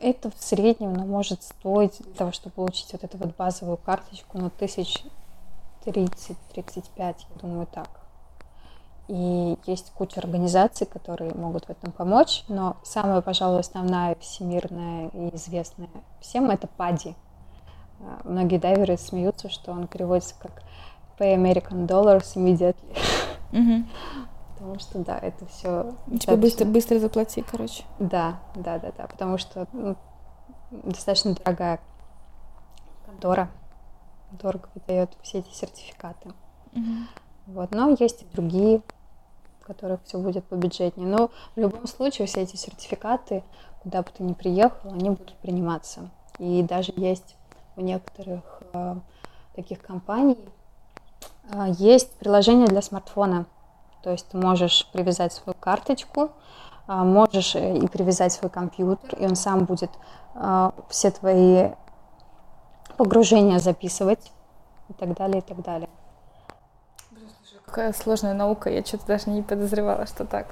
это 0.00 0.32
в 0.32 0.42
среднем 0.42 0.92
ну, 0.92 1.06
может 1.06 1.44
стоить 1.44 1.98
для 2.00 2.12
того, 2.14 2.32
чтобы 2.32 2.56
получить 2.56 2.92
вот 2.92 3.04
эту 3.04 3.18
вот 3.18 3.36
базовую 3.36 3.76
карточку, 3.76 4.38
ну, 4.38 4.50
тысяч 4.50 5.04
30-35, 5.84 6.82
я 6.96 7.14
думаю, 7.40 7.68
так. 7.72 7.88
И 9.06 9.56
есть 9.66 9.92
куча 9.92 10.18
организаций, 10.18 10.84
которые 10.86 11.32
могут 11.34 11.66
в 11.66 11.70
этом 11.70 11.92
помочь, 11.92 12.42
но 12.48 12.76
самая, 12.82 13.20
пожалуй, 13.20 13.60
основная, 13.60 14.16
всемирная 14.16 15.08
и 15.10 15.36
известная 15.36 15.88
всем— 16.20 16.50
это 16.50 16.66
ПАДИ. 16.66 17.14
А, 18.00 18.20
многие 18.24 18.58
дайверы 18.58 18.96
смеются, 18.96 19.48
что 19.48 19.70
он 19.70 19.86
переводится 19.86 20.34
как 20.40 20.62
Pay 21.22 21.36
American 21.36 21.86
Dollars 21.86 22.34
Immediately. 22.36 22.96
Mm-hmm 23.52 23.84
потому 24.62 24.78
что, 24.78 24.98
да, 25.00 25.18
это 25.18 25.44
все... 25.46 25.92
Типа 26.20 26.36
быстро, 26.36 26.64
быстро 26.64 27.00
заплати, 27.00 27.42
короче. 27.42 27.82
Да, 27.98 28.38
да, 28.54 28.78
да, 28.78 28.92
да, 28.96 29.08
потому 29.08 29.36
что 29.36 29.66
ну, 29.72 29.96
достаточно 30.70 31.34
дорогая 31.34 31.80
контора, 33.04 33.50
дорого 34.30 34.68
выдает 34.74 35.10
все 35.20 35.40
эти 35.40 35.52
сертификаты. 35.52 36.30
Угу. 36.74 36.82
Вот, 37.48 37.74
но 37.74 37.96
есть 37.98 38.22
и 38.22 38.26
другие, 38.32 38.82
в 39.60 39.66
которых 39.66 40.00
все 40.04 40.18
будет 40.18 40.44
побюджетнее. 40.44 41.08
Но 41.08 41.30
в 41.56 41.60
любом 41.60 41.88
случае 41.88 42.28
все 42.28 42.42
эти 42.42 42.54
сертификаты, 42.54 43.42
куда 43.82 44.02
бы 44.02 44.10
ты 44.16 44.22
ни 44.22 44.32
приехал, 44.32 44.92
они 44.92 45.10
будут 45.10 45.34
приниматься. 45.38 46.08
И 46.38 46.62
даже 46.62 46.92
есть 46.94 47.34
у 47.74 47.80
некоторых 47.80 48.62
э, 48.72 48.94
таких 49.56 49.80
компаний 49.80 50.38
есть 51.78 52.12
приложение 52.18 52.66
для 52.66 52.82
смартфона, 52.82 53.46
то 54.02 54.10
есть 54.10 54.28
ты 54.28 54.36
можешь 54.36 54.88
привязать 54.92 55.32
свою 55.32 55.56
карточку, 55.58 56.30
а, 56.86 57.04
можешь 57.04 57.54
э, 57.54 57.76
и 57.76 57.86
привязать 57.86 58.32
свой 58.32 58.50
компьютер, 58.50 59.18
и 59.18 59.24
он 59.24 59.36
сам 59.36 59.64
будет 59.64 59.90
все 60.88 61.10
твои 61.10 61.72
погружения 62.96 63.58
записывать 63.58 64.32
и 64.88 64.92
так 64.94 65.14
далее, 65.14 65.38
и 65.38 65.42
так 65.42 65.62
далее. 65.62 65.88
Какая 67.66 67.92
сложная 67.92 68.34
наука, 68.34 68.70
я 68.70 68.84
что-то 68.84 69.06
даже 69.06 69.30
не 69.30 69.42
подозревала, 69.42 70.06
что 70.06 70.24
так. 70.24 70.46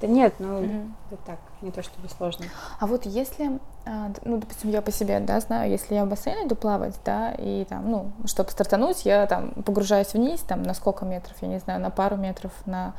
Да 0.00 0.06
нет, 0.06 0.34
ну 0.38 0.58
угу. 0.58 0.92
это 1.10 1.22
так, 1.24 1.38
не 1.62 1.70
то 1.70 1.82
чтобы 1.82 2.08
сложно. 2.08 2.46
А 2.78 2.86
вот 2.86 3.06
если, 3.06 3.58
а, 3.84 4.12
ну, 4.24 4.38
допустим, 4.38 4.70
я 4.70 4.82
по 4.82 4.92
себе, 4.92 5.20
да, 5.20 5.40
знаю, 5.40 5.70
если 5.70 5.94
я 5.94 6.04
в 6.04 6.08
бассейн 6.08 6.46
иду 6.46 6.54
плавать, 6.54 6.98
да, 7.04 7.32
и 7.32 7.64
там, 7.64 7.90
ну, 7.90 8.12
чтобы 8.26 8.50
стартануть, 8.50 9.04
я 9.04 9.26
там 9.26 9.50
погружаюсь 9.64 10.12
вниз, 10.14 10.40
там, 10.40 10.62
на 10.62 10.74
сколько 10.74 11.04
метров, 11.04 11.36
я 11.40 11.48
не 11.48 11.58
знаю, 11.58 11.80
на 11.80 11.90
пару 11.90 12.16
метров, 12.16 12.52
на 12.66 12.94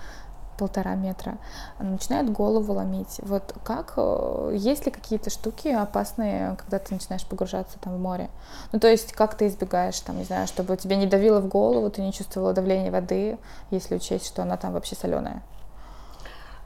полтора 0.58 0.96
метра, 0.96 1.38
начинает 1.80 2.32
голову 2.32 2.74
ломить. 2.74 3.20
Вот 3.22 3.54
как, 3.64 3.94
э, 3.98 4.54
есть 4.56 4.86
ли 4.86 4.92
какие-то 4.92 5.30
штуки 5.30 5.68
опасные, 5.68 6.56
когда 6.56 6.80
ты 6.80 6.94
начинаешь 6.94 7.26
погружаться 7.26 7.78
там 7.80 7.96
в 7.96 8.00
море? 8.00 8.30
Ну, 8.72 8.80
то 8.80 8.88
есть, 8.88 9.14
как 9.14 9.36
ты 9.36 9.48
избегаешь, 9.48 10.00
там, 10.00 10.18
не 10.18 10.24
знаю, 10.24 10.48
чтобы 10.48 10.76
тебя 10.78 10.96
не 10.96 11.06
давило 11.06 11.40
в 11.40 11.48
голову, 11.48 11.90
ты 11.90 12.02
не 12.02 12.12
чувствовала 12.12 12.54
давления 12.54 12.92
воды, 12.92 13.38
если 13.70 13.96
учесть, 13.96 14.26
что 14.26 14.42
она 14.42 14.58
там 14.58 14.74
вообще 14.74 14.96
соленая? 14.96 15.44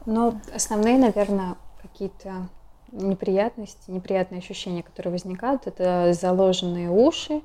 Ну, 0.05 0.39
основные, 0.55 0.97
наверное, 0.97 1.55
какие-то 2.01 2.49
неприятности, 2.91 3.91
неприятные 3.91 4.39
ощущения, 4.39 4.81
которые 4.81 5.11
возникают, 5.11 5.67
это 5.67 6.13
заложенные 6.13 6.89
уши, 6.89 7.41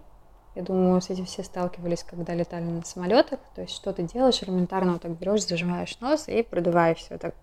я 0.55 0.63
думаю, 0.63 1.03
с 1.03 1.11
этим 1.11 1.27
все 1.27 1.45
сталкивались, 1.45 2.03
когда 2.03 2.33
летали 2.35 2.65
на 2.65 2.83
самолетах. 2.83 3.41
То 3.55 3.61
есть 3.61 3.75
что 3.75 3.93
ты 3.93 4.05
делаешь? 4.05 4.43
Элементарно 4.43 4.93
вот 4.93 5.03
так 5.03 5.13
берешь, 5.13 5.47
зажимаешь 5.47 6.01
нос 6.01 6.29
и 6.29 6.43
продуваешь 6.43 6.99
все 6.99 7.19
так. 7.19 7.35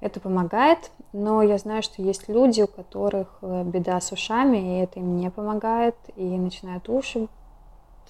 Это 0.00 0.20
помогает, 0.20 0.92
но 1.12 1.42
я 1.42 1.58
знаю, 1.58 1.82
что 1.82 2.00
есть 2.00 2.28
люди, 2.28 2.62
у 2.62 2.68
которых 2.68 3.38
э, 3.42 3.64
беда 3.64 4.00
с 4.00 4.12
ушами, 4.12 4.78
и 4.78 4.82
это 4.82 5.00
им 5.00 5.16
не 5.16 5.30
помогает, 5.30 5.96
и 6.14 6.22
начинают 6.22 6.88
уши 6.88 7.28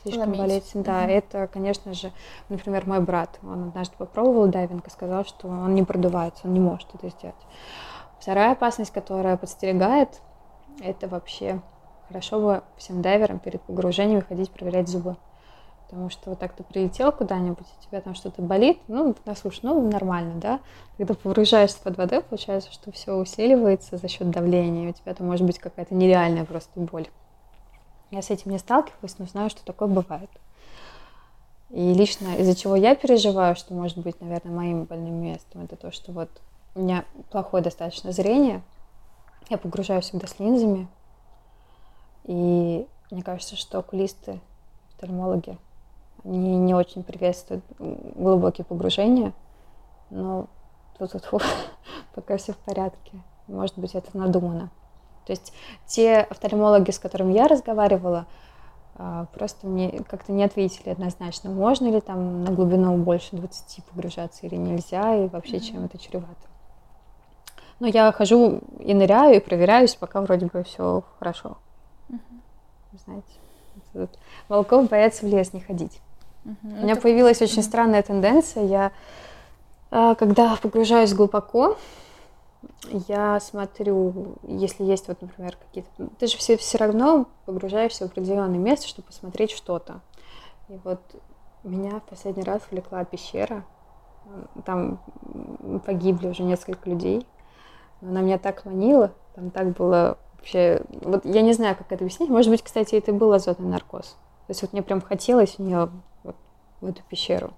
слишком 0.03 0.25
Ломить. 0.25 0.41
болезненно. 0.41 0.85
Да, 0.85 1.03
угу. 1.03 1.11
это, 1.11 1.47
конечно 1.47 1.95
же, 1.95 2.13
например, 2.49 2.87
мой 2.87 3.01
брат, 3.01 3.39
он 3.43 3.69
однажды 3.69 3.95
попробовал 3.97 4.49
дайвинг 4.49 4.87
и 4.87 4.91
сказал, 4.91 5.25
что 5.25 5.49
он 5.49 5.75
не 5.75 5.83
продувается, 5.83 6.47
он 6.47 6.55
не 6.55 6.61
может 6.61 6.89
это 6.95 7.09
сделать. 7.09 7.37
Вторая 8.21 8.53
опасность, 8.53 8.93
которая 8.93 9.37
подстерегает, 9.37 10.21
это 10.81 11.09
вообще 11.09 11.61
хорошо 12.09 12.41
бы 12.41 12.63
всем 12.77 13.03
дайверам 13.03 13.39
перед 13.39 13.61
погружением 13.63 14.23
ходить 14.23 14.51
проверять 14.51 14.89
зубы. 14.89 15.17
Потому 15.89 16.09
что 16.09 16.31
вот 16.31 16.39
так 16.39 16.55
ты 16.55 16.63
прилетел 16.63 17.13
куда-нибудь, 17.13 17.67
у 17.67 17.87
тебя 17.87 18.01
там 18.01 18.15
что-то 18.15 18.41
болит, 18.41 18.79
ну, 18.89 19.15
да, 19.27 19.35
слушай, 19.35 19.61
ну, 19.63 19.91
нормально, 19.91 20.35
да? 20.37 20.61
Когда 20.97 21.13
погружаешься 21.13 21.79
под 21.83 21.99
водой, 21.99 22.23
получается, 22.23 22.73
что 22.73 22.91
все 22.93 23.15
усиливается 23.15 23.99
за 23.99 24.09
счет 24.09 24.31
давления, 24.31 24.87
и 24.87 24.91
у 24.91 24.93
тебя 24.93 25.13
там 25.13 25.27
может 25.27 25.47
быть 25.47 25.59
какая-то 25.59 25.95
нереальная 25.95 26.47
просто 26.47 26.81
боль. 26.81 27.09
Я 28.13 28.21
с 28.21 28.29
этим 28.29 28.51
не 28.51 28.59
сталкивалась, 28.59 29.19
но 29.19 29.25
знаю, 29.25 29.49
что 29.49 29.65
такое 29.65 29.89
бывает. 29.89 30.29
И 31.71 31.95
лично 31.95 32.37
из-за 32.37 32.55
чего 32.55 32.77
я 32.77 32.95
переживаю, 32.95 33.57
что 33.57 33.73
может 33.73 33.97
быть, 33.97 34.21
наверное, 34.21 34.53
моим 34.53 34.85
больным 34.85 35.15
местом, 35.15 35.65
это 35.65 35.77
то, 35.77 35.91
что 35.91 36.13
вот 36.13 36.29
у 36.75 36.81
меня 36.81 37.07
плохое 37.31 37.65
достаточно 37.65 38.13
зрение, 38.13 38.61
я 39.49 39.57
погружаюсь 39.57 40.05
всегда 40.05 40.27
с 40.27 40.39
линзами, 40.39 40.89
и 42.25 42.87
мне 43.11 43.23
кажется, 43.23 43.57
что 43.57 43.79
окулисты, 43.79 44.41
офтальмологи, 44.91 45.57
они 46.23 46.57
не 46.59 46.75
очень 46.75 47.05
приветствуют 47.05 47.65
глубокие 47.79 48.67
погружения, 48.67 49.33
но 50.11 50.49
тут, 50.99 51.13
тут, 51.13 51.43
пока 52.15 52.37
все 52.37 52.53
в 52.53 52.59
порядке. 52.59 53.13
Может 53.49 53.79
быть, 53.79 53.95
это 53.95 54.15
надумано. 54.17 54.69
То 55.27 55.33
есть 55.33 55.53
те 55.87 56.19
офтальмологи, 56.19 56.91
с 56.91 56.99
которыми 56.99 57.33
я 57.33 57.49
разговаривала, 57.49 58.27
а, 58.97 59.27
просто 59.35 59.67
мне 59.67 60.03
как-то 60.09 60.33
не 60.33 60.45
ответили 60.45 60.91
однозначно, 60.91 61.51
можно 61.51 61.89
ли 61.89 62.01
там 62.01 62.45
на 62.45 62.53
глубину 62.53 62.97
больше 62.97 63.37
20 63.37 63.85
погружаться 63.85 64.47
или 64.47 64.57
нельзя, 64.57 65.25
и 65.25 65.29
вообще 65.29 65.57
mm-hmm. 65.57 65.61
чем 65.61 65.85
это 65.85 65.99
чревато. 65.99 66.35
Но 67.81 67.87
я 67.87 68.13
хожу 68.13 68.61
и 68.81 68.95
ныряю, 68.95 69.37
и 69.37 69.41
проверяюсь, 69.41 69.95
пока 69.95 70.21
вроде 70.21 70.47
бы 70.47 70.63
все 70.63 71.03
хорошо. 71.19 71.57
Mm-hmm. 72.11 72.99
Знаете, 73.05 74.09
волков 74.49 74.89
боятся 74.89 75.25
в 75.27 75.29
лес 75.29 75.53
не 75.53 75.61
ходить. 75.61 76.01
Угу. 76.45 76.57
У 76.63 76.83
меня 76.83 76.93
Это... 76.93 77.03
появилась 77.03 77.41
очень 77.41 77.63
странная 77.63 78.03
тенденция. 78.03 78.65
Я, 78.65 78.93
а, 79.91 80.15
когда 80.15 80.57
погружаюсь 80.57 81.15
глубоко, 81.15 81.77
я 83.09 83.41
смотрю, 83.41 84.37
если 84.43 84.85
есть 84.85 85.09
вот, 85.09 85.21
например, 85.23 85.57
какие-то... 85.57 86.09
Ты 86.19 86.27
же 86.27 86.37
все, 86.37 86.57
все 86.57 86.79
равно 86.79 87.27
погружаешься 87.47 88.07
в 88.07 88.11
определенное 88.11 88.59
место, 88.59 88.89
чтобы 88.89 89.07
посмотреть 89.07 89.51
что-то. 89.51 90.01
И 90.69 90.79
вот 90.85 91.01
меня 91.65 92.01
в 92.01 92.03
последний 92.03 92.43
раз 92.43 92.63
влекла 92.71 93.05
пещера. 93.05 93.65
Там 94.65 95.01
погибли 95.85 96.29
уже 96.29 96.43
несколько 96.43 96.91
людей. 96.91 97.27
Но 98.01 98.11
она 98.11 98.21
меня 98.21 98.39
так 98.39 98.65
манила, 98.65 99.13
там 99.35 99.51
так 99.51 99.77
было 99.77 100.19
вообще... 100.35 100.83
Вот 101.03 101.25
я 101.25 101.43
не 101.43 101.53
знаю, 101.53 101.77
как 101.77 101.91
это 101.93 102.05
объяснить. 102.05 102.31
Может 102.31 102.51
быть, 102.51 102.63
кстати, 102.63 102.97
это 102.97 103.13
был 103.13 103.33
азотный 103.33 103.69
наркоз. 103.69 104.17
То 104.47 104.51
есть 104.51 104.63
вот 104.63 104.73
мне 104.73 104.83
прям 104.83 105.01
хотелось 105.01 105.55
в 105.55 105.59
нее 105.61 105.89
в 106.81 106.87
эту 106.87 107.03
пещеру. 107.09 107.53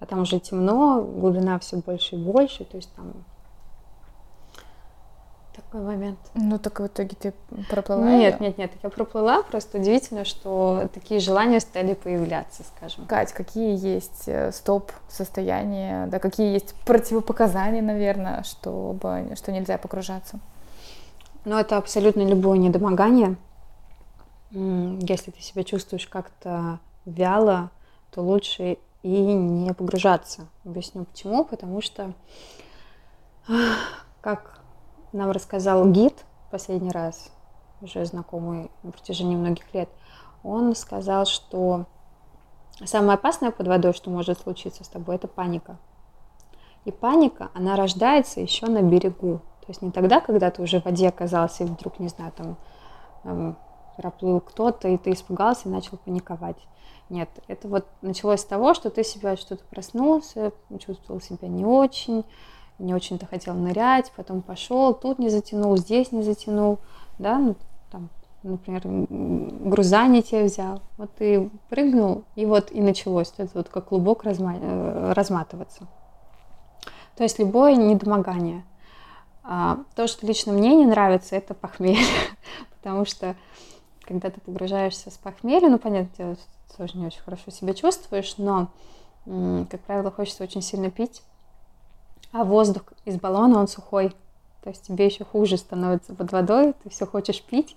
А 0.00 0.06
там 0.06 0.20
уже 0.20 0.40
темно, 0.40 1.02
глубина 1.02 1.58
все 1.58 1.76
больше 1.76 2.16
и 2.16 2.18
больше, 2.22 2.64
то 2.64 2.76
есть 2.76 2.92
там 2.94 3.24
такой 5.56 5.80
момент. 5.80 6.18
Ну, 6.34 6.58
так 6.58 6.80
в 6.80 6.86
итоге 6.86 7.16
ты 7.18 7.34
проплыла? 7.70 8.10
Нет, 8.10 8.40
нет, 8.40 8.58
нет, 8.58 8.70
я 8.82 8.90
проплыла, 8.90 9.42
просто 9.42 9.78
удивительно, 9.78 10.24
что 10.24 10.88
такие 10.92 11.18
желания 11.18 11.60
стали 11.60 11.94
появляться, 11.94 12.62
скажем. 12.76 13.06
Кать, 13.06 13.32
какие 13.32 13.76
есть 13.76 14.24
э, 14.26 14.52
стоп-состояния, 14.52 16.06
да, 16.06 16.18
какие 16.18 16.52
есть 16.52 16.74
противопоказания, 16.84 17.82
наверное, 17.82 18.42
чтобы, 18.42 19.34
что 19.34 19.50
нельзя 19.52 19.78
погружаться? 19.78 20.38
Ну, 21.44 21.56
это 21.56 21.76
абсолютно 21.76 22.22
любое 22.22 22.58
недомогание. 22.58 23.36
Если 24.50 25.30
ты 25.30 25.40
себя 25.40 25.64
чувствуешь 25.64 26.06
как-то 26.06 26.80
вяло, 27.04 27.70
то 28.10 28.22
лучше 28.22 28.78
и 29.02 29.08
не 29.08 29.72
погружаться. 29.72 30.48
Объясню 30.64 31.04
почему. 31.04 31.44
Потому 31.44 31.80
что, 31.80 32.12
как 34.20 34.55
нам 35.16 35.30
рассказал 35.30 35.88
гид 35.90 36.24
последний 36.50 36.90
раз, 36.90 37.30
уже 37.80 38.04
знакомый 38.04 38.70
на 38.82 38.92
протяжении 38.92 39.36
многих 39.36 39.72
лет, 39.74 39.88
он 40.42 40.74
сказал, 40.74 41.26
что 41.26 41.86
самое 42.84 43.14
опасное 43.14 43.50
под 43.50 43.66
водой, 43.66 43.92
что 43.92 44.10
может 44.10 44.40
случиться 44.40 44.84
с 44.84 44.88
тобой, 44.88 45.16
это 45.16 45.28
паника. 45.28 45.78
И 46.84 46.92
паника, 46.92 47.50
она 47.54 47.74
рождается 47.76 48.40
еще 48.40 48.66
на 48.66 48.80
берегу. 48.80 49.40
То 49.60 49.66
есть 49.68 49.82
не 49.82 49.90
тогда, 49.90 50.20
когда 50.20 50.50
ты 50.50 50.62
уже 50.62 50.80
в 50.80 50.84
воде 50.84 51.08
оказался 51.08 51.64
и 51.64 51.66
вдруг, 51.66 51.98
не 51.98 52.08
знаю, 52.08 52.32
там, 52.36 52.56
там 53.24 53.56
проплыл 53.96 54.40
кто-то, 54.40 54.86
и 54.86 54.96
ты 54.96 55.10
испугался 55.12 55.68
и 55.68 55.72
начал 55.72 55.96
паниковать. 55.96 56.58
Нет, 57.08 57.28
это 57.48 57.66
вот 57.66 57.86
началось 58.02 58.40
с 58.40 58.44
того, 58.44 58.74
что 58.74 58.90
ты 58.90 59.02
себя 59.02 59.36
что-то 59.36 59.64
проснулся, 59.64 60.52
чувствовал 60.78 61.20
себя 61.20 61.48
не 61.48 61.64
очень, 61.64 62.24
не 62.78 62.94
очень-то 62.94 63.26
хотел 63.26 63.54
нырять, 63.54 64.12
потом 64.16 64.42
пошел, 64.42 64.94
тут 64.94 65.18
не 65.18 65.28
затянул, 65.28 65.76
здесь 65.76 66.12
не 66.12 66.22
затянул, 66.22 66.78
да, 67.18 67.38
ну, 67.38 67.56
там, 67.90 68.08
например, 68.42 68.82
груза 68.84 70.06
не 70.06 70.22
те 70.22 70.44
взял. 70.44 70.80
Вот 70.98 71.10
ты 71.14 71.50
прыгнул, 71.68 72.24
и 72.34 72.44
вот 72.44 72.70
и 72.70 72.80
началось, 72.80 73.32
это 73.36 73.50
вот 73.54 73.68
как 73.68 73.86
клубок 73.86 74.24
разма- 74.24 74.58
э, 74.60 75.12
разматываться. 75.12 75.86
То 77.16 77.22
есть 77.22 77.38
любое 77.38 77.76
недомогание. 77.76 78.64
А, 79.42 79.78
то, 79.94 80.06
что 80.06 80.26
лично 80.26 80.52
мне 80.52 80.74
не 80.74 80.86
нравится, 80.86 81.36
это 81.36 81.54
похмелье, 81.54 82.04
потому 82.76 83.04
что 83.04 83.36
когда 84.02 84.30
ты 84.30 84.40
погружаешься 84.40 85.10
с 85.10 85.16
похмелья, 85.16 85.68
ну, 85.68 85.78
понятное 85.78 86.16
дело, 86.16 86.36
тоже 86.76 86.98
не 86.98 87.06
очень 87.06 87.22
хорошо 87.22 87.50
себя 87.50 87.74
чувствуешь, 87.74 88.36
но, 88.38 88.68
как 89.24 89.80
правило, 89.82 90.10
хочется 90.10 90.44
очень 90.44 90.62
сильно 90.62 90.90
пить, 90.90 91.22
а 92.32 92.44
воздух 92.44 92.82
из 93.04 93.18
баллона, 93.18 93.58
он 93.58 93.68
сухой, 93.68 94.10
то 94.62 94.70
есть 94.70 94.82
тебе 94.82 95.06
еще 95.06 95.24
хуже 95.24 95.56
становится 95.56 96.14
под 96.14 96.32
водой, 96.32 96.74
ты 96.82 96.90
все 96.90 97.06
хочешь 97.06 97.42
пить, 97.42 97.76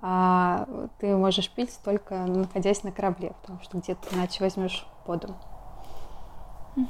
а 0.00 0.66
ты 0.98 1.16
можешь 1.16 1.50
пить 1.50 1.78
только 1.84 2.14
находясь 2.14 2.84
на 2.84 2.92
корабле, 2.92 3.32
потому 3.42 3.60
что 3.62 3.78
где 3.78 3.94
ты 3.94 4.14
иначе 4.14 4.44
возьмешь 4.44 4.86
воду. 5.06 5.34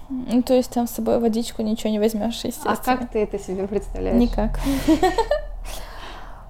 Ну, 0.08 0.42
то 0.42 0.52
есть 0.54 0.70
там 0.72 0.86
с 0.86 0.90
собой 0.90 1.18
водичку 1.18 1.62
ничего 1.62 1.90
не 1.90 1.98
возьмешь, 1.98 2.34
естественно. 2.44 2.74
А 2.74 2.76
как 2.76 3.10
ты 3.10 3.20
это 3.20 3.38
себе 3.38 3.66
представляешь? 3.66 4.20
Никак. 4.20 4.58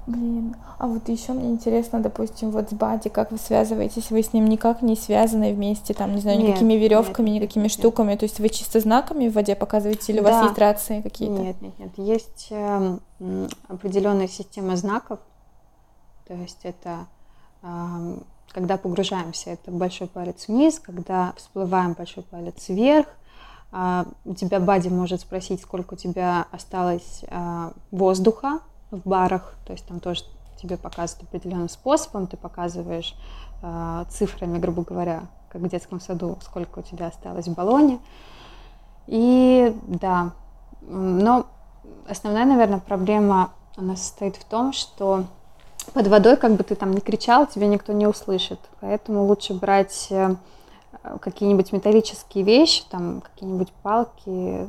Блин, 0.09 0.57
а 0.79 0.87
вот 0.87 1.07
еще 1.11 1.35
мне 1.35 1.51
интересно, 1.51 2.01
допустим, 2.01 2.51
вот 2.51 2.71
с 2.71 2.73
Бади, 2.73 3.11
как 3.11 3.31
вы 3.31 3.37
связываетесь, 3.37 4.11
вы 4.11 4.23
с 4.23 4.33
ним 4.33 4.47
никак 4.47 4.81
не 4.81 4.97
связаны 4.97 5.53
вместе, 5.53 5.93
там, 5.93 6.15
не 6.15 6.23
знаю, 6.23 6.39
нет, 6.39 6.49
никакими 6.49 6.75
веревками, 6.75 7.29
нет, 7.29 7.43
никакими 7.43 7.65
нет, 7.65 7.73
штуками, 7.73 8.13
нет. 8.13 8.21
то 8.21 8.25
есть 8.25 8.41
вы 8.41 8.49
чисто 8.49 8.81
знаками 8.81 9.29
в 9.29 9.35
воде 9.35 9.55
показываете, 9.55 10.11
или 10.11 10.21
да. 10.21 10.27
у 10.27 10.33
вас 10.33 10.45
есть 10.45 10.59
рации 10.59 11.03
какие-то? 11.03 11.35
Нет, 11.35 11.61
нет, 11.61 11.79
нет, 11.79 11.91
есть 11.99 12.47
э, 12.49 12.99
определенная 13.69 14.29
система 14.29 14.77
знаков, 14.77 15.19
то 16.27 16.33
есть 16.33 16.61
это 16.63 17.07
э, 17.63 18.19
когда 18.53 18.79
погружаемся, 18.79 19.51
это 19.51 19.71
большой 19.71 20.07
палец 20.07 20.49
вниз, 20.49 20.81
когда 20.81 21.35
всплываем, 21.37 21.93
большой 21.93 22.23
палец 22.23 22.71
вверх, 22.71 23.09
э, 23.73 24.05
у 24.25 24.33
тебя 24.33 24.59
Бади 24.59 24.89
может 24.89 25.21
спросить, 25.21 25.61
сколько 25.61 25.93
у 25.93 25.97
тебя 25.99 26.47
осталось 26.51 27.25
э, 27.29 27.73
воздуха, 27.91 28.61
в 28.91 29.09
барах, 29.09 29.55
то 29.67 29.73
есть 29.73 29.87
там 29.87 30.01
тоже 30.01 30.25
тебе 30.61 30.77
показывают 30.77 31.29
определенным 31.29 31.69
способом, 31.69 32.27
ты 32.27 32.37
показываешь 32.37 33.15
э, 33.63 34.05
цифрами, 34.11 34.59
грубо 34.59 34.83
говоря, 34.83 35.23
как 35.51 35.63
в 35.63 35.69
детском 35.69 36.01
саду, 36.01 36.39
сколько 36.43 36.81
у 36.81 36.83
тебя 36.83 37.07
осталось 37.07 37.47
в 37.47 37.55
баллоне. 37.55 38.01
И 39.07 39.75
да, 39.87 40.33
но 40.83 41.47
основная, 42.09 42.45
наверное, 42.45 42.81
проблема 42.81 43.51
она 43.77 43.97
состоит 43.97 44.37
в 44.37 44.45
том, 44.45 44.73
что 44.73 45.25
под 45.95 46.09
водой, 46.09 46.37
как 46.37 46.53
бы 46.55 46.65
ты 46.65 46.75
там 46.75 46.93
не 46.93 47.01
кричал, 47.01 47.47
тебя 47.47 47.67
никто 47.67 47.93
не 47.93 48.07
услышит. 48.07 48.59
Поэтому 48.81 49.25
лучше 49.25 49.55
брать 49.55 50.09
э, 50.11 50.35
какие-нибудь 51.21 51.73
металлические 51.73 52.45
вещи, 52.45 52.85
там 52.91 53.21
какие-нибудь 53.21 53.73
палки, 53.83 54.69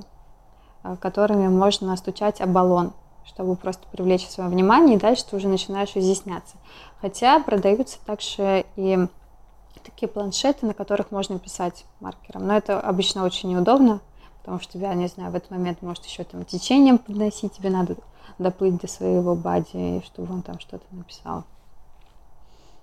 э, 0.84 0.96
которыми 1.02 1.48
можно 1.48 1.96
стучать 1.98 2.40
о 2.40 2.48
баллон 2.48 2.94
чтобы 3.30 3.56
просто 3.56 3.88
привлечь 3.92 4.28
свое 4.28 4.50
внимание, 4.50 4.98
и 4.98 5.00
дальше 5.00 5.24
ты 5.26 5.36
уже 5.36 5.48
начинаешь 5.48 5.96
изъясняться. 5.96 6.58
Хотя 7.00 7.40
продаются 7.40 8.00
также 8.06 8.66
и 8.76 9.08
такие 9.84 10.10
планшеты, 10.10 10.66
на 10.66 10.74
которых 10.74 11.12
можно 11.12 11.40
писать 11.40 11.86
маркером. 12.00 12.48
Но 12.48 12.58
это 12.58 12.80
обычно 12.80 13.24
очень 13.24 13.50
неудобно, 13.50 14.02
потому 14.40 14.60
что 14.60 14.74
тебя, 14.74 14.94
не 14.94 15.08
знаю, 15.08 15.32
в 15.32 15.36
этот 15.36 15.52
момент 15.52 15.82
может 15.82 16.06
еще 16.06 16.24
там 16.24 16.44
течением 16.44 16.98
подносить, 16.98 17.54
тебе 17.54 17.70
надо 17.70 17.96
доплыть 18.40 18.78
до 18.78 18.88
своего 18.88 19.36
бади, 19.36 20.02
чтобы 20.06 20.34
он 20.34 20.42
там 20.42 20.60
что-то 20.60 20.86
написал. 20.92 21.44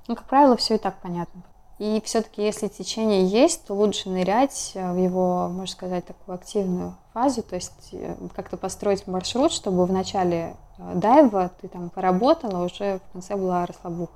Ну, 0.08 0.14
как 0.14 0.24
правило, 0.26 0.56
все 0.56 0.76
и 0.76 0.78
так 0.78 1.00
понятно. 1.02 1.42
И 1.78 2.00
все-таки, 2.04 2.42
если 2.42 2.68
течение 2.68 3.26
есть, 3.26 3.66
то 3.66 3.74
лучше 3.74 4.08
нырять 4.08 4.72
э, 4.74 4.92
в 4.92 4.96
его, 4.96 5.48
можно 5.48 5.66
сказать, 5.66 6.06
такую 6.06 6.34
активную 6.34 6.94
фазу, 7.12 7.42
то 7.42 7.54
есть 7.54 7.90
э, 7.92 8.14
как-то 8.34 8.56
построить 8.56 9.06
маршрут, 9.06 9.52
чтобы 9.52 9.84
в 9.84 9.92
начале 9.92 10.56
э, 10.78 10.94
дайва 10.94 11.50
ты 11.60 11.68
там 11.68 11.90
поработала, 11.90 12.64
уже 12.64 12.98
в 12.98 13.12
конце 13.12 13.36
была 13.36 13.66
расслабуха. 13.66 14.12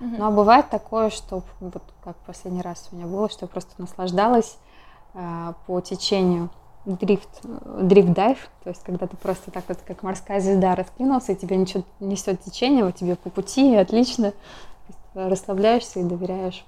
Угу. 0.00 0.14
Ну 0.18 0.26
а 0.26 0.30
бывает 0.30 0.68
такое, 0.68 1.08
что 1.08 1.42
вот 1.60 1.82
как 2.04 2.16
последний 2.26 2.60
раз 2.60 2.88
у 2.92 2.96
меня 2.96 3.06
было, 3.06 3.30
что 3.30 3.46
я 3.46 3.48
просто 3.48 3.70
наслаждалась 3.78 4.58
э, 5.14 5.52
по 5.66 5.80
течению 5.80 6.50
дрифт, 6.84 7.28
дрифт-дайв, 7.42 8.50
то 8.62 8.70
есть 8.70 8.82
когда 8.82 9.06
ты 9.06 9.16
просто 9.16 9.50
так 9.50 9.64
вот, 9.68 9.78
как 9.86 10.02
морская 10.02 10.40
звезда, 10.40 10.74
раскинулся, 10.74 11.32
и 11.32 11.36
тебе 11.36 11.56
ничего 11.56 11.84
несет 12.00 12.42
течение, 12.42 12.84
вот 12.84 12.96
тебе 12.96 13.16
по 13.16 13.30
пути, 13.30 13.72
и 13.72 13.76
отлично, 13.76 14.34
расслабляешься 15.14 16.00
и 16.00 16.04
доверяешь. 16.04 16.64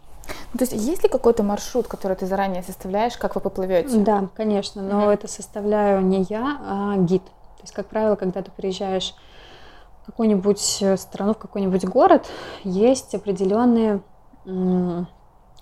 Ну, 0.53 0.59
то 0.59 0.64
есть 0.64 0.73
есть 0.73 1.03
ли 1.03 1.09
какой-то 1.09 1.43
маршрут, 1.43 1.89
который 1.89 2.16
ты 2.16 2.27
заранее 2.27 2.62
составляешь, 2.62 3.16
как 3.16 3.35
вы 3.35 3.41
поплывете? 3.41 3.97
Да, 3.99 4.29
конечно, 4.37 4.83
но 4.83 5.05
mm-hmm. 5.05 5.14
это 5.14 5.29
составляю 5.29 6.03
не 6.03 6.23
я, 6.29 6.59
а 6.64 6.97
гид. 6.97 7.25
То 7.25 7.62
есть, 7.62 7.73
как 7.73 7.87
правило, 7.87 8.16
когда 8.16 8.43
ты 8.43 8.51
приезжаешь 8.51 9.14
в 10.03 10.07
какую-нибудь 10.07 10.79
э, 10.83 10.97
страну, 10.97 11.35
в 11.35 11.39
какой-нибудь 11.39 11.85
город, 11.87 12.27
есть 12.64 13.14
определенные 13.14 14.01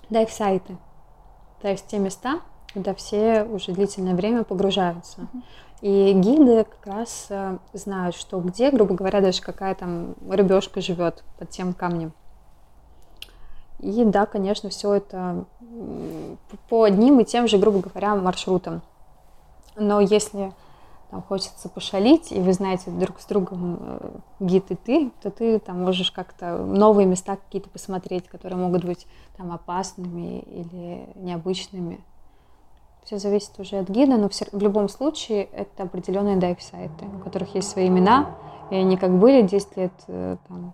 дайв-сайты. 0.09 0.77
То 1.61 1.67
есть 1.67 1.85
те 1.87 1.99
места, 1.99 2.41
куда 2.73 2.95
все 2.95 3.43
уже 3.43 3.71
длительное 3.71 4.15
время 4.15 4.43
погружаются. 4.43 5.21
Mm-hmm. 5.21 5.43
И 5.81 6.13
гиды 6.13 6.63
как 6.63 6.93
раз 6.93 7.25
э, 7.29 7.57
знают, 7.73 8.15
что 8.15 8.39
где, 8.39 8.69
грубо 8.69 8.93
говоря, 8.93 9.19
даже 9.19 9.41
какая 9.41 9.73
там 9.73 10.15
рыбешка 10.29 10.79
живет 10.79 11.23
под 11.39 11.49
тем 11.49 11.73
камнем. 11.73 12.13
И 13.81 14.05
да, 14.05 14.25
конечно, 14.25 14.69
все 14.69 14.93
это 14.93 15.45
по 16.69 16.83
одним 16.83 17.19
и 17.19 17.25
тем 17.25 17.47
же, 17.47 17.57
грубо 17.57 17.79
говоря, 17.79 18.15
маршрутам. 18.15 18.81
Но 19.75 19.99
если 19.99 20.53
там 21.09 21.21
хочется 21.23 21.67
пошалить, 21.67 22.31
и 22.31 22.39
вы 22.39 22.53
знаете 22.53 22.91
друг 22.91 23.19
с 23.19 23.25
другом 23.25 23.77
э, 23.81 24.11
гид 24.39 24.71
и 24.71 24.75
ты, 24.75 25.11
то 25.21 25.29
ты 25.29 25.59
там 25.59 25.81
можешь 25.81 26.11
как-то 26.11 26.57
новые 26.57 27.05
места 27.05 27.35
какие-то 27.35 27.69
посмотреть, 27.69 28.27
которые 28.27 28.57
могут 28.57 28.85
быть 28.85 29.07
там 29.35 29.51
опасными 29.51 30.39
или 30.39 31.09
необычными. 31.15 31.99
Все 33.03 33.17
зависит 33.17 33.59
уже 33.59 33.79
от 33.79 33.89
гида, 33.89 34.17
но 34.17 34.29
в 34.29 34.61
любом 34.61 34.87
случае 34.87 35.45
это 35.45 35.83
определенные 35.83 36.37
дайв-сайты, 36.37 37.05
у 37.05 37.19
которых 37.19 37.55
есть 37.55 37.69
свои 37.69 37.87
имена, 37.87 38.35
и 38.69 38.75
они 38.75 38.95
как 38.95 39.11
были 39.17 39.41
10 39.41 39.77
лет 39.77 39.91
э, 40.07 40.37
там, 40.47 40.73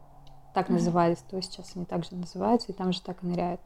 так 0.57 0.69
назывались, 0.69 1.19
то 1.29 1.39
сейчас 1.39 1.73
они 1.75 1.85
также 1.85 2.15
называются, 2.15 2.71
и 2.71 2.73
там 2.73 2.91
же 2.91 2.99
так 2.99 3.17
и 3.21 3.27
ныряют. 3.27 3.61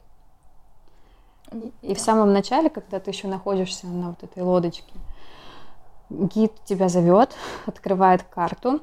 И, 1.54 1.72
и 1.84 1.96
в 1.96 2.02
самом 2.02 2.34
начале, 2.34 2.70
когда 2.70 3.00
ты 3.00 3.12
еще 3.12 3.30
находишься 3.30 3.88
на 3.88 4.10
вот 4.10 4.22
этой 4.24 4.44
лодочке, 4.44 4.94
гид 6.10 6.52
тебя 6.66 6.90
зовет, 6.90 7.30
открывает 7.66 8.24
карту. 8.24 8.82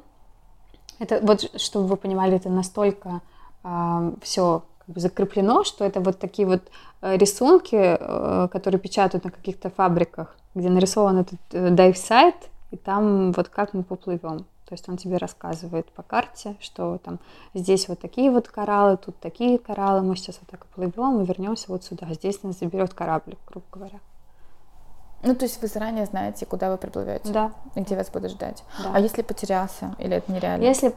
Это 0.99 1.21
вот, 1.23 1.61
чтобы 1.61 1.87
вы 1.87 1.97
понимали, 1.99 2.35
это 2.35 2.49
настолько 2.49 3.21
э, 3.63 4.13
все 4.23 4.63
как 4.79 4.95
бы 4.95 5.01
закреплено, 5.03 5.65
что 5.65 5.85
это 5.85 6.01
вот 6.01 6.19
такие 6.19 6.49
вот 6.49 6.63
э, 7.03 7.15
рисунки, 7.19 7.77
э, 7.77 8.49
которые 8.51 8.81
печатают 8.81 9.25
на 9.25 9.31
каких-то 9.31 9.69
фабриках, 9.69 10.35
где 10.55 10.71
нарисован 10.71 11.19
этот 11.19 11.41
э, 11.53 11.69
дайв-сайт, 11.69 12.37
и 12.71 12.79
там 12.79 13.33
вот 13.33 13.51
как 13.51 13.75
мы 13.75 13.83
поплывем. 13.83 14.47
То 14.69 14.75
есть 14.75 14.87
он 14.87 14.99
тебе 14.99 15.17
рассказывает 15.17 15.91
по 15.93 16.03
карте, 16.03 16.55
что 16.61 16.99
там 16.99 17.21
здесь 17.55 17.89
вот 17.89 18.01
такие 18.01 18.31
вот 18.31 18.49
кораллы, 18.49 18.99
тут 18.99 19.19
такие 19.19 19.59
кораллы, 19.59 20.03
мы 20.03 20.15
сейчас 20.15 20.39
вот 20.41 20.51
так 20.51 20.67
плывем 20.67 21.23
и 21.23 21.25
вернемся 21.25 21.67
вот 21.69 21.85
сюда. 21.85 22.07
Здесь 22.13 22.43
нас 22.43 22.59
заберет 22.59 22.93
корабль, 22.93 23.37
грубо 23.47 23.67
говоря. 23.73 23.99
Ну, 25.23 25.35
то 25.35 25.47
есть 25.47 25.63
вы 25.63 25.69
заранее 25.69 26.05
знаете, 26.05 26.45
куда 26.45 26.71
вы 26.71 26.77
приплывете? 26.77 27.33
Да. 27.33 27.53
И 27.77 27.81
где 27.81 27.97
вас 27.97 28.11
будут 28.11 28.33
ждать? 28.33 28.63
Да. 28.83 28.93
А 28.93 29.01
если 29.01 29.23
потерялся, 29.23 29.97
или 29.99 30.17
это 30.17 30.31
нереально? 30.31 30.63
Если 30.63 30.95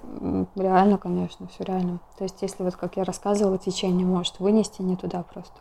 реально, 0.55 0.97
конечно, 0.97 1.47
все 1.47 1.63
реально. 1.63 1.99
То 2.17 2.25
есть 2.25 2.41
если 2.41 2.63
вот, 2.63 2.75
как 2.75 2.97
я 2.97 3.05
рассказывала, 3.05 3.57
течение 3.57 4.05
может 4.05 4.39
вынести 4.41 4.81
не 4.81 4.97
туда 4.97 5.23
просто. 5.23 5.55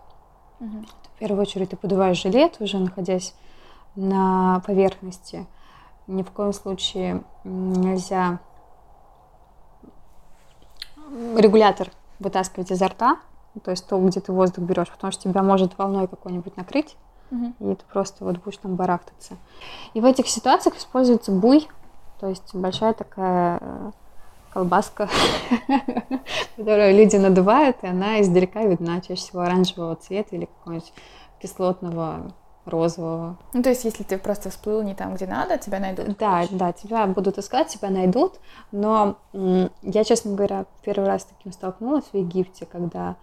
Угу. 0.59 0.85
В 1.15 1.19
первую 1.21 1.43
очередь 1.43 1.71
ты 1.71 1.77
подуваешь 1.77 2.21
жилет, 2.21 2.57
уже 2.61 2.79
находясь 2.81 3.35
на 3.95 4.63
поверхности, 4.67 5.47
ни 6.07 6.23
в 6.23 6.31
коем 6.31 6.53
случае 6.53 7.23
нельзя 7.45 8.41
регулятор 11.37 11.91
вытаскивать 12.19 12.71
изо 12.71 12.89
рта, 12.89 13.17
то 13.65 13.71
есть 13.71 13.87
то, 13.87 13.99
где 13.99 14.21
ты 14.21 14.33
воздух 14.33 14.65
берешь, 14.65 14.91
потому 14.91 15.13
что 15.13 15.25
тебя 15.25 15.43
может 15.43 15.77
волной 15.77 16.07
какой-нибудь 16.07 16.57
накрыть, 16.57 16.97
угу. 17.31 17.53
и 17.61 17.75
ты 17.75 17.85
просто 17.93 18.25
вот 18.25 18.39
будешь 18.39 18.59
там 18.59 18.77
барахтаться. 18.77 19.37
И 19.95 20.01
в 20.01 20.05
этих 20.05 20.29
ситуациях 20.29 20.77
используется 20.77 21.33
буй, 21.33 21.69
то 22.21 22.29
есть 22.29 22.55
большая 22.55 22.93
такая 22.93 23.59
э, 23.61 23.91
колбаска, 24.53 25.09
которую 26.57 26.97
люди 26.97 27.17
надувают, 27.17 27.79
и 27.83 27.87
она 27.87 28.21
издалека 28.21 28.63
видна, 28.65 29.01
чаще 29.01 29.23
всего 29.23 29.41
оранжевого 29.41 29.97
цвета 29.97 30.37
или 30.37 30.45
какого-нибудь 30.45 30.93
кислотного 31.41 32.33
розового. 32.65 33.37
Ну, 33.53 33.63
то 33.63 33.71
есть, 33.71 33.85
если 33.85 34.03
ты 34.03 34.19
просто 34.19 34.51
всплыл 34.51 34.83
не 34.83 34.95
там, 34.95 35.15
где 35.15 35.27
надо, 35.27 35.59
тебя 35.59 35.81
найдут? 35.81 36.17
Да, 36.19 36.45
да, 36.51 36.73
тебя 36.73 37.07
будут 37.07 37.39
искать, 37.39 37.69
тебя 37.69 37.91
найдут. 37.91 38.35
Но 38.73 39.17
я, 39.33 40.05
честно 40.05 40.35
говоря, 40.35 40.67
первый 40.83 41.07
раз 41.07 41.23
с 41.23 41.27
таким 41.27 41.53
столкнулась 41.53 42.05
в 42.13 42.17
Египте, 42.17 42.67
когда 42.67 43.17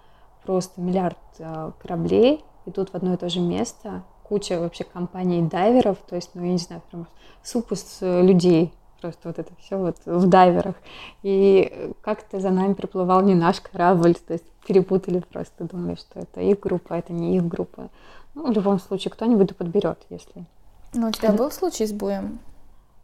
просто 0.43 0.81
миллиард 0.81 1.17
э, 1.39 1.71
кораблей 1.81 2.43
идут 2.65 2.89
в 2.89 2.95
одно 2.95 3.13
и 3.13 3.17
то 3.17 3.29
же 3.29 3.39
место, 3.39 4.03
куча 4.23 4.59
вообще 4.59 4.83
компаний 4.83 5.41
дайверов, 5.41 5.97
то 6.07 6.15
есть, 6.15 6.31
ну, 6.33 6.43
я 6.43 6.51
не 6.51 6.57
знаю, 6.57 6.81
прям 6.89 7.07
супус 7.43 7.99
людей, 8.01 8.73
просто 9.01 9.27
вот 9.29 9.39
это 9.39 9.51
все 9.59 9.77
вот 9.77 9.97
в 10.05 10.27
дайверах. 10.27 10.75
И 11.23 11.93
как-то 12.01 12.39
за 12.39 12.49
нами 12.49 12.73
приплывал 12.73 13.21
не 13.21 13.35
наш 13.35 13.61
корабль, 13.61 14.15
то 14.15 14.33
есть 14.33 14.45
перепутали 14.67 15.19
просто, 15.19 15.63
думали, 15.63 15.95
что 15.95 16.19
это 16.19 16.41
их 16.41 16.59
группа, 16.59 16.95
а 16.95 16.99
это 16.99 17.13
не 17.13 17.38
их 17.38 17.47
группа. 17.47 17.89
Ну, 18.38 18.51
в 18.51 18.51
любом 18.51 18.79
случае, 18.79 19.11
кто-нибудь 19.11 19.57
подберет, 19.57 19.97
если. 20.11 20.45
Ну, 20.93 21.07
у 21.07 21.11
тебя 21.11 21.31
был 21.31 21.49
случай 21.49 21.88
с 21.88 21.91
буем? 21.91 22.38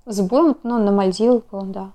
С 0.06 0.22
буем, 0.22 0.56
ну, 0.62 0.78
на 0.78 0.92
Мальдивах 0.92 1.44
был, 1.52 1.64
да. 1.64 1.92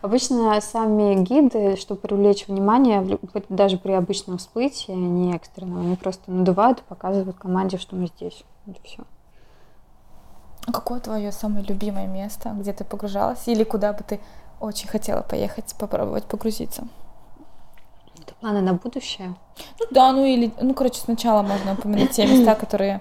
Обычно 0.00 0.60
сами 0.60 1.24
гиды, 1.24 1.74
чтобы 1.74 2.00
привлечь 2.00 2.46
внимание, 2.46 3.18
даже 3.48 3.78
при 3.78 3.92
обычном 3.92 4.38
всплытии, 4.38 4.92
не 4.92 5.34
экстренном, 5.34 5.80
они 5.80 5.96
просто 5.96 6.30
надувают 6.30 6.78
и 6.78 6.82
показывают 6.82 7.36
команде, 7.36 7.78
что 7.78 7.96
мы 7.96 8.06
здесь. 8.06 8.44
Вот 8.64 8.76
и 8.76 8.80
все. 8.86 9.02
А 10.68 10.72
какое 10.72 11.00
твое 11.00 11.32
самое 11.32 11.64
любимое 11.64 12.06
место, 12.06 12.50
где 12.50 12.72
ты 12.72 12.84
погружалась, 12.84 13.48
или 13.48 13.64
куда 13.64 13.92
бы 13.92 14.04
ты 14.04 14.20
очень 14.60 14.86
хотела 14.86 15.22
поехать, 15.22 15.74
попробовать 15.76 16.26
погрузиться? 16.26 16.86
Это 18.28 18.34
планы 18.40 18.60
на 18.60 18.74
будущее? 18.74 19.34
Ну 19.80 19.86
да, 19.90 20.12
ну 20.12 20.26
или, 20.26 20.52
ну 20.60 20.74
короче, 20.74 21.00
сначала 21.00 21.40
можно 21.40 21.72
упомянуть 21.72 22.10
те 22.10 22.26
места, 22.26 22.54
которые 22.54 23.00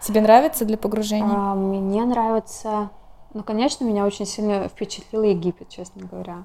тебе 0.00 0.20
нравятся 0.20 0.64
для 0.64 0.78
погружения. 0.78 1.26
А, 1.28 1.54
мне 1.56 2.04
нравится, 2.04 2.90
ну 3.34 3.42
конечно, 3.42 3.84
меня 3.84 4.06
очень 4.06 4.26
сильно 4.26 4.68
впечатлил 4.68 5.24
Египет, 5.24 5.68
честно 5.68 6.06
говоря. 6.06 6.44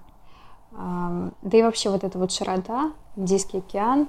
А, 0.75 1.29
да 1.43 1.57
и 1.57 1.61
вообще 1.61 1.91
вот 1.91 2.03
эта 2.03 2.17
вот 2.17 2.31
широта, 2.31 2.93
Индийский 3.15 3.59
океан, 3.59 4.07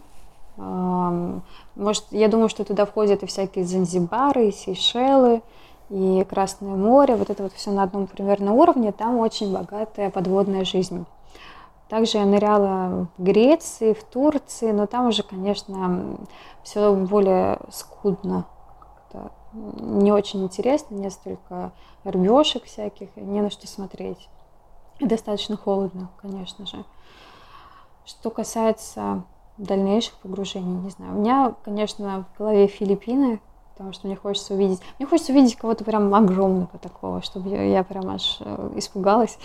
а, 0.57 1.41
может, 1.75 2.05
я 2.11 2.29
думаю, 2.29 2.49
что 2.49 2.65
туда 2.65 2.87
входят 2.87 3.23
и 3.23 3.27
всякие 3.27 3.67
Занзибары, 3.67 4.49
и 4.49 4.53
Сейшелы, 4.53 5.43
и 5.91 6.25
Красное 6.29 6.75
море, 6.75 7.17
вот 7.17 7.29
это 7.29 7.43
вот 7.43 7.53
все 7.53 7.71
на 7.71 7.83
одном 7.83 8.07
примерно 8.07 8.55
уровне, 8.55 8.93
там 8.93 9.19
очень 9.19 9.53
богатая 9.53 10.09
подводная 10.09 10.65
жизнь. 10.65 11.05
Также 11.89 12.19
я 12.19 12.27
ныряла 12.27 13.07
в 13.17 13.23
Греции, 13.23 13.93
в 13.93 14.03
Турции, 14.03 14.73
но 14.73 14.87
там 14.87 15.07
уже, 15.07 15.23
конечно, 15.23 16.17
все 16.63 16.93
более 16.95 17.61
скудно. 17.71 18.47
Не 19.53 20.13
очень 20.13 20.43
интересно, 20.43 20.97
несколько 20.97 21.73
рыбешек 22.05 22.65
всяких, 22.65 23.17
не 23.17 23.41
на 23.41 23.51
что 23.51 23.67
смотреть. 23.69 24.29
И 24.99 25.07
достаточно 25.07 25.57
холодно, 25.57 26.11
конечно 26.21 26.67
же. 26.67 26.85
Что 28.05 28.31
касается 28.31 29.23
дальнейших 29.57 30.15
погружений, 30.15 30.77
не 30.79 30.91
знаю. 30.91 31.13
У 31.15 31.21
меня, 31.21 31.55
конечно, 31.65 32.27
в 32.35 32.39
голове 32.39 32.67
Филиппины, 32.67 33.41
потому 33.73 33.93
что 33.93 34.07
мне 34.07 34.17
хочется 34.17 34.55
увидеть... 34.55 34.81
Мне 34.99 35.09
хочется 35.09 35.33
увидеть 35.33 35.57
кого-то 35.57 35.85
прям 35.85 36.15
огромного 36.15 36.79
такого, 36.81 37.23
чтобы 37.23 37.51
я, 37.51 37.63
я 37.63 37.85
прям 37.85 38.09
аж 38.09 38.39
э, 38.41 38.73
испугалась 38.77 39.39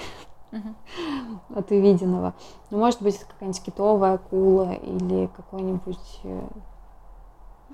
от 1.56 1.72
увиденного. 1.72 2.34
Ну, 2.70 2.80
может 2.80 3.02
быть, 3.02 3.18
какая-нибудь 3.20 3.64
китовая 3.64 4.14
акула 4.14 4.74
или 4.74 5.28
какой-нибудь... 5.36 6.20
Э, 6.24 6.48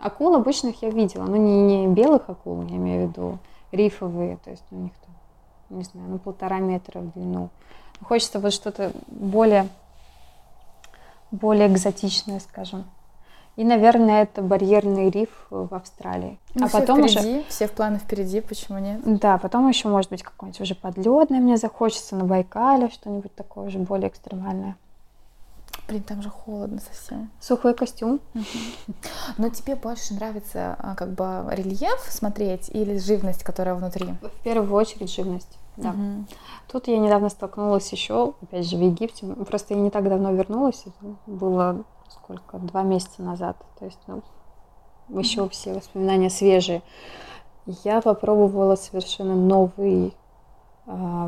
акул 0.02 0.36
обычных 0.36 0.82
я 0.82 0.90
видела, 0.90 1.24
но 1.26 1.38
не, 1.38 1.86
не 1.86 1.88
белых 1.88 2.30
акул, 2.30 2.62
я 2.64 2.76
имею 2.78 3.08
в 3.08 3.10
виду 3.10 3.40
рифовые, 3.72 4.38
то 4.38 4.52
есть 4.52 4.64
у 4.72 4.76
них 4.76 4.94
там, 5.06 5.78
не 5.78 5.84
знаю, 5.84 6.10
ну 6.10 6.20
полтора 6.20 6.60
метра 6.60 7.00
в 7.00 7.12
длину. 7.14 7.50
Хочется 8.04 8.40
вот 8.40 8.54
что-то 8.54 8.92
более, 9.08 9.68
более 11.32 11.68
экзотичное, 11.68 12.40
скажем. 12.40 12.86
И, 13.58 13.64
наверное, 13.64 14.22
это 14.22 14.44
барьерный 14.44 15.10
риф 15.10 15.30
в 15.50 15.74
Австралии. 15.74 16.40
Ну, 16.54 16.66
а 16.66 16.70
все 16.70 16.80
потом 16.80 17.08
впереди, 17.08 17.40
уже... 17.40 17.44
все 17.50 17.68
в 17.68 17.72
планы 17.72 17.98
впереди, 17.98 18.40
почему 18.40 18.78
нет? 18.78 19.02
Да, 19.20 19.40
потом 19.40 19.68
еще, 19.68 19.88
может 19.88 20.12
быть, 20.12 20.22
какой-нибудь 20.22 20.62
уже 20.62 20.76
подледный 20.76 21.40
мне 21.40 21.58
захочется 21.58 22.16
на 22.16 22.24
Байкале, 22.24 22.90
что-нибудь 22.90 23.34
такое 23.34 23.66
уже 23.66 23.80
более 23.80 24.10
экстремальное. 24.10 24.78
Блин, 25.88 26.04
там 26.04 26.22
же 26.22 26.30
холодно 26.30 26.80
совсем. 26.80 27.32
Сухой 27.40 27.74
костюм. 27.74 28.20
Но 29.38 29.50
тебе 29.50 29.76
больше 29.76 30.14
нравится 30.14 30.76
а, 30.78 30.96
как 30.96 31.14
бы 31.14 31.46
рельеф 31.50 32.06
смотреть 32.10 32.70
или 32.70 32.98
живность, 32.98 33.44
которая 33.44 33.74
внутри? 33.74 34.14
В 34.22 34.44
первую 34.44 34.72
очередь 34.74 35.12
живность. 35.12 35.58
Да. 35.78 35.90
Угу. 35.90 36.26
Тут 36.72 36.88
я 36.90 37.00
недавно 37.00 37.30
столкнулась 37.30 37.92
еще, 37.92 38.34
опять 38.42 38.70
же, 38.70 38.78
в 38.78 38.82
Египте. 38.82 39.26
Просто 39.26 39.74
я 39.74 39.80
не 39.80 39.90
так 39.90 40.08
давно 40.08 40.32
вернулась. 40.34 40.84
Было 41.26 41.86
сколько? 42.10 42.58
Два 42.58 42.84
месяца 42.84 43.22
назад. 43.22 43.58
То 43.80 43.86
есть, 43.86 44.00
ну, 44.08 44.22
еще 45.10 45.48
все 45.50 45.74
воспоминания 45.74 46.30
свежие. 46.30 46.82
Я 47.84 48.02
попробовала 48.02 48.76
совершенно 48.76 49.36
новый 49.36 50.08
э, 50.08 50.12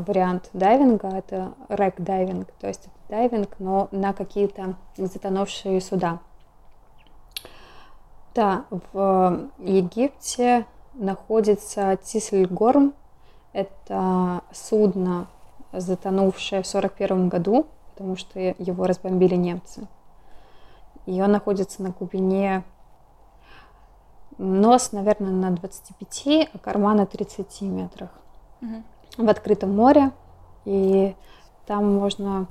вариант 0.06 0.50
дайвинга. 0.52 1.08
Это 1.08 1.52
рэк-дайвинг. 1.68 2.48
То 2.60 2.68
есть 2.68 2.86
это 2.86 2.94
дайвинг, 3.08 3.56
но 3.58 3.88
на 3.90 4.12
какие-то 4.12 4.74
затонувшие 4.96 5.80
суда. 5.80 6.20
Да, 8.34 8.64
в 8.92 9.48
Египте 9.58 10.64
находится 10.94 11.98
Тисельгорм, 12.02 12.94
это 13.52 14.42
судно, 14.52 15.26
затонувшее 15.72 16.62
в 16.62 16.68
1941 16.68 17.28
году, 17.28 17.66
потому 17.90 18.16
что 18.16 18.38
его 18.38 18.86
разбомбили 18.86 19.34
немцы. 19.34 19.86
Он 21.06 21.32
находится 21.32 21.82
на 21.82 21.90
глубине 21.90 22.64
нос, 24.38 24.92
наверное, 24.92 25.30
на 25.30 25.50
25, 25.50 26.50
а 26.52 26.58
корма 26.58 26.94
на 26.94 27.06
30 27.06 27.62
метрах. 27.62 28.10
Угу. 28.62 29.24
В 29.24 29.28
открытом 29.28 29.74
море. 29.74 30.12
И 30.64 31.14
там 31.66 31.94
можно 31.94 32.46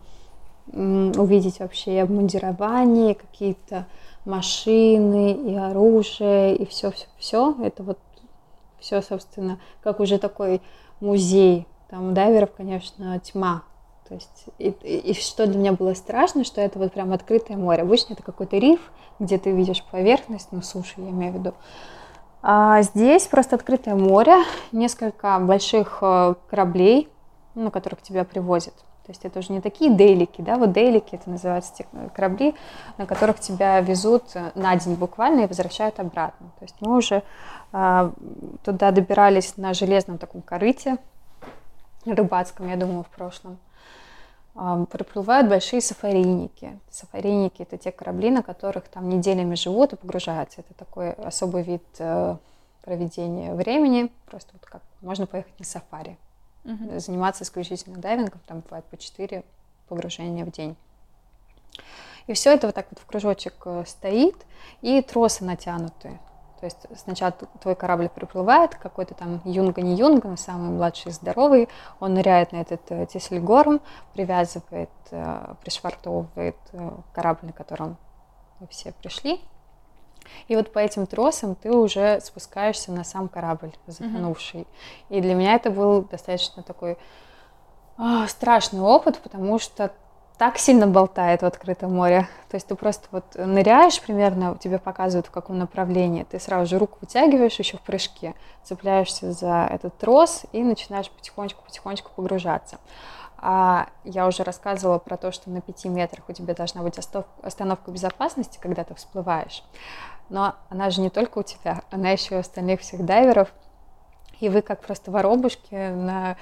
увидеть 0.72 1.60
вообще 1.60 1.96
и 1.96 2.00
обмундирование, 2.00 3.16
какие-то 3.16 3.88
машины, 4.26 5.32
и 5.32 5.56
оружие, 5.56 6.56
и 6.56 6.66
все, 6.66 6.92
все, 6.92 7.08
все. 7.18 7.56
Это 7.64 7.82
вот 7.84 7.98
все, 8.80 9.02
собственно, 9.02 9.60
как 9.82 10.00
уже 10.00 10.20
такой 10.20 10.62
музей. 11.00 11.68
Там 11.90 12.14
дайверов, 12.14 12.52
конечно, 12.56 13.20
тьма. 13.20 13.64
То 14.10 14.16
есть, 14.16 14.46
и, 14.58 14.70
и, 14.70 15.12
и 15.12 15.14
что 15.14 15.46
для 15.46 15.58
меня 15.58 15.74
было 15.74 15.94
страшно, 15.94 16.44
что 16.44 16.60
это 16.62 16.80
вот 16.80 16.92
прям 16.92 17.14
открытое 17.14 17.58
море. 17.58 17.84
Обычно 17.84 18.14
это 18.14 18.24
какой-то 18.24 18.58
риф, 18.58 18.80
где 19.20 19.38
ты 19.38 19.52
видишь 19.52 19.84
поверхность, 19.92 20.50
ну, 20.52 20.64
суши, 20.64 20.96
я 20.98 21.10
имею 21.10 21.32
в 21.34 21.36
виду. 21.36 21.54
А 22.42 22.82
здесь 22.82 23.28
просто 23.28 23.56
открытое 23.56 23.96
море, 23.96 24.36
несколько 24.72 25.38
больших 25.40 26.00
э, 26.02 26.34
кораблей, 26.50 27.08
на 27.54 27.70
которых 27.70 28.02
тебя 28.02 28.24
привозят. 28.24 28.74
То 29.06 29.12
есть 29.12 29.26
это 29.26 29.40
уже 29.40 29.52
не 29.52 29.62
такие 29.62 29.92
дейлики, 29.94 30.42
да, 30.42 30.58
вот 30.58 30.72
дейлики 30.72 31.16
это 31.16 31.30
называются 31.30 31.74
те 31.74 31.88
корабли, 32.16 32.54
на 32.98 33.08
которых 33.08 33.40
тебя 33.40 33.80
везут 33.82 34.36
на 34.54 34.76
день 34.76 34.94
буквально 34.96 35.42
и 35.42 35.48
возвращают 35.48 36.00
обратно. 36.00 36.52
То 36.60 36.66
есть 36.66 36.76
мы 36.80 36.96
уже 36.96 37.24
а, 37.72 38.12
туда 38.64 38.92
добирались 38.92 39.58
на 39.58 39.74
железном 39.74 40.20
таком 40.20 40.44
корыте, 40.44 40.98
рыбацком, 42.06 42.70
я 42.70 42.78
думаю, 42.78 43.04
в 43.04 43.08
прошлом. 43.08 43.58
Приплывают 44.92 45.48
большие 45.48 45.82
сафарийники. 45.82 46.80
Сафарийники 46.90 47.62
это 47.62 47.78
те 47.78 47.92
корабли, 47.92 48.30
на 48.30 48.44
которых 48.44 48.90
там 48.90 49.08
неделями 49.08 49.56
живут 49.56 49.94
и 49.94 49.96
погружаются. 49.96 50.62
Это 50.62 50.74
такой 50.74 51.12
особый 51.14 51.64
вид 51.64 51.84
э, 52.00 52.36
проведения 52.82 53.54
времени. 53.54 54.12
Просто 54.26 54.50
вот 54.54 54.66
как 54.66 54.82
можно 55.02 55.28
поехать 55.28 55.58
на 55.60 55.66
сафари 55.66 56.18
угу. 56.66 57.00
заниматься 57.00 57.44
исключительно 57.44 57.98
дайвингом, 57.98 58.40
там 58.46 58.60
бывает 58.62 58.86
по 58.86 58.98
4 58.98 59.44
погружения 59.88 60.46
в 60.46 60.52
день. 60.52 60.76
И 62.28 62.34
все 62.34 62.54
это 62.54 62.68
вот 62.68 62.76
так 62.76 62.88
вот 62.92 63.00
в 63.00 63.06
кружочек 63.06 63.56
э, 63.66 63.84
стоит, 63.88 64.36
и 64.82 65.02
тросы 65.02 65.44
натянуты. 65.44 66.20
То 66.60 66.66
есть 66.66 66.78
сначала 66.98 67.32
твой 67.32 67.76
корабль 67.76 68.10
приплывает, 68.10 68.76
какой-то 68.76 69.14
там 69.14 69.42
юнга 69.46 69.82
не 69.82 69.96
юнга, 69.96 70.36
самый 70.36 70.72
младший 70.72 71.12
здоровый, 71.12 71.70
он 72.00 72.14
ныряет 72.14 72.52
на 72.52 72.58
этот 72.58 72.82
э, 72.90 73.06
Тесельгорм, 73.06 73.80
привязывает, 74.14 74.90
э, 75.12 75.54
пришвартовывает 75.62 76.58
корабль, 77.14 77.48
на 77.48 77.54
котором 77.54 77.98
мы 78.60 78.68
все 78.68 78.92
пришли, 78.92 79.42
и 80.48 80.56
вот 80.56 80.72
по 80.72 80.80
этим 80.80 81.06
тросам 81.06 81.56
ты 81.56 81.72
уже 81.72 82.20
спускаешься 82.22 82.92
на 82.92 83.04
сам 83.04 83.28
корабль 83.28 83.72
затонувший. 83.88 84.62
Mm-hmm. 84.62 85.18
И 85.18 85.22
для 85.22 85.36
меня 85.36 85.56
это 85.56 85.72
был 85.72 86.04
достаточно 86.04 86.64
такой 86.64 86.98
о, 87.98 88.28
страшный 88.28 88.82
опыт, 88.82 89.20
потому 89.20 89.60
что 89.60 89.92
так 90.40 90.58
сильно 90.58 90.88
болтает 90.88 91.42
в 91.42 91.46
открытом 91.46 91.94
море. 91.94 92.28
То 92.50 92.56
есть 92.56 92.66
ты 92.66 92.76
просто 92.76 93.08
вот 93.12 93.36
ныряешь 93.36 94.02
примерно, 94.02 94.58
тебе 94.58 94.80
показывают 94.80 95.28
в 95.28 95.32
каком 95.32 95.60
направлении, 95.60 96.24
ты 96.24 96.40
сразу 96.40 96.66
же 96.66 96.80
руку 96.80 96.98
вытягиваешь 97.02 97.60
еще 97.60 97.78
в 97.78 97.82
прыжке, 97.82 98.34
цепляешься 98.64 99.34
за 99.34 99.68
этот 99.70 99.98
трос 99.98 100.46
и 100.54 100.64
начинаешь 100.64 101.12
потихонечку-потихонечку 101.12 102.12
погружаться. 102.16 102.78
А 103.38 103.90
я 104.06 104.28
уже 104.28 104.44
рассказывала 104.44 104.98
про 104.98 105.18
то, 105.18 105.34
что 105.34 105.50
на 105.50 105.60
пяти 105.60 105.90
метрах 105.90 106.24
у 106.30 106.34
тебя 106.34 106.56
должна 106.56 106.84
быть 106.84 106.98
остановка 106.98 107.92
безопасности, 107.92 108.60
когда 108.62 108.86
ты 108.86 108.96
всплываешь. 108.96 109.64
Но 110.30 110.56
она 110.70 110.90
же 110.90 111.02
не 111.02 111.10
только 111.10 111.40
у 111.40 111.44
тебя, 111.44 111.82
она 111.92 112.12
еще 112.12 112.36
и 112.36 112.38
у 112.38 112.42
остальных 112.42 112.80
всех 112.80 113.04
дайверов. 113.04 113.52
И 114.40 114.48
вы 114.48 114.62
как 114.62 114.80
просто 114.80 115.12
воробушки 115.12 115.76
на 115.76 116.38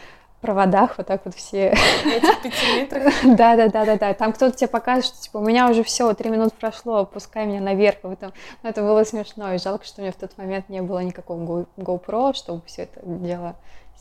проводах 0.47 0.97
вот 0.97 1.07
так 1.07 1.25
вот 1.25 1.35
все. 1.35 1.73
Этих 2.05 2.41
пяти 2.41 2.79
метрах? 2.79 3.13
Да, 3.23 3.57
да, 3.57 3.67
да, 3.67 3.85
да, 3.85 3.97
да. 3.97 4.13
Там 4.13 4.31
кто-то 4.31 4.55
тебе 4.55 4.69
покажет, 4.69 5.05
что 5.05 5.21
типа 5.21 5.37
у 5.37 5.41
меня 5.41 5.69
уже 5.69 5.83
все, 5.83 6.13
три 6.13 6.29
минуты 6.29 6.55
прошло, 6.57 7.05
пускай 7.05 7.45
меня 7.45 7.59
наверх. 7.59 7.97
В 8.03 8.11
этом. 8.11 8.31
Но 8.63 8.69
это 8.69 8.81
было 8.81 9.03
смешно. 9.03 9.53
И 9.53 9.57
жалко, 9.57 9.83
что 9.83 9.99
у 9.99 10.03
меня 10.03 10.13
в 10.13 10.15
тот 10.15 10.37
момент 10.37 10.69
не 10.69 10.81
было 10.81 10.99
никакого 10.99 11.65
GoPro, 11.75 12.33
чтобы 12.33 12.61
все 12.65 12.83
это 12.83 13.01
дело 13.03 13.55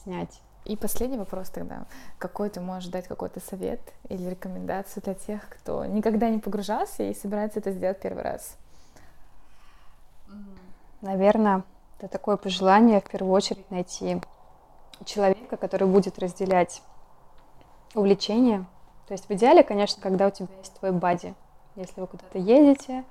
снять. 0.04 0.40
И 0.64 0.76
последний 0.76 1.18
вопрос 1.18 1.50
тогда. 1.50 1.86
Какой 2.18 2.48
ты 2.48 2.60
можешь 2.60 2.90
дать 2.90 3.08
какой-то 3.08 3.40
совет 3.40 3.80
или 4.08 4.30
рекомендацию 4.30 5.02
для 5.02 5.14
тех, 5.14 5.48
кто 5.48 5.84
никогда 5.84 6.28
не 6.28 6.38
погружался 6.38 7.02
и 7.02 7.14
собирается 7.14 7.58
это 7.58 7.72
сделать 7.72 8.00
первый 8.00 8.22
раз? 8.22 8.56
Наверное, 11.00 11.64
это 11.98 12.08
такое 12.08 12.36
пожелание 12.36 13.00
в 13.00 13.10
первую 13.10 13.32
очередь 13.32 13.68
найти 13.70 14.20
человека, 15.04 15.56
который 15.56 15.86
будет 15.86 16.18
разделять 16.18 16.82
увлечение. 17.94 18.64
То 19.06 19.12
есть 19.12 19.28
в 19.28 19.32
идеале, 19.32 19.62
конечно, 19.62 20.02
когда 20.02 20.26
у 20.26 20.30
тебя 20.30 20.48
есть 20.58 20.74
твой 20.78 20.92
бади. 20.92 21.34
Если 21.76 22.00
вы 22.00 22.06
куда-то 22.06 22.38
едете, 22.38 23.04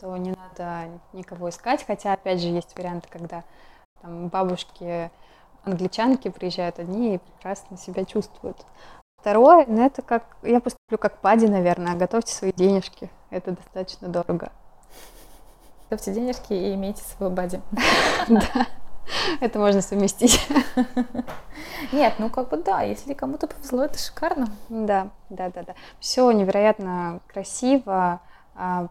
то 0.00 0.16
не 0.16 0.30
надо 0.32 0.88
никого 1.12 1.50
искать, 1.50 1.84
хотя, 1.86 2.12
опять 2.12 2.40
же, 2.40 2.48
есть 2.48 2.76
варианты, 2.76 3.08
когда 3.10 3.44
там, 4.00 4.28
бабушки 4.28 5.10
англичанки 5.64 6.28
приезжают 6.28 6.78
одни 6.78 7.14
и 7.14 7.18
прекрасно 7.18 7.76
себя 7.76 8.04
чувствуют. 8.04 8.64
Второе, 9.20 9.64
ну 9.68 9.84
это 9.84 10.02
как, 10.02 10.36
я 10.42 10.60
поступлю 10.60 10.98
как 10.98 11.18
пади, 11.18 11.46
наверное, 11.46 11.94
готовьте 11.94 12.34
свои 12.34 12.52
денежки, 12.52 13.08
это 13.30 13.52
достаточно 13.52 14.08
дорого. 14.08 14.50
Готовьте 15.84 16.12
денежки 16.12 16.52
и 16.52 16.74
имейте 16.74 17.02
свою 17.04 17.30
бади. 17.30 17.60
Да, 18.28 18.66
это 19.40 19.58
можно 19.58 19.82
совместить. 19.82 20.48
Нет, 21.92 22.14
ну 22.18 22.30
как 22.30 22.48
бы 22.48 22.56
да, 22.56 22.82
если 22.82 23.14
кому-то 23.14 23.46
повезло, 23.46 23.84
это 23.84 23.98
шикарно. 23.98 24.48
Да, 24.68 25.08
да, 25.30 25.50
да, 25.50 25.62
да. 25.62 25.74
Все 26.00 26.30
невероятно 26.30 27.20
красиво, 27.28 28.20
а 28.54 28.88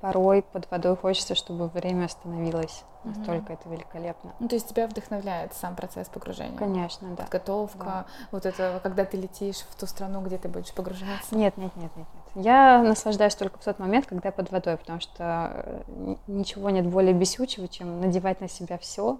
порой 0.00 0.42
под 0.42 0.70
водой 0.70 0.96
хочется, 0.96 1.34
чтобы 1.34 1.68
время 1.68 2.06
остановилось. 2.06 2.84
Настолько 3.04 3.52
mm-hmm. 3.52 3.58
это 3.60 3.68
великолепно. 3.68 4.32
Ну, 4.40 4.48
то 4.48 4.54
есть 4.54 4.68
тебя 4.68 4.86
вдохновляет 4.86 5.52
сам 5.52 5.76
процесс 5.76 6.08
погружения? 6.08 6.56
Конечно, 6.56 7.08
да. 7.14 7.24
Подготовка, 7.24 7.84
да. 7.84 8.06
вот 8.30 8.46
это, 8.46 8.80
когда 8.82 9.04
ты 9.04 9.18
летишь 9.18 9.58
в 9.58 9.74
ту 9.76 9.86
страну, 9.86 10.22
где 10.22 10.38
ты 10.38 10.48
будешь 10.48 10.72
погружаться? 10.72 11.34
Нет, 11.34 11.56
нет, 11.58 11.76
нет, 11.76 11.94
нет, 11.96 12.06
нет. 12.14 12.44
Я 12.46 12.82
наслаждаюсь 12.82 13.34
только 13.34 13.58
в 13.58 13.64
тот 13.64 13.78
момент, 13.78 14.06
когда 14.06 14.28
я 14.28 14.32
под 14.32 14.50
водой, 14.50 14.78
потому 14.78 15.00
что 15.00 15.52
э, 15.54 16.16
ничего 16.26 16.70
нет 16.70 16.86
более 16.86 17.12
бесючего, 17.12 17.68
чем 17.68 18.00
надевать 18.00 18.40
на 18.40 18.48
себя 18.48 18.78
все. 18.78 19.18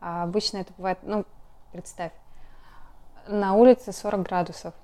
А 0.00 0.22
обычно 0.22 0.58
это 0.58 0.72
бывает, 0.76 0.98
ну, 1.02 1.24
представь, 1.72 2.12
на 3.26 3.54
улице 3.54 3.92
40 3.92 4.22
градусов. 4.22 4.74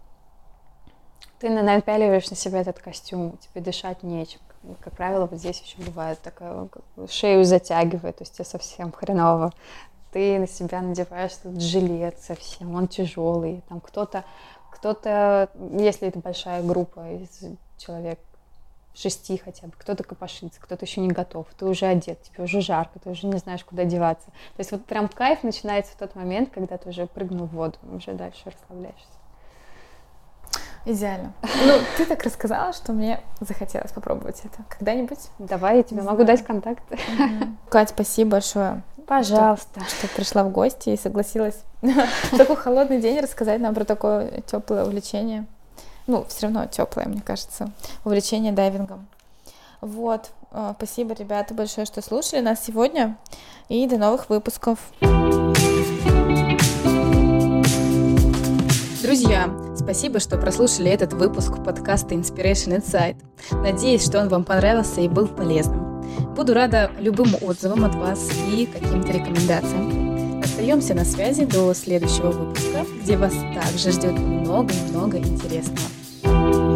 Ты 1.39 1.51
напяливаешь 1.51 2.31
на 2.31 2.37
себя 2.37 2.61
этот 2.61 2.79
костюм, 2.79 3.37
тебе 3.39 3.61
дышать 3.63 4.03
нечем 4.03 4.41
как 4.81 4.95
правило, 4.95 5.27
вот 5.27 5.39
здесь 5.39 5.61
еще 5.61 5.77
бывает 5.83 6.21
такая, 6.21 6.67
как 6.69 6.83
бы 6.97 7.09
шею 7.09 7.45
затягивает, 7.45 8.17
то 8.17 8.23
есть 8.23 8.35
тебе 8.35 8.45
совсем 8.45 8.93
хреново. 8.93 9.53
Ты 10.13 10.39
на 10.39 10.47
себя 10.47 10.81
надеваешь 10.81 11.33
этот 11.33 11.61
жилет 11.61 12.19
совсем, 12.21 12.75
он 12.75 12.89
тяжелый. 12.89 13.63
Там 13.69 13.81
кто-то, 13.81 14.25
кто-то, 14.71 15.51
если 15.79 16.09
это 16.09 16.21
большая 16.21 16.63
группа 16.63 17.11
из 17.11 17.43
человек 17.79 18.19
шести 18.95 19.37
хотя 19.37 19.67
бы, 19.67 19.73
кто-то 19.77 20.05
копошится, 20.05 20.61
кто-то 20.61 20.85
еще 20.85 21.01
не 21.01 21.09
готов, 21.09 21.47
ты 21.59 21.67
уже 21.67 21.87
одет, 21.87 22.23
тебе 22.23 22.45
уже 22.45 22.61
жарко, 22.61 22.99
ты 22.99 23.11
уже 23.11 23.27
не 23.27 23.39
знаешь, 23.39 23.65
куда 23.65 23.85
деваться. 23.85 24.27
То 24.27 24.61
есть 24.61 24.73
вот 24.73 24.85
прям 24.85 25.09
кайф 25.09 25.43
начинается 25.43 25.93
в 25.93 25.97
тот 25.97 26.15
момент, 26.15 26.51
когда 26.53 26.79
ты 26.79 26.89
уже 26.89 27.07
прыгнул 27.07 27.47
в 27.47 27.53
воду, 27.53 27.77
уже 27.93 28.13
дальше 28.13 28.43
расслабляешься. 28.47 29.09
Идеально. 30.87 31.33
Ну, 31.67 31.79
ты 31.97 32.05
так 32.05 32.23
рассказала, 32.23 32.73
что 32.73 32.93
мне 32.93 33.21
захотелось 33.41 33.93
попробовать 33.93 34.41
это. 34.45 34.65
Когда-нибудь? 34.69 35.19
Давай, 35.39 35.79
я 35.79 35.83
тебе 35.83 36.01
не 36.01 36.07
могу 36.07 36.23
знаю. 36.23 36.37
дать 36.37 36.47
контакты. 36.47 36.95
Угу. 36.95 37.71
Кать, 37.71 37.91
спасибо 37.91 38.33
большое. 38.33 38.83
Пожалуйста. 39.07 39.81
Что, 39.81 40.07
что 40.07 40.17
пришла 40.17 40.45
в 40.45 40.51
гости 40.51 40.91
и 40.91 40.97
согласилась 40.97 41.63
в 41.83 42.37
такой 42.37 42.57
холодный 42.57 43.01
день 43.01 43.21
рассказать 43.21 43.61
нам 43.61 43.75
про 43.75 43.85
такое 43.85 44.43
теплое 44.43 44.85
увлечение. 44.85 45.47
Ну, 46.07 46.27
все 46.29 46.47
равно 46.47 46.67
теплое, 46.67 47.07
мне 47.07 47.23
кажется, 47.23 47.71
увлечение 48.05 48.53
дайвингом. 48.53 49.07
Вот. 49.81 50.31
А, 50.51 50.75
спасибо, 50.77 51.15
ребята, 51.15 51.55
большое, 51.55 51.87
что 51.87 52.03
слушали 52.03 52.41
нас 52.41 52.65
сегодня. 52.65 53.17
И 53.69 53.87
до 53.87 53.97
новых 53.97 54.29
выпусков. 54.29 54.79
Друзья, 59.03 59.51
спасибо, 59.77 60.21
что 60.21 60.39
прослушали 60.39 60.91
этот 60.91 61.13
выпуск 61.13 61.63
подкаста 61.65 62.15
Inspiration 62.15 62.79
Insight. 62.79 63.17
Надеюсь, 63.51 64.05
что 64.05 64.21
он 64.21 64.29
вам 64.29 64.45
понравился 64.45 65.01
и 65.01 65.09
был 65.09 65.29
полезным. 65.29 66.03
Буду 66.35 66.55
рада 66.55 66.91
любым 66.99 67.35
отзывам 67.41 67.85
от 67.85 67.95
вас 67.95 68.29
и 68.49 68.67
каким-то 68.67 69.13
рекомендациям. 69.13 70.14
Остаемся 70.45 70.93
на 70.95 71.07
связи 71.07 71.47
до 71.47 71.73
следующего 71.73 72.31
выпуска, 72.31 72.85
где 73.03 73.17
вас 73.17 73.33
также 73.55 73.93
ждет 73.93 74.13
много-много 74.13 75.17
интересного. 75.17 76.74